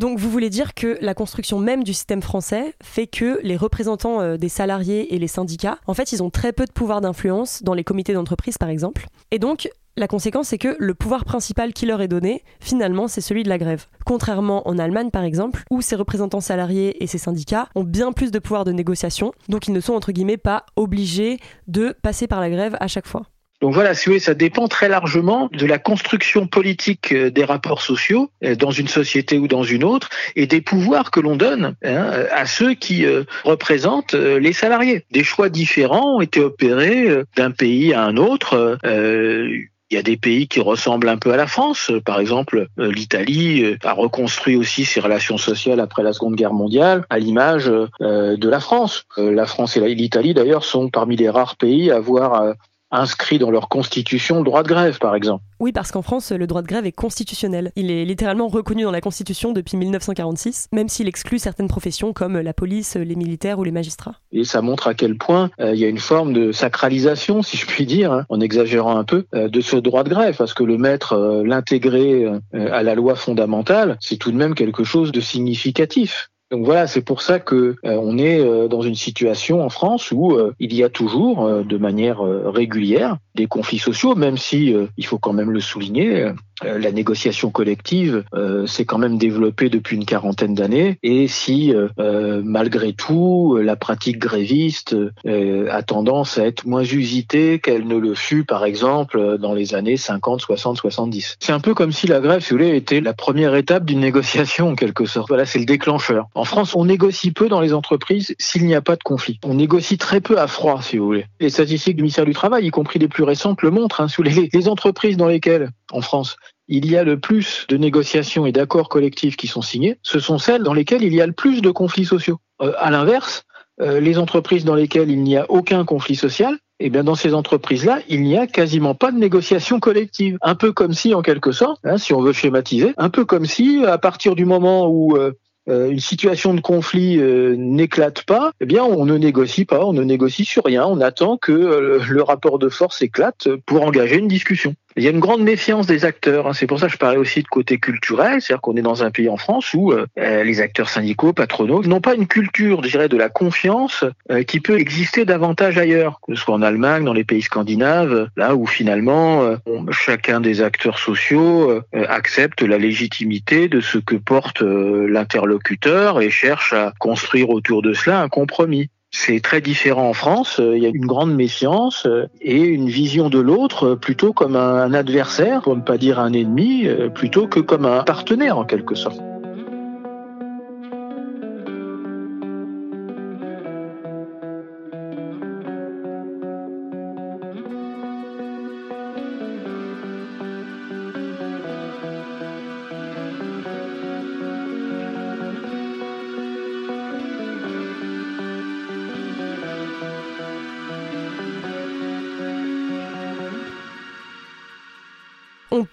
Donc 0.00 0.18
vous 0.18 0.30
voulez 0.30 0.48
dire 0.48 0.72
que 0.72 0.96
la 1.02 1.12
construction 1.12 1.58
même 1.58 1.84
du 1.84 1.92
système 1.92 2.22
français 2.22 2.74
fait 2.82 3.06
que 3.06 3.38
les 3.42 3.58
représentants 3.58 4.22
euh, 4.22 4.38
des 4.38 4.48
salariés 4.48 5.14
et 5.14 5.18
les 5.18 5.28
syndicats, 5.28 5.76
en 5.86 5.92
fait, 5.92 6.12
ils 6.12 6.22
ont 6.22 6.30
très 6.30 6.54
peu 6.54 6.64
de 6.64 6.72
pouvoir 6.72 7.02
d'influence 7.02 7.62
dans 7.62 7.74
les 7.74 7.84
comités 7.84 8.14
d'entreprise, 8.14 8.56
par 8.56 8.70
exemple. 8.70 9.08
Et 9.30 9.38
donc, 9.38 9.68
la 9.98 10.08
conséquence, 10.08 10.48
c'est 10.48 10.56
que 10.56 10.74
le 10.78 10.94
pouvoir 10.94 11.26
principal 11.26 11.74
qui 11.74 11.84
leur 11.84 12.00
est 12.00 12.08
donné, 12.08 12.44
finalement, 12.60 13.08
c'est 13.08 13.20
celui 13.20 13.42
de 13.42 13.50
la 13.50 13.58
grève. 13.58 13.88
Contrairement 14.06 14.66
en 14.66 14.78
Allemagne, 14.78 15.10
par 15.10 15.24
exemple, 15.24 15.64
où 15.70 15.82
ces 15.82 15.96
représentants 15.96 16.40
salariés 16.40 17.04
et 17.04 17.06
ces 17.06 17.18
syndicats 17.18 17.68
ont 17.74 17.84
bien 17.84 18.12
plus 18.12 18.30
de 18.30 18.38
pouvoir 18.38 18.64
de 18.64 18.72
négociation, 18.72 19.32
donc 19.50 19.68
ils 19.68 19.74
ne 19.74 19.80
sont, 19.80 19.92
entre 19.92 20.12
guillemets, 20.12 20.38
pas 20.38 20.64
obligés 20.76 21.40
de 21.66 21.94
passer 22.02 22.26
par 22.26 22.40
la 22.40 22.48
grève 22.48 22.74
à 22.80 22.88
chaque 22.88 23.06
fois. 23.06 23.26
Donc 23.60 23.74
voilà, 23.74 23.94
si 23.94 24.06
vous 24.06 24.12
voulez, 24.12 24.20
ça 24.20 24.34
dépend 24.34 24.68
très 24.68 24.88
largement 24.88 25.50
de 25.52 25.66
la 25.66 25.78
construction 25.78 26.46
politique 26.46 27.12
euh, 27.12 27.30
des 27.30 27.44
rapports 27.44 27.82
sociaux 27.82 28.30
euh, 28.42 28.54
dans 28.54 28.70
une 28.70 28.88
société 28.88 29.38
ou 29.38 29.48
dans 29.48 29.62
une 29.62 29.84
autre 29.84 30.08
et 30.34 30.46
des 30.46 30.62
pouvoirs 30.62 31.10
que 31.10 31.20
l'on 31.20 31.36
donne 31.36 31.74
hein, 31.84 32.10
à 32.32 32.46
ceux 32.46 32.72
qui 32.72 33.04
euh, 33.04 33.24
représentent 33.44 34.14
les 34.14 34.52
salariés. 34.52 35.04
Des 35.10 35.24
choix 35.24 35.50
différents 35.50 36.16
ont 36.16 36.20
été 36.20 36.40
opérés 36.40 37.08
d'un 37.36 37.50
pays 37.50 37.92
à 37.92 38.02
un 38.04 38.16
autre. 38.16 38.78
Il 38.84 39.96
y 39.96 39.96
a 39.96 40.02
des 40.02 40.16
pays 40.16 40.46
qui 40.46 40.60
ressemblent 40.60 41.08
un 41.08 41.16
peu 41.16 41.32
à 41.32 41.36
la 41.36 41.46
France. 41.46 41.90
Par 42.04 42.20
exemple, 42.20 42.68
l'Italie 42.76 43.76
a 43.82 43.92
reconstruit 43.92 44.56
aussi 44.56 44.84
ses 44.84 45.00
relations 45.00 45.38
sociales 45.38 45.80
après 45.80 46.02
la 46.02 46.12
Seconde 46.12 46.36
Guerre 46.36 46.52
mondiale, 46.52 47.04
à 47.10 47.18
l'image 47.18 47.66
de 47.66 48.48
la 48.48 48.60
France. 48.60 49.04
La 49.16 49.46
France 49.46 49.76
et 49.76 49.94
l'Italie, 49.94 50.34
d'ailleurs, 50.34 50.64
sont 50.64 50.88
parmi 50.88 51.16
les 51.16 51.28
rares 51.28 51.56
pays 51.56 51.90
à 51.90 51.96
avoir 51.96 52.54
inscrit 52.90 53.38
dans 53.38 53.50
leur 53.50 53.68
constitution 53.68 54.38
le 54.38 54.44
droit 54.44 54.62
de 54.62 54.68
grève, 54.68 54.98
par 54.98 55.14
exemple. 55.14 55.44
Oui, 55.60 55.72
parce 55.72 55.90
qu'en 55.92 56.02
France, 56.02 56.32
le 56.32 56.46
droit 56.46 56.62
de 56.62 56.66
grève 56.66 56.86
est 56.86 56.92
constitutionnel. 56.92 57.72
Il 57.76 57.90
est 57.90 58.04
littéralement 58.04 58.48
reconnu 58.48 58.84
dans 58.84 58.90
la 58.90 59.00
Constitution 59.00 59.52
depuis 59.52 59.76
1946, 59.76 60.68
même 60.72 60.88
s'il 60.88 61.06
exclut 61.06 61.38
certaines 61.38 61.68
professions 61.68 62.12
comme 62.12 62.38
la 62.38 62.52
police, 62.52 62.96
les 62.96 63.16
militaires 63.16 63.58
ou 63.58 63.64
les 63.64 63.70
magistrats. 63.70 64.14
Et 64.32 64.44
ça 64.44 64.62
montre 64.62 64.88
à 64.88 64.94
quel 64.94 65.16
point 65.16 65.50
euh, 65.60 65.74
il 65.74 65.80
y 65.80 65.84
a 65.84 65.88
une 65.88 65.98
forme 65.98 66.32
de 66.32 66.52
sacralisation, 66.52 67.42
si 67.42 67.56
je 67.56 67.66
puis 67.66 67.86
dire, 67.86 68.12
hein, 68.12 68.26
en 68.28 68.40
exagérant 68.40 68.96
un 68.96 69.04
peu, 69.04 69.26
euh, 69.34 69.48
de 69.48 69.60
ce 69.60 69.76
droit 69.76 70.02
de 70.02 70.08
grève, 70.08 70.36
parce 70.36 70.54
que 70.54 70.64
le 70.64 70.78
mettre, 70.78 71.12
euh, 71.12 71.42
l'intégrer 71.44 72.26
à 72.52 72.82
la 72.82 72.94
loi 72.94 73.14
fondamentale, 73.14 73.96
c'est 74.00 74.16
tout 74.16 74.32
de 74.32 74.36
même 74.36 74.54
quelque 74.54 74.84
chose 74.84 75.12
de 75.12 75.20
significatif. 75.20 76.30
Donc 76.50 76.64
voilà, 76.64 76.88
c'est 76.88 77.02
pour 77.02 77.22
ça 77.22 77.38
que 77.38 77.54
euh, 77.54 78.00
on 78.02 78.18
est 78.18 78.40
euh, 78.40 78.66
dans 78.66 78.82
une 78.82 78.96
situation 78.96 79.62
en 79.64 79.68
France 79.68 80.10
où 80.10 80.32
euh, 80.32 80.52
il 80.58 80.74
y 80.74 80.82
a 80.82 80.88
toujours, 80.88 81.48
de 81.48 81.76
manière 81.76 82.20
régulière, 82.20 83.18
des 83.36 83.46
conflits 83.46 83.78
sociaux, 83.78 84.16
même 84.16 84.36
si 84.36 84.74
il 84.96 85.06
faut 85.06 85.18
quand 85.18 85.32
même 85.32 85.50
le 85.50 85.60
souligner, 85.60 86.32
la 86.62 86.92
négociation 86.92 87.50
collective 87.50 88.24
s'est 88.66 88.84
quand 88.84 88.98
même 88.98 89.16
développée 89.16 89.70
depuis 89.70 89.96
une 89.96 90.04
quarantaine 90.04 90.54
d'années 90.54 90.98
et 91.02 91.28
si 91.28 91.72
malgré 91.96 92.92
tout 92.92 93.58
la 93.62 93.76
pratique 93.76 94.18
gréviste 94.18 94.96
a 95.24 95.82
tendance 95.82 96.38
à 96.38 96.46
être 96.46 96.66
moins 96.66 96.82
usitée 96.82 97.60
qu'elle 97.60 97.86
ne 97.86 97.96
le 97.96 98.14
fut 98.14 98.44
par 98.44 98.64
exemple 98.64 99.38
dans 99.38 99.54
les 99.54 99.74
années 99.74 99.96
50, 99.96 100.40
60, 100.40 100.76
70. 100.76 101.36
C'est 101.40 101.52
un 101.52 101.60
peu 101.60 101.74
comme 101.74 101.92
si 101.92 102.06
la 102.06 102.20
grève, 102.20 102.42
si 102.42 102.50
vous 102.50 102.58
voulez, 102.58 102.76
était 102.76 103.00
la 103.00 103.14
première 103.14 103.54
étape 103.54 103.84
d'une 103.84 104.00
négociation 104.00 104.70
en 104.70 104.74
quelque 104.74 105.06
sorte. 105.06 105.28
Voilà, 105.28 105.46
c'est 105.46 105.60
le 105.60 105.66
déclencheur. 105.66 106.28
En 106.40 106.46
France, 106.46 106.74
on 106.74 106.86
négocie 106.86 107.32
peu 107.32 107.50
dans 107.50 107.60
les 107.60 107.74
entreprises 107.74 108.34
s'il 108.38 108.64
n'y 108.64 108.74
a 108.74 108.80
pas 108.80 108.96
de 108.96 109.02
conflit. 109.02 109.38
On 109.44 109.52
négocie 109.52 109.98
très 109.98 110.22
peu 110.22 110.38
à 110.38 110.46
froid, 110.46 110.80
si 110.80 110.96
vous 110.96 111.04
voulez. 111.04 111.26
Les 111.38 111.50
statistiques 111.50 111.96
du 111.96 112.02
ministère 112.02 112.24
du 112.24 112.32
Travail, 112.32 112.64
y 112.64 112.70
compris 112.70 112.98
les 112.98 113.08
plus 113.08 113.24
récentes, 113.24 113.60
le 113.60 113.70
montrent. 113.70 114.00
Hein, 114.00 114.08
sous 114.08 114.22
les, 114.22 114.48
les 114.50 114.68
entreprises 114.68 115.18
dans 115.18 115.28
lesquelles, 115.28 115.68
en 115.92 116.00
France, 116.00 116.36
il 116.66 116.90
y 116.90 116.96
a 116.96 117.04
le 117.04 117.20
plus 117.20 117.66
de 117.68 117.76
négociations 117.76 118.46
et 118.46 118.52
d'accords 118.52 118.88
collectifs 118.88 119.36
qui 119.36 119.48
sont 119.48 119.60
signés, 119.60 119.98
ce 120.00 120.18
sont 120.18 120.38
celles 120.38 120.62
dans 120.62 120.72
lesquelles 120.72 121.02
il 121.02 121.12
y 121.12 121.20
a 121.20 121.26
le 121.26 121.34
plus 121.34 121.60
de 121.60 121.70
conflits 121.70 122.06
sociaux. 122.06 122.38
Euh, 122.62 122.72
à 122.78 122.90
l'inverse, 122.90 123.44
euh, 123.82 124.00
les 124.00 124.16
entreprises 124.16 124.64
dans 124.64 124.74
lesquelles 124.74 125.10
il 125.10 125.22
n'y 125.22 125.36
a 125.36 125.44
aucun 125.50 125.84
conflit 125.84 126.16
social, 126.16 126.56
eh 126.78 126.88
bien 126.88 127.04
dans 127.04 127.16
ces 127.16 127.34
entreprises-là, 127.34 127.98
il 128.08 128.22
n'y 128.22 128.38
a 128.38 128.46
quasiment 128.46 128.94
pas 128.94 129.12
de 129.12 129.18
négociation 129.18 129.78
collective. 129.78 130.38
Un 130.40 130.54
peu 130.54 130.72
comme 130.72 130.94
si, 130.94 131.12
en 131.12 131.20
quelque 131.20 131.52
sorte, 131.52 131.80
hein, 131.84 131.98
si 131.98 132.14
on 132.14 132.22
veut 132.22 132.32
schématiser, 132.32 132.94
un 132.96 133.10
peu 133.10 133.26
comme 133.26 133.44
si, 133.44 133.84
à 133.84 133.98
partir 133.98 134.34
du 134.34 134.46
moment 134.46 134.88
où 134.88 135.18
euh, 135.18 135.32
une 135.70 136.00
situation 136.00 136.54
de 136.54 136.60
conflit 136.60 137.18
n'éclate 137.18 138.22
pas, 138.22 138.52
eh 138.60 138.66
bien 138.66 138.84
on 138.84 139.06
ne 139.06 139.16
négocie 139.16 139.64
pas, 139.64 139.84
on 139.84 139.92
ne 139.92 140.02
négocie 140.02 140.44
sur 140.44 140.64
rien, 140.64 140.84
on 140.84 141.00
attend 141.00 141.36
que 141.36 141.52
le 141.52 142.22
rapport 142.22 142.58
de 142.58 142.68
force 142.68 143.02
éclate 143.02 143.48
pour 143.66 143.82
engager 143.82 144.16
une 144.16 144.28
discussion. 144.28 144.74
Il 144.96 145.04
y 145.04 145.06
a 145.06 145.10
une 145.10 145.20
grande 145.20 145.42
méfiance 145.42 145.86
des 145.86 146.04
acteurs. 146.04 146.48
Hein. 146.48 146.52
C'est 146.52 146.66
pour 146.66 146.80
ça 146.80 146.86
que 146.86 146.92
je 146.92 146.98
parlais 146.98 147.16
aussi 147.16 147.42
de 147.42 147.48
côté 147.48 147.78
culturel, 147.78 148.40
c'est-à-dire 148.40 148.60
qu'on 148.60 148.76
est 148.76 148.82
dans 148.82 149.04
un 149.04 149.10
pays 149.10 149.28
en 149.28 149.36
France 149.36 149.72
où 149.72 149.92
euh, 149.92 150.06
euh, 150.18 150.42
les 150.42 150.60
acteurs 150.60 150.88
syndicaux, 150.88 151.32
patronaux, 151.32 151.82
n'ont 151.84 152.00
pas 152.00 152.14
une 152.14 152.26
culture, 152.26 152.82
je 152.82 152.90
dirais, 152.90 153.08
de 153.08 153.16
la 153.16 153.28
confiance 153.28 154.04
euh, 154.30 154.42
qui 154.42 154.58
peut 154.60 154.78
exister 154.78 155.24
davantage 155.24 155.78
ailleurs, 155.78 156.20
que 156.26 156.34
ce 156.34 156.42
soit 156.42 156.54
en 156.54 156.62
Allemagne, 156.62 157.04
dans 157.04 157.12
les 157.12 157.24
pays 157.24 157.42
scandinaves, 157.42 158.28
là 158.36 158.56
où 158.56 158.66
finalement 158.66 159.56
chacun 159.90 160.40
des 160.40 160.62
acteurs 160.62 160.98
sociaux 160.98 161.80
accepte 161.92 162.62
la 162.62 162.78
légitimité 162.78 163.68
de 163.68 163.80
ce 163.80 163.98
que 163.98 164.16
porte 164.16 164.62
l'interlocuteur 164.62 166.20
et 166.20 166.30
cherche 166.30 166.72
à 166.72 166.92
construire 166.98 167.50
autour 167.50 167.82
de 167.82 167.92
cela 167.92 168.20
un 168.20 168.28
compromis. 168.28 168.90
C'est 169.12 169.40
très 169.40 169.60
différent 169.60 170.08
en 170.08 170.12
France. 170.12 170.60
Euh, 170.60 170.76
il 170.76 170.82
y 170.82 170.86
a 170.86 170.90
une 170.90 171.06
grande 171.06 171.34
méfiance 171.34 172.06
euh, 172.06 172.28
et 172.40 172.60
une 172.60 172.88
vision 172.88 173.28
de 173.28 173.40
l'autre 173.40 173.88
euh, 173.88 173.96
plutôt 173.96 174.32
comme 174.32 174.54
un 174.54 174.94
adversaire, 174.94 175.62
pour 175.62 175.76
ne 175.76 175.82
pas 175.82 175.98
dire 175.98 176.20
un 176.20 176.32
ennemi, 176.32 176.86
plutôt 177.14 177.48
que 177.48 177.60
comme 177.60 177.86
un 177.86 178.04
partenaire 178.04 178.56
en 178.56 178.64
quelque 178.64 178.94
sorte. 178.94 179.20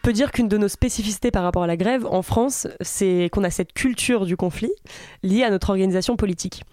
On 0.08 0.10
peut 0.10 0.14
dire 0.14 0.32
qu'une 0.32 0.48
de 0.48 0.58
nos 0.58 0.70
spécificités 0.70 1.32
par 1.32 1.44
rapport 1.44 1.64
à 1.64 1.68
la 1.68 1.76
grève 1.76 2.06
en 2.06 2.22
France, 2.22 2.66
c'est 2.80 3.30
qu'on 3.34 3.44
a 3.44 3.50
cette 3.50 3.74
culture 3.74 4.26
du 4.26 4.38
conflit 4.38 4.72
liée 5.22 5.44
à 5.44 5.50
notre 5.50 5.70
organisation 5.70 6.16
politique. 6.16 6.64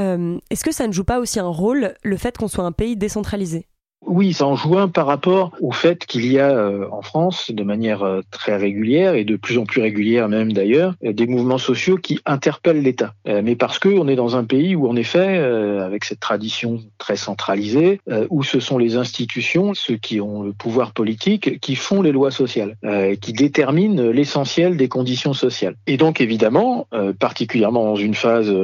Euh, 0.00 0.38
est-ce 0.48 0.64
que 0.64 0.72
ça 0.72 0.86
ne 0.86 0.92
joue 0.92 1.04
pas 1.04 1.20
aussi 1.20 1.38
un 1.38 1.46
rôle 1.46 1.94
le 2.02 2.16
fait 2.16 2.38
qu'on 2.38 2.48
soit 2.48 2.64
un 2.64 2.72
pays 2.72 2.96
décentralisé? 2.96 3.66
Oui, 4.06 4.32
ça 4.32 4.46
en 4.46 4.56
joue 4.56 4.78
un 4.78 4.88
par 4.88 5.06
rapport 5.06 5.52
au 5.60 5.72
fait 5.72 6.04
qu'il 6.06 6.30
y 6.30 6.38
a 6.38 6.50
euh, 6.50 6.86
en 6.90 7.02
France, 7.02 7.50
de 7.50 7.62
manière 7.62 8.02
euh, 8.02 8.20
très 8.30 8.56
régulière 8.56 9.14
et 9.14 9.24
de 9.24 9.36
plus 9.36 9.58
en 9.58 9.64
plus 9.64 9.80
régulière 9.80 10.28
même 10.28 10.52
d'ailleurs, 10.52 10.94
euh, 11.04 11.12
des 11.12 11.26
mouvements 11.26 11.58
sociaux 11.58 11.96
qui 11.96 12.20
interpellent 12.26 12.82
l'État. 12.82 13.14
mais 13.26 13.56
parce 13.56 13.78
qu'on 13.78 14.08
est 14.08 14.16
dans 14.16 14.36
un 14.36 14.44
pays 14.44 14.74
où 14.76 14.88
en 14.88 14.96
effet, 14.96 15.38
avec 15.38 16.04
cette 16.04 16.20
tradition 16.20 16.80
très 16.98 17.16
centralisée, 17.16 18.00
où 18.30 18.42
ce 18.42 18.60
sont 18.60 18.78
les 18.78 18.96
institutions, 18.96 19.74
ceux 19.74 19.96
qui 19.96 20.20
ont 20.20 20.42
le 20.42 20.52
pouvoir 20.52 20.92
politique, 20.92 21.60
qui 21.60 21.76
font 21.76 22.02
les 22.02 22.12
lois 22.12 22.30
sociales, 22.30 22.76
qui 23.20 23.32
déterminent 23.32 24.10
l'essentiel 24.10 24.76
des 24.76 24.88
conditions 24.88 25.32
sociales. 25.32 25.76
Et 25.86 25.96
donc 25.96 26.20
évidemment, 26.20 26.86
particulièrement 27.18 27.84
dans 27.84 27.96
une 27.96 28.14
phase 28.14 28.54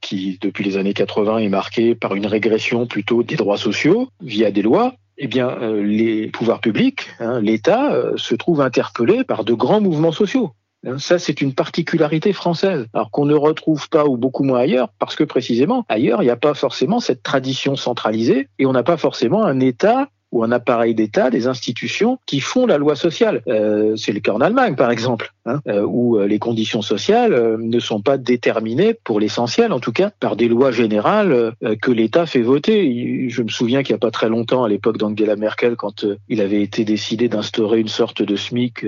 qui 0.00 0.38
depuis 0.40 0.64
les 0.64 0.76
années 0.76 0.94
80 0.94 1.38
est 1.38 1.48
marquée 1.48 1.94
par 1.94 2.14
une 2.14 2.26
régression 2.26 2.86
plutôt 2.86 3.22
des 3.22 3.36
droits 3.36 3.58
sociaux 3.58 4.08
via 4.22 4.50
des 4.50 4.62
lois 4.62 4.69
eh 5.18 5.26
bien, 5.26 5.50
euh, 5.60 5.82
les 5.82 6.28
pouvoirs 6.28 6.60
publics, 6.60 7.08
hein, 7.18 7.40
l'État, 7.40 7.92
euh, 7.92 8.16
se 8.16 8.34
trouve 8.34 8.60
interpellé 8.60 9.22
par 9.24 9.44
de 9.44 9.52
grands 9.52 9.80
mouvements 9.80 10.12
sociaux. 10.12 10.52
Hein, 10.86 10.98
ça, 10.98 11.18
c'est 11.18 11.42
une 11.42 11.54
particularité 11.54 12.32
française, 12.32 12.86
alors 12.94 13.10
qu'on 13.10 13.26
ne 13.26 13.34
retrouve 13.34 13.88
pas 13.90 14.06
ou 14.06 14.16
beaucoup 14.16 14.44
moins 14.44 14.60
ailleurs, 14.60 14.88
parce 14.98 15.16
que 15.16 15.24
précisément, 15.24 15.84
ailleurs, 15.88 16.22
il 16.22 16.26
n'y 16.26 16.30
a 16.30 16.36
pas 16.36 16.54
forcément 16.54 17.00
cette 17.00 17.22
tradition 17.22 17.76
centralisée 17.76 18.48
et 18.58 18.64
on 18.64 18.72
n'a 18.72 18.82
pas 18.82 18.96
forcément 18.96 19.44
un 19.44 19.60
État 19.60 20.08
ou 20.32 20.44
un 20.44 20.52
appareil 20.52 20.94
d'État, 20.94 21.30
des 21.30 21.46
institutions 21.46 22.18
qui 22.26 22.40
font 22.40 22.66
la 22.66 22.78
loi 22.78 22.94
sociale. 22.94 23.42
Euh, 23.48 23.96
c'est 23.96 24.12
le 24.12 24.20
cas 24.20 24.32
en 24.32 24.40
Allemagne, 24.40 24.76
par 24.76 24.90
exemple, 24.90 25.32
hein, 25.46 25.60
euh, 25.66 25.84
où 25.86 26.18
euh, 26.18 26.26
les 26.26 26.38
conditions 26.38 26.82
sociales 26.82 27.32
euh, 27.32 27.56
ne 27.58 27.78
sont 27.80 28.00
pas 28.00 28.16
déterminées, 28.16 28.94
pour 28.94 29.18
l'essentiel 29.20 29.72
en 29.72 29.80
tout 29.80 29.92
cas, 29.92 30.10
par 30.20 30.36
des 30.36 30.48
lois 30.48 30.70
générales 30.70 31.52
que 31.80 31.90
l'État 31.90 32.26
fait 32.26 32.42
voter. 32.42 33.28
Je 33.28 33.42
me 33.42 33.48
souviens 33.48 33.82
qu'il 33.82 33.92
n'y 33.92 33.98
a 33.98 34.00
pas 34.00 34.10
très 34.10 34.28
longtemps, 34.28 34.64
à 34.64 34.68
l'époque 34.68 34.98
d'Angela 34.98 35.36
Merkel, 35.36 35.76
quand 35.76 36.06
il 36.28 36.40
avait 36.40 36.62
été 36.62 36.84
décidé 36.84 37.28
d'instaurer 37.28 37.80
une 37.80 37.88
sorte 37.88 38.22
de 38.22 38.36
SMIC 38.36 38.84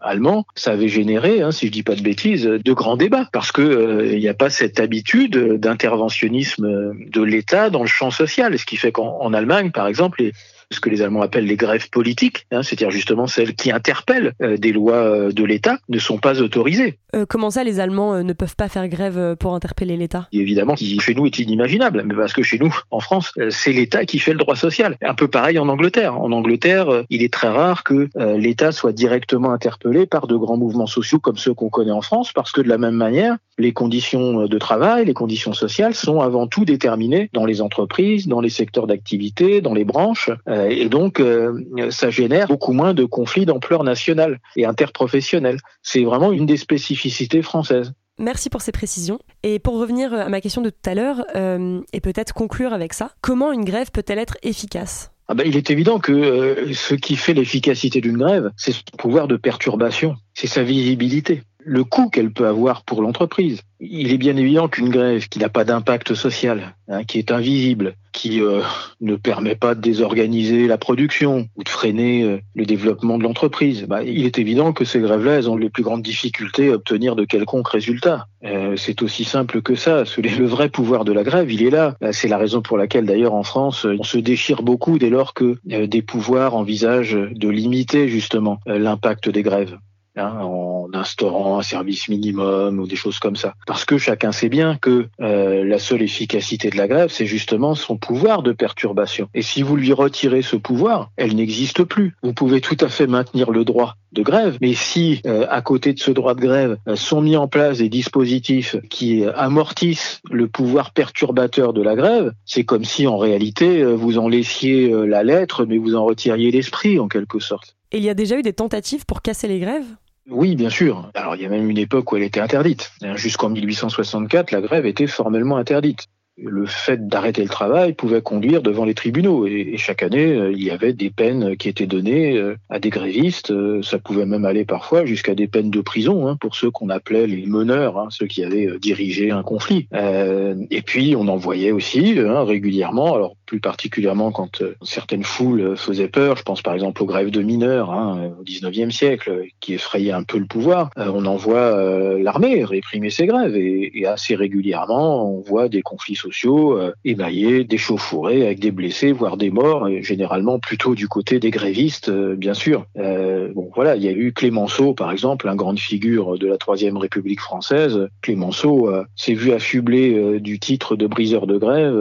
allemand, 0.00 0.46
ça 0.54 0.72
avait 0.72 0.88
généré, 0.88 1.42
hein, 1.42 1.50
si 1.50 1.66
je 1.66 1.72
dis 1.72 1.82
pas 1.82 1.94
de 1.94 2.02
bêtises, 2.02 2.44
de 2.44 2.72
grands 2.72 2.96
débats, 2.96 3.28
parce 3.32 3.52
que 3.52 4.10
il 4.12 4.18
n'y 4.18 4.28
a 4.28 4.34
pas 4.34 4.50
cette 4.50 4.80
habitude 4.80 5.36
d'interventionnisme 5.56 6.94
de 6.94 7.22
l'État 7.22 7.70
dans 7.70 7.82
le 7.82 7.88
champ 7.88 8.10
social, 8.10 8.58
ce 8.58 8.66
qui 8.66 8.76
fait 8.76 8.92
qu'en 8.92 9.32
Allemagne, 9.32 9.70
par 9.70 9.86
exemple, 9.86 10.22
les, 10.22 10.32
ce 10.70 10.80
que 10.80 10.88
les 10.88 11.02
Allemands 11.02 11.22
appellent 11.22 11.46
les 11.46 11.56
grèves 11.56 11.90
politiques, 11.90 12.46
hein, 12.52 12.62
c'est-à-dire 12.62 12.90
justement 12.90 13.26
celles 13.26 13.54
qui 13.54 13.72
interpellent 13.72 14.32
euh, 14.40 14.56
des 14.56 14.72
lois 14.72 14.94
euh, 14.94 15.32
de 15.32 15.44
l'État, 15.44 15.78
ne 15.88 15.98
sont 15.98 16.18
pas 16.18 16.40
autorisées. 16.40 16.98
Euh, 17.14 17.26
comment 17.28 17.50
ça, 17.50 17.64
les 17.64 17.80
Allemands 17.80 18.22
ne 18.22 18.32
peuvent 18.32 18.56
pas 18.56 18.68
faire 18.68 18.88
grève 18.88 19.36
pour 19.36 19.54
interpeller 19.54 19.96
l'État? 19.96 20.28
Évidemment, 20.32 20.74
qui 20.74 20.98
chez 21.00 21.14
nous 21.14 21.26
est 21.26 21.38
inimaginable, 21.38 22.04
mais 22.06 22.14
parce 22.14 22.32
que 22.32 22.42
chez 22.42 22.58
nous, 22.58 22.74
en 22.90 23.00
France, 23.00 23.32
c'est 23.50 23.72
l'État 23.72 24.04
qui 24.04 24.18
fait 24.18 24.32
le 24.32 24.38
droit 24.38 24.54
social. 24.54 24.96
Un 25.02 25.14
peu 25.14 25.28
pareil 25.28 25.58
en 25.58 25.68
Angleterre. 25.68 26.20
En 26.20 26.30
Angleterre, 26.30 27.04
il 27.10 27.22
est 27.22 27.32
très 27.32 27.48
rare 27.48 27.82
que 27.82 28.08
l'État 28.36 28.70
soit 28.70 28.92
directement 28.92 29.52
interpellé 29.52 30.06
par 30.06 30.26
de 30.26 30.36
grands 30.36 30.56
mouvements 30.56 30.86
sociaux 30.86 31.18
comme 31.18 31.36
ceux 31.36 31.54
qu'on 31.54 31.68
connaît 31.68 31.90
en 31.90 32.02
France, 32.02 32.32
parce 32.32 32.52
que 32.52 32.60
de 32.60 32.68
la 32.68 32.78
même 32.78 32.94
manière, 32.94 33.36
les 33.58 33.72
conditions 33.72 34.46
de 34.46 34.58
travail, 34.58 35.04
les 35.06 35.14
conditions 35.14 35.52
sociales 35.52 35.94
sont 35.94 36.20
avant 36.20 36.46
tout 36.46 36.64
déterminées 36.64 37.30
dans 37.32 37.44
les 37.44 37.60
entreprises, 37.60 38.28
dans 38.28 38.40
les 38.40 38.48
secteurs 38.48 38.86
d'activité, 38.86 39.60
dans 39.60 39.74
les 39.74 39.84
branches. 39.84 40.30
Euh, 40.48 40.59
et 40.68 40.88
donc, 40.88 41.20
euh, 41.20 41.52
ça 41.90 42.10
génère 42.10 42.48
beaucoup 42.48 42.72
moins 42.72 42.94
de 42.94 43.04
conflits 43.04 43.46
d'ampleur 43.46 43.84
nationale 43.84 44.38
et 44.56 44.66
interprofessionnelle. 44.66 45.58
C'est 45.82 46.04
vraiment 46.04 46.32
une 46.32 46.46
des 46.46 46.56
spécificités 46.56 47.42
françaises. 47.42 47.92
Merci 48.18 48.50
pour 48.50 48.60
ces 48.60 48.72
précisions. 48.72 49.18
Et 49.42 49.58
pour 49.58 49.78
revenir 49.78 50.12
à 50.12 50.28
ma 50.28 50.40
question 50.40 50.60
de 50.60 50.70
tout 50.70 50.90
à 50.90 50.94
l'heure, 50.94 51.24
euh, 51.34 51.80
et 51.92 52.00
peut-être 52.00 52.34
conclure 52.34 52.72
avec 52.72 52.92
ça, 52.92 53.12
comment 53.22 53.52
une 53.52 53.64
grève 53.64 53.90
peut-elle 53.90 54.18
être 54.18 54.36
efficace? 54.42 55.10
Ah 55.28 55.34
ben, 55.34 55.46
il 55.46 55.56
est 55.56 55.70
évident 55.70 56.00
que 56.00 56.72
ce 56.72 56.94
qui 56.94 57.16
fait 57.16 57.34
l'efficacité 57.34 58.00
d'une 58.00 58.18
grève, 58.18 58.50
c'est 58.56 58.72
son 58.72 58.82
pouvoir 58.98 59.28
de 59.28 59.36
perturbation, 59.36 60.16
c'est 60.34 60.48
sa 60.48 60.64
visibilité 60.64 61.44
le 61.64 61.84
coût 61.84 62.08
qu'elle 62.08 62.32
peut 62.32 62.46
avoir 62.46 62.82
pour 62.84 63.02
l'entreprise. 63.02 63.62
Il 63.80 64.12
est 64.12 64.18
bien 64.18 64.36
évident 64.36 64.68
qu'une 64.68 64.90
grève 64.90 65.28
qui 65.28 65.38
n'a 65.38 65.48
pas 65.48 65.64
d'impact 65.64 66.14
social, 66.14 66.74
hein, 66.88 67.04
qui 67.04 67.18
est 67.18 67.32
invisible, 67.32 67.94
qui 68.12 68.42
euh, 68.42 68.60
ne 69.00 69.16
permet 69.16 69.54
pas 69.54 69.74
de 69.74 69.80
désorganiser 69.80 70.66
la 70.66 70.76
production 70.76 71.48
ou 71.56 71.64
de 71.64 71.68
freiner 71.68 72.22
euh, 72.22 72.38
le 72.54 72.66
développement 72.66 73.16
de 73.16 73.22
l'entreprise, 73.22 73.86
bah, 73.88 74.02
il 74.02 74.26
est 74.26 74.38
évident 74.38 74.72
que 74.72 74.84
ces 74.84 75.00
grèves-là, 75.00 75.34
elles 75.34 75.48
ont 75.48 75.56
les 75.56 75.70
plus 75.70 75.82
grandes 75.82 76.02
difficultés 76.02 76.70
à 76.70 76.74
obtenir 76.74 77.16
de 77.16 77.24
quelconques 77.24 77.68
résultats. 77.68 78.26
Euh, 78.44 78.76
c'est 78.76 79.02
aussi 79.02 79.24
simple 79.24 79.62
que 79.62 79.74
ça. 79.74 80.04
Le 80.18 80.46
vrai 80.46 80.68
pouvoir 80.68 81.04
de 81.04 81.12
la 81.12 81.22
grève, 81.22 81.50
il 81.50 81.62
est 81.62 81.70
là. 81.70 81.96
C'est 82.12 82.28
la 82.28 82.38
raison 82.38 82.62
pour 82.62 82.76
laquelle, 82.76 83.06
d'ailleurs, 83.06 83.34
en 83.34 83.42
France, 83.42 83.86
on 83.86 84.02
se 84.02 84.18
déchire 84.18 84.62
beaucoup 84.62 84.98
dès 84.98 85.10
lors 85.10 85.34
que 85.34 85.58
des 85.64 86.02
pouvoirs 86.02 86.54
envisagent 86.54 87.18
de 87.30 87.48
limiter 87.48 88.08
justement 88.08 88.60
l'impact 88.66 89.28
des 89.28 89.42
grèves. 89.42 89.78
Hein, 90.20 90.40
en 90.42 90.88
instaurant 90.92 91.58
un 91.58 91.62
service 91.62 92.08
minimum 92.08 92.78
ou 92.78 92.86
des 92.86 92.96
choses 92.96 93.18
comme 93.18 93.36
ça. 93.36 93.54
Parce 93.66 93.84
que 93.84 93.96
chacun 93.96 94.32
sait 94.32 94.48
bien 94.48 94.76
que 94.76 95.08
euh, 95.20 95.64
la 95.64 95.78
seule 95.78 96.02
efficacité 96.02 96.68
de 96.68 96.76
la 96.76 96.88
grève, 96.88 97.10
c'est 97.10 97.26
justement 97.26 97.74
son 97.74 97.96
pouvoir 97.96 98.42
de 98.42 98.52
perturbation. 98.52 99.28
Et 99.34 99.42
si 99.42 99.62
vous 99.62 99.76
lui 99.76 99.92
retirez 99.92 100.42
ce 100.42 100.56
pouvoir, 100.56 101.10
elle 101.16 101.36
n'existe 101.36 101.84
plus. 101.84 102.14
Vous 102.22 102.34
pouvez 102.34 102.60
tout 102.60 102.76
à 102.80 102.88
fait 102.88 103.06
maintenir 103.06 103.50
le 103.50 103.64
droit 103.64 103.96
de 104.12 104.22
grève, 104.22 104.58
mais 104.60 104.74
si 104.74 105.22
euh, 105.24 105.46
à 105.48 105.62
côté 105.62 105.92
de 105.92 106.00
ce 106.00 106.10
droit 106.10 106.34
de 106.34 106.40
grève 106.40 106.76
euh, 106.88 106.96
sont 106.96 107.22
mis 107.22 107.36
en 107.36 107.48
place 107.48 107.78
des 107.78 107.88
dispositifs 107.88 108.76
qui 108.90 109.24
amortissent 109.36 110.20
le 110.30 110.48
pouvoir 110.48 110.90
perturbateur 110.90 111.72
de 111.72 111.80
la 111.82 111.94
grève, 111.94 112.32
c'est 112.44 112.64
comme 112.64 112.84
si 112.84 113.06
en 113.06 113.16
réalité 113.16 113.84
vous 113.84 114.18
en 114.18 114.28
laissiez 114.28 114.90
la 115.06 115.22
lettre, 115.22 115.64
mais 115.64 115.78
vous 115.78 115.94
en 115.94 116.04
retiriez 116.04 116.50
l'esprit 116.50 116.98
en 116.98 117.08
quelque 117.08 117.38
sorte. 117.38 117.76
Et 117.92 117.98
il 117.98 118.04
y 118.04 118.10
a 118.10 118.14
déjà 118.14 118.36
eu 118.36 118.42
des 118.42 118.52
tentatives 118.52 119.04
pour 119.04 119.22
casser 119.22 119.48
les 119.48 119.58
grèves? 119.58 119.86
Oui, 120.30 120.54
bien 120.54 120.70
sûr. 120.70 121.10
Alors 121.14 121.36
il 121.36 121.42
y 121.42 121.46
a 121.46 121.48
même 121.48 121.68
une 121.68 121.78
époque 121.78 122.12
où 122.12 122.16
elle 122.16 122.22
était 122.22 122.40
interdite. 122.40 122.92
Jusqu'en 123.16 123.50
1864, 123.50 124.52
la 124.52 124.60
grève 124.60 124.86
était 124.86 125.06
formellement 125.06 125.56
interdite 125.56 126.06
le 126.42 126.66
fait 126.66 127.06
d'arrêter 127.06 127.42
le 127.42 127.48
travail 127.48 127.92
pouvait 127.92 128.22
conduire 128.22 128.62
devant 128.62 128.84
les 128.84 128.94
tribunaux. 128.94 129.46
Et, 129.46 129.76
chaque 129.76 130.02
année, 130.02 130.32
euh, 130.32 130.52
il 130.52 130.62
y 130.62 130.70
avait 130.70 130.92
des 130.92 131.10
peines 131.10 131.56
qui 131.56 131.68
étaient 131.68 131.86
données 131.86 132.36
euh, 132.36 132.56
à 132.68 132.78
des 132.78 132.90
grévistes. 132.90 133.50
Euh, 133.50 133.82
ça 133.82 133.98
pouvait 133.98 134.26
même 134.26 134.44
aller 134.44 134.64
parfois 134.64 135.04
jusqu'à 135.04 135.34
des 135.34 135.46
peines 135.46 135.70
de 135.70 135.80
prison 135.80 136.26
hein, 136.28 136.36
pour 136.36 136.54
ceux 136.54 136.70
qu'on 136.70 136.88
appelait 136.88 137.26
les 137.26 137.46
meneurs, 137.46 137.98
hein, 137.98 138.08
ceux 138.10 138.26
qui 138.26 138.44
avaient 138.44 138.78
dirigé 138.80 139.30
un 139.30 139.42
conflit. 139.42 139.88
et 139.92 140.82
puis, 140.82 141.14
on 141.16 141.28
en 141.28 141.36
voyait 141.36 141.72
aussi 141.72 142.18
hein, 142.18 142.44
régulièrement, 142.44 143.34
plus 143.50 143.58
particulièrement 143.58 144.30
quand 144.30 144.62
certaines 144.80 145.24
foules 145.24 145.76
faisaient 145.76 146.06
peur. 146.06 146.36
Je 146.36 146.44
pense 146.44 146.62
par 146.62 146.72
exemple 146.74 147.02
aux 147.02 147.06
grèves 147.06 147.32
de 147.32 147.42
mineurs 147.42 147.90
hein, 147.90 148.30
au 148.38 148.44
19e 148.44 148.92
siècle, 148.92 149.42
qui 149.58 149.74
effrayaient 149.74 150.12
un 150.12 150.22
peu 150.22 150.38
le 150.38 150.46
pouvoir. 150.46 150.90
on 150.96 151.26
en 151.26 151.34
voit 151.34 151.76
l'armée 152.22 152.62
réprimer 152.64 153.10
ces 153.10 153.26
grèves. 153.26 153.56
Et, 153.56 154.06
assez 154.06 154.34
régulièrement, 154.34 155.30
on 155.30 155.40
voit 155.40 155.68
des 155.68 155.82
conflits 155.82 156.16
sociaux 156.16 156.78
euh, 156.78 156.92
émaillés, 157.04 157.64
déchauffourés, 157.64 158.44
avec 158.44 158.60
des 158.60 158.70
blessés, 158.70 159.12
voire 159.12 159.36
des 159.36 159.50
morts, 159.50 159.88
généralement 160.00 160.58
plutôt 160.58 160.94
du 160.94 161.06
côté 161.08 161.38
des 161.38 161.50
grévistes, 161.50 162.08
euh, 162.08 162.34
bien 162.34 162.54
sûr. 162.54 162.86
Euh, 162.96 163.52
bon, 163.54 163.70
voilà, 163.74 163.96
il 163.96 164.02
y 164.02 164.08
a 164.08 164.12
eu 164.12 164.32
Clémenceau, 164.32 164.94
par 164.94 165.12
exemple, 165.12 165.48
un 165.48 165.56
grande 165.56 165.78
figure 165.78 166.38
de 166.38 166.46
la 166.46 166.56
Troisième 166.56 166.96
République 166.96 167.40
française. 167.40 168.08
Clémenceau 168.22 168.90
s'est 169.16 169.34
vu 169.34 169.52
affublé 169.52 170.40
du 170.40 170.58
titre 170.58 170.96
de 170.96 171.06
briseur 171.06 171.46
de 171.46 171.58
grève. 171.58 171.94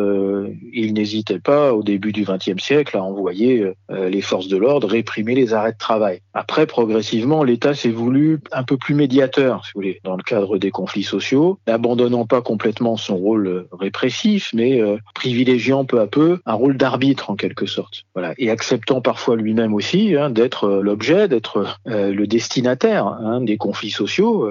il 0.74 0.94
pas, 1.40 1.74
au 1.74 1.84
début 1.84 2.12
du 2.12 2.24
XXe 2.24 2.62
siècle, 2.62 2.98
à 2.98 3.04
envoyer 3.04 3.66
les 3.90 4.22
forces 4.22 4.48
de 4.48 4.58
l'ordre 4.58 4.88
réprimer 4.88 5.36
les 5.36 5.54
arrêts 5.54 5.74
de 5.74 5.78
travail. 5.78 6.20
Après, 6.34 6.66
progressivement, 6.66 7.44
l'État 7.44 7.74
s'est 7.74 7.90
voulu 7.90 8.40
un 8.52 8.64
peu 8.64 8.78
plus 8.78 8.96
médiateur, 8.96 9.66
si 9.66 9.72
vous 9.74 9.82
voulez, 9.82 10.00
dans 10.04 10.16
le 10.16 10.24
cadre 10.24 10.58
des 10.58 10.72
conflits 10.72 11.04
sociaux, 11.04 11.60
n'abandonnant 11.68 12.26
pas 12.26 12.42
complètement 12.42 12.98
son 12.98 13.16
rôle 13.18 13.68
répressif 13.72 14.10
mais 14.54 14.82
euh, 14.82 14.98
privilégiant 15.14 15.86
peu 15.86 16.00
à 16.00 16.08
peu 16.08 16.40
un 16.46 16.54
rôle 16.54 16.78
d'arbitre 16.78 17.30
en 17.30 17.36
quelque 17.36 17.66
sorte. 17.66 18.06
Voilà, 18.14 18.34
et 18.38 18.50
acceptant 18.50 19.02
parfois 19.02 19.36
lui-même 19.36 19.74
aussi 19.74 20.16
hein, 20.16 20.30
d'être 20.30 20.66
euh, 20.66 20.82
l'objet, 20.82 21.28
d'être 21.28 21.78
euh, 21.88 22.14
le 22.14 22.28
destinataire 22.28 23.06
hein, 23.06 23.42
des 23.42 23.58
conflits 23.58 23.90
sociaux. 23.90 24.50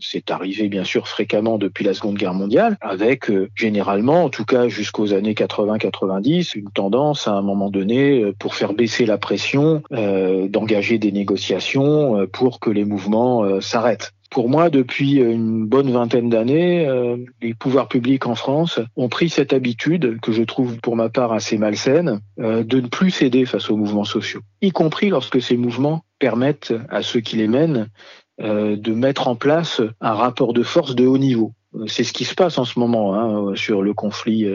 c'est 0.00 0.30
arrivé 0.30 0.68
bien 0.68 0.84
sûr 0.84 1.08
fréquemment 1.08 1.58
depuis 1.58 1.84
la 1.84 1.94
Seconde 1.94 2.16
Guerre 2.16 2.34
mondiale, 2.34 2.76
avec 2.80 3.30
généralement, 3.54 4.24
en 4.24 4.28
tout 4.28 4.44
cas 4.44 4.68
jusqu'aux 4.68 5.12
années 5.12 5.34
80-90, 5.34 6.29
une 6.38 6.70
tendance 6.70 7.28
à 7.28 7.32
un 7.32 7.42
moment 7.42 7.70
donné 7.70 8.32
pour 8.38 8.54
faire 8.54 8.72
baisser 8.72 9.06
la 9.06 9.18
pression, 9.18 9.82
d'engager 9.90 10.98
des 10.98 11.12
négociations 11.12 12.26
pour 12.32 12.60
que 12.60 12.70
les 12.70 12.84
mouvements 12.84 13.60
s'arrêtent. 13.60 14.12
Pour 14.30 14.48
moi, 14.48 14.70
depuis 14.70 15.14
une 15.16 15.66
bonne 15.66 15.90
vingtaine 15.90 16.30
d'années, 16.30 16.86
euh, 16.86 17.16
les 17.42 17.52
pouvoirs 17.52 17.88
publics 17.88 18.26
en 18.26 18.36
France 18.36 18.78
ont 18.96 19.08
pris 19.08 19.28
cette 19.28 19.52
habitude, 19.52 20.20
que 20.20 20.30
je 20.30 20.44
trouve 20.44 20.78
pour 20.78 20.94
ma 20.94 21.08
part 21.08 21.32
assez 21.32 21.58
malsaine, 21.58 22.20
euh, 22.38 22.62
de 22.62 22.80
ne 22.80 22.86
plus 22.86 23.10
céder 23.10 23.44
face 23.44 23.70
aux 23.70 23.76
mouvements 23.76 24.04
sociaux, 24.04 24.40
y 24.62 24.70
compris 24.70 25.08
lorsque 25.08 25.42
ces 25.42 25.56
mouvements 25.56 26.04
permettent 26.20 26.72
à 26.90 27.02
ceux 27.02 27.18
qui 27.18 27.38
les 27.38 27.48
mènent 27.48 27.88
euh, 28.40 28.76
de 28.76 28.94
mettre 28.94 29.26
en 29.26 29.34
place 29.34 29.82
un 30.00 30.14
rapport 30.14 30.52
de 30.52 30.62
force 30.62 30.94
de 30.94 31.08
haut 31.08 31.18
niveau. 31.18 31.52
C'est 31.88 32.04
ce 32.04 32.12
qui 32.12 32.24
se 32.24 32.36
passe 32.36 32.56
en 32.56 32.64
ce 32.64 32.78
moment 32.78 33.14
hein, 33.14 33.56
sur 33.56 33.82
le 33.82 33.94
conflit 33.94 34.46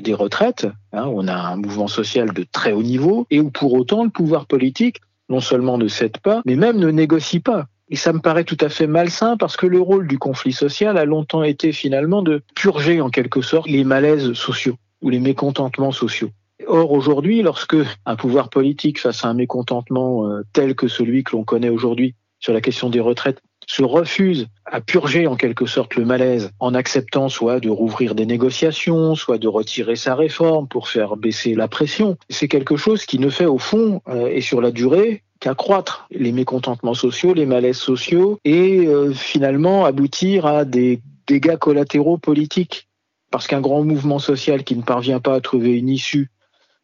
des 0.00 0.14
retraites. 0.14 0.66
Hein, 0.92 1.04
on 1.06 1.28
a 1.28 1.34
un 1.34 1.56
mouvement 1.56 1.88
social 1.88 2.32
de 2.32 2.44
très 2.50 2.72
haut 2.72 2.82
niveau 2.82 3.26
et 3.30 3.40
où 3.40 3.50
pour 3.50 3.72
autant 3.72 4.04
le 4.04 4.10
pouvoir 4.10 4.46
politique 4.46 5.00
non 5.28 5.40
seulement 5.40 5.78
ne 5.78 5.88
cède 5.88 6.18
pas, 6.18 6.42
mais 6.44 6.56
même 6.56 6.78
ne 6.78 6.90
négocie 6.90 7.40
pas. 7.40 7.66
Et 7.88 7.96
ça 7.96 8.12
me 8.12 8.20
paraît 8.20 8.44
tout 8.44 8.56
à 8.60 8.68
fait 8.68 8.86
malsain 8.86 9.36
parce 9.36 9.56
que 9.56 9.66
le 9.66 9.80
rôle 9.80 10.06
du 10.06 10.18
conflit 10.18 10.52
social 10.52 10.98
a 10.98 11.04
longtemps 11.04 11.42
été 11.42 11.72
finalement 11.72 12.22
de 12.22 12.42
purger 12.54 13.00
en 13.00 13.10
quelque 13.10 13.40
sorte 13.40 13.68
les 13.68 13.84
malaises 13.84 14.32
sociaux 14.32 14.76
ou 15.02 15.08
les 15.08 15.20
mécontentements 15.20 15.92
sociaux. 15.92 16.30
Or, 16.66 16.92
aujourd'hui, 16.92 17.42
lorsque 17.42 17.76
un 18.06 18.16
pouvoir 18.16 18.50
politique, 18.50 19.00
face 19.00 19.24
à 19.24 19.28
un 19.28 19.34
mécontentement 19.34 20.26
euh, 20.26 20.42
tel 20.52 20.74
que 20.74 20.88
celui 20.88 21.24
que 21.24 21.32
l'on 21.32 21.42
connaît 21.42 21.70
aujourd'hui 21.70 22.14
sur 22.38 22.52
la 22.52 22.60
question 22.60 22.90
des 22.90 23.00
retraites, 23.00 23.40
se 23.70 23.84
refuse 23.84 24.48
à 24.66 24.80
purger 24.80 25.28
en 25.28 25.36
quelque 25.36 25.64
sorte 25.64 25.94
le 25.94 26.04
malaise 26.04 26.50
en 26.58 26.74
acceptant 26.74 27.28
soit 27.28 27.60
de 27.60 27.70
rouvrir 27.70 28.16
des 28.16 28.26
négociations, 28.26 29.14
soit 29.14 29.38
de 29.38 29.46
retirer 29.46 29.94
sa 29.94 30.16
réforme 30.16 30.66
pour 30.66 30.88
faire 30.88 31.16
baisser 31.16 31.54
la 31.54 31.68
pression, 31.68 32.16
c'est 32.28 32.48
quelque 32.48 32.74
chose 32.74 33.06
qui 33.06 33.20
ne 33.20 33.30
fait 33.30 33.46
au 33.46 33.58
fond 33.58 34.02
euh, 34.08 34.26
et 34.26 34.40
sur 34.40 34.60
la 34.60 34.72
durée 34.72 35.22
qu'accroître 35.38 36.08
les 36.10 36.32
mécontentements 36.32 36.94
sociaux, 36.94 37.32
les 37.32 37.46
malaises 37.46 37.76
sociaux 37.76 38.40
et 38.44 38.88
euh, 38.88 39.12
finalement 39.12 39.84
aboutir 39.84 40.46
à 40.46 40.64
des 40.64 41.00
dégâts 41.28 41.56
collatéraux 41.56 42.18
politiques. 42.18 42.88
Parce 43.30 43.46
qu'un 43.46 43.60
grand 43.60 43.84
mouvement 43.84 44.18
social 44.18 44.64
qui 44.64 44.74
ne 44.74 44.82
parvient 44.82 45.20
pas 45.20 45.36
à 45.36 45.40
trouver 45.40 45.78
une 45.78 45.88
issue 45.88 46.32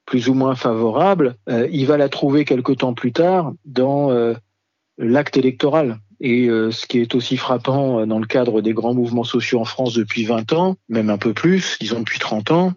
plus 0.04 0.28
ou 0.28 0.34
moins 0.34 0.54
favorable, 0.54 1.34
il 1.48 1.84
va 1.86 1.96
la 1.96 2.08
trouver 2.08 2.44
quelque 2.44 2.70
temps 2.70 2.94
plus 2.94 3.10
tard 3.10 3.52
dans 3.64 4.12
l'acte 4.98 5.36
électoral. 5.36 5.98
Et 6.20 6.48
ce 6.48 6.86
qui 6.86 6.98
est 6.98 7.14
aussi 7.14 7.36
frappant 7.36 8.06
dans 8.06 8.18
le 8.18 8.26
cadre 8.26 8.62
des 8.62 8.72
grands 8.72 8.94
mouvements 8.94 9.24
sociaux 9.24 9.60
en 9.60 9.64
France 9.64 9.94
depuis 9.94 10.24
20 10.24 10.52
ans, 10.54 10.76
même 10.88 11.10
un 11.10 11.18
peu 11.18 11.34
plus, 11.34 11.76
disons 11.80 12.00
depuis 12.00 12.18
30 12.18 12.50
ans, 12.52 12.72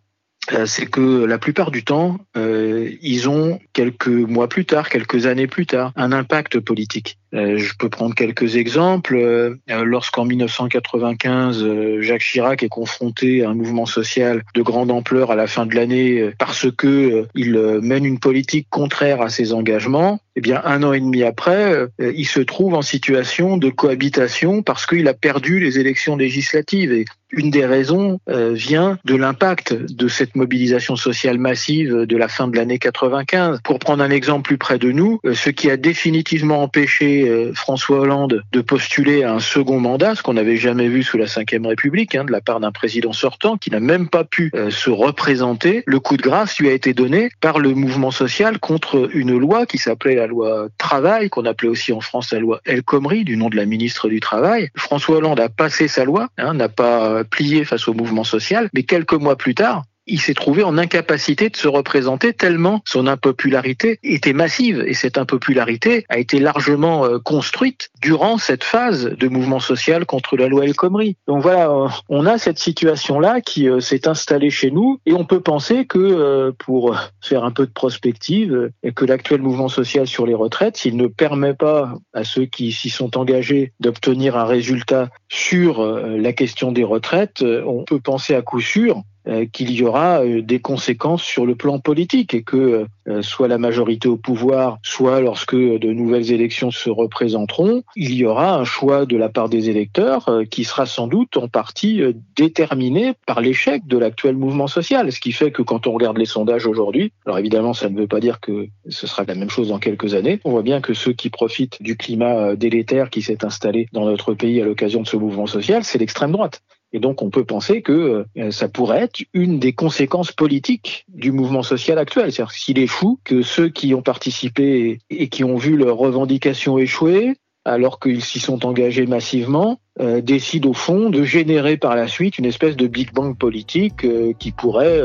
euh, 0.54 0.66
c'est 0.66 0.88
que 0.88 1.26
la 1.26 1.38
plupart 1.38 1.70
du 1.70 1.84
temps, 1.84 2.18
euh, 2.36 2.90
ils 3.02 3.30
ont 3.30 3.60
quelques 3.74 4.08
mois 4.08 4.48
plus 4.48 4.66
tard, 4.66 4.90
quelques 4.90 5.26
années 5.26 5.48
plus 5.48 5.66
tard, 5.66 5.92
un 5.96 6.12
impact 6.12 6.60
politique. 6.60 7.20
Euh, 7.34 7.58
je 7.58 7.74
peux 7.78 7.90
prendre 7.90 8.16
quelques 8.16 8.56
exemples. 8.56 9.16
Euh, 9.16 9.56
lorsqu'en 9.84 10.26
1995, 10.26 11.64
euh, 11.64 12.02
Jacques 12.02 12.22
Chirac 12.22 12.64
est 12.64 12.70
confronté 12.70 13.44
à 13.44 13.50
un 13.50 13.54
mouvement 13.54 13.86
social 13.86 14.44
de 14.56 14.62
grande 14.62 14.92
ampleur 14.92 15.32
à 15.32 15.36
la 15.36 15.48
fin 15.48 15.66
de 15.66 15.76
l'année 15.76 16.32
parce 16.38 16.68
que 16.72 17.28
il 17.36 17.58
mène 17.82 18.06
une 18.06 18.20
politique 18.20 18.68
contraire 18.70 19.22
à 19.22 19.30
ses 19.30 19.54
engagements, 19.54 20.20
eh 20.36 20.42
bien 20.42 20.62
un 20.64 20.84
an 20.84 20.94
et 20.94 21.00
demi 21.00 21.24
après, 21.24 21.88
il 22.00 22.26
se 22.26 22.40
trouve 22.40 22.74
en 22.74 22.82
situation 22.82 23.58
de 23.58 23.70
cohabitation 23.70 24.64
parce 24.64 24.86
qu'il 24.86 25.08
a 25.08 25.14
perdu 25.14 25.60
les 25.60 25.80
élections 25.80 26.16
législatives. 26.16 26.92
Et 26.92 27.06
une 27.32 27.52
des 27.52 27.66
raisons 27.66 28.20
vient 28.28 28.98
de 29.06 29.16
l'impact 29.16 29.74
de 29.74 30.08
cette 30.08 30.36
mobilisation 30.36 30.96
sociale 30.96 31.38
massive 31.38 31.94
de 31.94 32.18
la 32.18 32.28
fin 32.28 32.48
de 32.48 32.56
l'année 32.56 32.80
95. 32.80 33.60
Pour 33.64 33.80
prendre 33.80 34.04
un 34.04 34.10
exemple 34.10 34.48
plus 34.48 34.58
près 34.58 34.80
de 34.80 34.92
nous, 34.92 35.20
ce 35.34 35.50
qui 35.50 35.70
a 35.70 35.78
définitivement 35.78 36.64
empêché 36.64 37.19
euh, 37.28 37.54
François 37.54 38.00
Hollande 38.00 38.44
de 38.52 38.62
postuler 38.62 39.24
à 39.24 39.34
un 39.34 39.40
second 39.40 39.80
mandat, 39.80 40.16
ce 40.16 40.24
qu'on 40.24 40.34
n'avait 40.34 40.58
jamais 40.58 40.88
vu 40.88 41.04
sous 41.04 41.18
la 41.18 41.26
Ve 41.26 41.66
République, 41.66 42.16
hein, 42.16 42.24
de 42.24 42.32
la 42.32 42.42
part 42.42 42.60
d'un 42.60 42.72
président 42.72 43.14
sortant 43.14 43.58
qui 43.58 43.72
n'a 43.72 43.80
même 43.80 44.08
pas 44.08 44.24
pu 44.24 44.52
euh, 44.56 44.70
se 44.70 44.90
représenter. 44.90 45.84
Le 45.86 46.00
coup 46.00 46.18
de 46.18 46.22
grâce 46.22 46.60
lui 46.60 46.70
a 46.70 46.74
été 46.74 46.94
donné 46.94 47.30
par 47.42 47.60
le 47.60 47.74
mouvement 47.74 48.12
social 48.12 48.60
contre 48.60 49.10
une 49.14 49.38
loi 49.38 49.66
qui 49.66 49.78
s'appelait 49.78 50.16
la 50.16 50.28
loi 50.28 50.68
travail, 50.78 51.30
qu'on 51.30 51.46
appelait 51.46 51.70
aussi 51.70 51.92
en 51.94 52.02
France 52.02 52.32
la 52.32 52.40
loi 52.40 52.62
El 52.66 52.84
Khomri, 52.84 53.24
du 53.24 53.38
nom 53.38 53.50
de 53.50 53.56
la 53.56 53.66
ministre 53.66 54.10
du 54.10 54.20
Travail. 54.20 54.70
François 54.76 55.18
Hollande 55.18 55.40
a 55.40 55.50
passé 55.50 55.88
sa 55.88 56.06
loi, 56.06 56.28
hein, 56.38 56.54
n'a 56.54 56.70
pas 56.70 57.24
plié 57.24 57.66
face 57.66 57.88
au 57.88 57.94
mouvement 57.94 58.24
social, 58.24 58.70
mais 58.74 58.84
quelques 58.84 59.14
mois 59.14 59.36
plus 59.36 59.56
tard, 59.56 59.84
il 60.10 60.20
s'est 60.20 60.34
trouvé 60.34 60.64
en 60.64 60.78
incapacité 60.78 61.50
de 61.50 61.56
se 61.56 61.68
représenter 61.68 62.34
tellement 62.34 62.82
son 62.86 63.08
impopularité 63.08 64.00
était 64.04 64.34
massive 64.34 64.84
et 64.86 64.94
cette 64.94 65.18
impopularité 65.18 66.06
a 66.10 66.18
été 66.18 66.40
largement 66.40 67.06
euh, 67.06 67.20
construite 67.20 67.90
durant 68.02 68.38
cette 68.38 68.64
phase 68.64 69.06
de 69.06 69.28
mouvement 69.28 69.60
social 69.60 70.06
contre 70.06 70.36
la 70.36 70.48
loi 70.48 70.66
El 70.66 70.74
Khomri. 70.74 71.16
Donc 71.28 71.42
voilà, 71.42 71.70
euh, 71.70 71.88
on 72.10 72.26
a 72.26 72.38
cette 72.38 72.60
situation-là 72.60 73.42
qui 73.42 73.70
euh, 73.70 73.80
s'est 73.80 74.08
installée 74.08 74.50
chez 74.50 74.72
nous 74.72 75.00
et 75.06 75.14
on 75.14 75.26
peut 75.26 75.42
penser 75.42 75.86
que 75.86 76.52
pour 76.58 76.96
faire 77.22 77.44
un 77.44 77.52
peu 77.52 77.66
de 77.66 77.72
prospective, 77.72 78.72
et 78.84 78.92
que 78.92 79.06
l'actuel 79.06 79.42
mouvement 79.42 79.68
social 79.68 80.08
sur 80.08 80.26
les 80.26 80.34
retraites, 80.34 80.78
s'il 80.78 80.98
ne 80.98 81.08
permet 81.08 81.54
pas 81.54 81.94
à 82.14 82.24
ceux 82.24 82.46
qui 82.46 82.72
s'y 82.72 82.90
sont 82.90 83.18
engagés 83.18 83.74
d'obtenir 83.80 84.38
un 84.38 84.46
résultat 84.46 85.10
sur 85.28 85.86
la 85.86 86.34
question 86.34 86.72
des 86.72 86.84
retraites, 86.84 87.44
on 87.44 87.84
peut 87.84 88.00
penser 88.00 88.36
à 88.36 88.42
coup 88.42 88.62
sûr 88.62 89.04
qu'il 89.52 89.72
y 89.72 89.84
aura 89.84 90.24
euh, 90.24 90.42
des 90.42 90.60
conséquences 90.60 91.24
sur 91.24 91.46
le 91.46 91.56
plan 91.56 91.80
politique 91.80 92.34
et 92.34 92.44
que 92.44 92.86
euh, 93.08 93.22
soit 93.22 93.48
la 93.48 93.58
majorité 93.58 94.08
au 94.08 94.18
pouvoir, 94.18 94.80
soit 94.84 95.22
lorsque 95.22 95.56
de 95.56 95.92
nouvelles 95.92 96.32
élections 96.32 96.72
se 96.72 96.90
représenteront, 96.90 97.84
il 97.96 98.14
y 98.14 98.26
aura 98.26 98.56
un 98.56 98.64
choix 98.64 99.06
de 99.06 99.18
la 99.18 99.30
part 99.30 99.50
des 99.50 99.70
électeurs 99.70 100.30
qui 100.50 100.64
sera 100.64 100.86
sans 100.86 101.08
doute 101.08 101.38
en 101.38 101.48
partie 101.48 102.02
déterminé 102.36 103.14
par 103.26 103.42
l'échec 103.42 103.86
de 103.88 103.98
l'actuel 103.98 104.36
mouvement 104.36 104.68
social. 104.68 105.12
Ce 105.12 105.20
qui 105.20 105.32
fait 105.32 105.52
que 105.52 105.62
quand 105.62 105.88
on 105.88 105.92
regarde 105.92 106.18
les 106.18 106.26
sondages 106.26 106.68
aujourd'hui, 106.68 107.12
alors 107.26 107.40
évidemment 107.40 107.74
ça 107.74 107.90
ne 107.90 107.98
veut 107.98 108.08
pas 108.08 108.20
dire 108.20 108.40
que 108.40 108.68
ce 108.88 109.08
sera 109.08 109.24
la 109.28 109.36
même 109.36 109.50
chose 109.50 109.70
dans 109.70 109.80
quelques 109.80 110.14
années, 110.14 110.40
on 110.44 110.52
voit 110.52 110.62
bien 110.62 110.82
que 110.82 110.94
ceux 110.94 111.14
qui 111.14 111.30
profitent 111.30 111.82
du 111.82 111.98
climat 111.98 112.56
délétère 112.56 113.10
qui 113.10 113.22
s'est 113.22 113.44
installé 113.44 113.88
dans 113.92 114.06
notre 114.06 114.34
pays 114.34 114.62
à 114.62 114.66
l'occasion 114.66 115.02
de 115.02 115.08
ce 115.08 115.18
mouvement 115.18 115.48
social, 115.48 115.84
c'est 115.84 115.98
l'extrême 115.98 116.32
droite. 116.32 116.62
Et 116.92 117.00
donc 117.00 117.22
on 117.22 117.30
peut 117.30 117.44
penser 117.44 117.82
que 117.82 118.26
euh, 118.38 118.52
ça 118.52 118.68
pourrait 118.68 119.04
être 119.04 119.22
une 119.34 119.60
des 119.60 119.74
conséquences 119.74 120.32
politiques 120.32 121.06
du 121.08 121.32
mouvement 121.32 121.64
social 121.64 121.98
actuel. 122.00 122.32
C'est-à-dire 122.32 122.52
s'il 122.52 122.80
est 122.80 122.88
fou 122.88 123.20
que 123.24 123.42
ceux 123.42 123.70
qui 123.70 123.94
ont 123.94 124.02
participé 124.02 125.00
et 125.10 125.30
qui 125.30 125.44
ont 125.44 125.58
vu 125.58 125.78
leurs 125.78 125.98
revendications 125.98 126.78
échouer, 126.78 127.36
alors 127.66 128.00
qu'ils 128.00 128.24
s'y 128.24 128.40
sont 128.40 128.66
engagés 128.66 129.06
massivement, 129.06 129.80
euh, 130.00 130.22
décident 130.22 130.70
au 130.70 130.74
fond 130.74 131.10
de 131.10 131.24
générer 131.24 131.78
par 131.78 131.96
la 131.96 132.08
suite 132.08 132.40
une 132.40 132.46
espèce 132.46 132.76
de 132.76 132.88
Big 132.88 133.14
Bang 133.14 133.38
politique 133.38 134.04
euh, 134.06 134.34
qui 134.40 134.52
pourrait, 134.52 135.00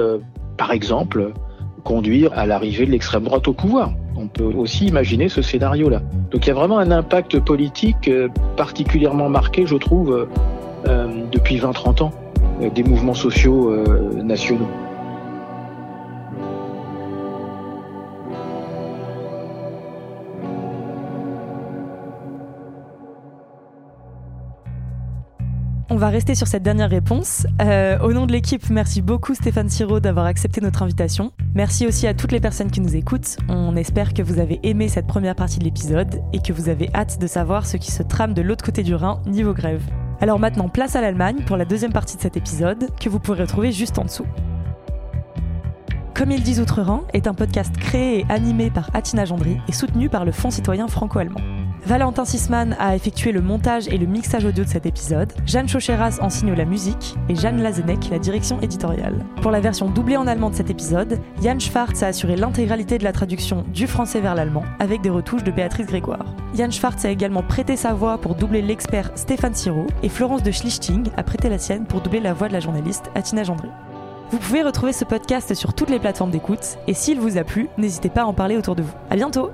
par 0.57 0.73
exemple, 0.73 1.33
conduire 1.83 2.33
à 2.33 2.47
l'arrivée 2.47 2.87
de 2.87 2.93
l'extrême 2.93 3.25
droite 3.25 3.47
au 3.47 3.53
pouvoir. 3.53 3.93
On 4.17 4.29
peut 4.29 4.45
aussi 4.45 4.87
imaginer 4.87 5.29
ce 5.29 5.43
scénario-là. 5.43 6.01
Donc 6.31 6.47
il 6.47 6.49
y 6.49 6.51
a 6.51 6.55
vraiment 6.55 6.79
un 6.79 6.91
impact 6.91 7.41
politique 7.41 8.11
particulièrement 8.57 9.29
marqué, 9.29 9.67
je 9.67 9.77
trouve, 9.77 10.27
depuis 10.85 11.59
20-30 11.59 12.03
ans 12.03 12.13
euh, 12.61 12.71
des 12.71 12.85
mouvements 12.85 13.15
sociaux 13.15 13.71
euh, 13.71 14.23
nationaux. 14.23 14.69
On 25.91 25.97
va 25.97 26.09
rester 26.09 26.35
sur 26.35 26.49
cette 26.49 26.65
dernière 26.65 26.91
réponse. 26.91 27.47
au 28.03 28.13
nom 28.13 28.27
de 28.27 28.33
l'équipe, 28.33 28.69
merci 28.69 29.01
beaucoup 29.01 29.35
Stéphane 29.35 29.69
Siro 29.69 30.01
d'avoir 30.01 30.27
accepté 30.27 30.61
notre 30.61 30.83
invitation. 30.83 31.33
Merci 31.55 31.87
aussi 31.87 32.09
à 32.09 32.15
toutes 32.15 32.33
les 32.33 32.41
personnes 32.41 32.71
qui 32.71 32.81
nous 32.81 32.97
écoutent. 32.97 33.37
On 33.49 33.77
espère 33.77 34.13
que 34.13 34.23
vous 34.23 34.41
avez 34.41 34.59
aimé 34.65 34.89
cette 34.89 35.07
première 35.07 35.37
partie 35.37 35.61
de 35.61 35.65
l'épisode 35.65 36.21
et 36.33 36.41
que 36.41 36.53
vous 36.53 36.69
avez 36.69 36.91
hâte 36.95 37.21
de 37.21 37.27
savoir 37.29 37.65
ce 37.67 37.77
qui 37.77 37.93
se 37.93 38.03
trame 38.03 38.35
de 38.35 38.43
l'autre 38.43 38.65
côté 38.65 38.83
du 38.83 38.95
Rhin 38.95 39.23
niveau 39.27 39.53
grève. 39.53 39.83
Alors 40.25 40.39
maintenant, 40.39 40.71
place 40.71 40.97
à 40.97 41.03
l'Allemagne 41.03 41.43
pour 41.45 41.59
la 41.59 41.67
deuxième 41.67 41.93
partie 41.93 42.17
de 42.17 42.23
cet 42.23 42.39
épisode, 42.39 42.89
que 42.99 43.11
vous 43.11 43.19
pourrez 43.19 43.43
retrouver 43.43 43.73
juste 43.73 43.99
en 43.99 44.05
dessous. 44.05 44.25
Comme 46.15 46.31
ils 46.31 46.43
disent 46.43 46.61
Outre-Rhin 46.61 47.03
est 47.13 47.27
un 47.27 47.35
podcast 47.35 47.77
créé 47.77 48.21
et 48.21 48.27
animé 48.31 48.71
par 48.71 48.89
Atina 48.95 49.27
Gendry 49.27 49.59
et 49.69 49.73
soutenu 49.73 50.09
par 50.09 50.25
le 50.25 50.33
Fonds 50.33 50.51
citoyen 50.51 50.89
franco-allemand. 50.89 51.43
Valentin 51.87 52.25
Sisman 52.25 52.75
a 52.79 52.97
effectué 52.97 53.31
le 53.31 53.43
montage 53.43 53.89
et 53.89 53.99
le 53.99 54.07
mixage 54.07 54.47
audio 54.47 54.65
de 54.65 54.69
cet 54.69 54.87
épisode, 54.87 55.33
Jeanne 55.45 55.69
Chocheras 55.69 56.19
en 56.23 56.31
signe 56.31 56.55
la 56.55 56.65
musique 56.65 57.15
et 57.29 57.35
Jeanne 57.35 57.63
Lazenec 57.63 58.09
la 58.11 58.19
direction 58.19 58.59
éditoriale. 58.63 59.19
Pour 59.43 59.51
la 59.51 59.61
version 59.61 59.91
doublée 59.91 60.17
en 60.17 60.27
allemand 60.27 60.49
de 60.49 60.55
cet 60.55 60.71
épisode, 60.71 61.21
Jan 61.43 61.59
Schwartz 61.59 62.03
a 62.03 62.07
assuré 62.07 62.37
l'intégralité 62.37 62.97
de 62.97 63.05
la 63.05 63.13
traduction 63.13 63.65
du 63.69 63.87
français 63.87 64.21
vers 64.21 64.35
l'allemand 64.35 64.65
avec 64.79 65.03
des 65.03 65.11
retouches 65.11 65.45
de 65.45 65.51
Béatrice 65.51 65.87
Grégoire. 65.87 66.25
Jan 66.55 66.71
Schwartz 66.71 67.05
a 67.05 67.11
également 67.11 67.43
prêté 67.43 67.77
sa 67.77 67.93
voix 67.93 68.17
pour 68.17 68.35
doubler 68.35 68.63
l'expert 68.63 69.11
Stéphane 69.15 69.55
Siro 69.55 69.87
et 70.03 70.09
Florence 70.09 70.43
de 70.43 70.53
Schlichting 70.53 71.11
a 71.19 71.23
prêté 71.23 71.51
la 71.51 71.59
sienne 71.59 71.85
pour 71.85 72.01
doubler 72.01 72.21
la 72.21 72.33
voix 72.33 72.49
de 72.49 72.55
la 72.55 72.61
journaliste 72.61 73.11
Atina 73.15 73.45
Gendry. 73.45 73.69
Vous 74.31 74.39
pouvez 74.39 74.63
retrouver 74.63 74.95
ce 74.95 75.05
podcast 75.05 75.53
sur 75.53 75.75
toutes 75.75 75.91
les 75.91 75.99
plateformes 75.99 76.31
d'écoute 76.31 76.79
et 76.89 76.95
s'il 76.95 77.21
vous 77.21 77.37
a 77.37 77.45
plu, 77.45 77.69
n'hésitez 77.77 78.09
pas 78.09 78.23
à 78.23 78.27
en 78.27 78.33
parler 78.33 78.57
autour 78.57 78.75
de 78.75 78.83
vous. 78.83 78.95
À 79.11 79.17
bientôt! 79.17 79.51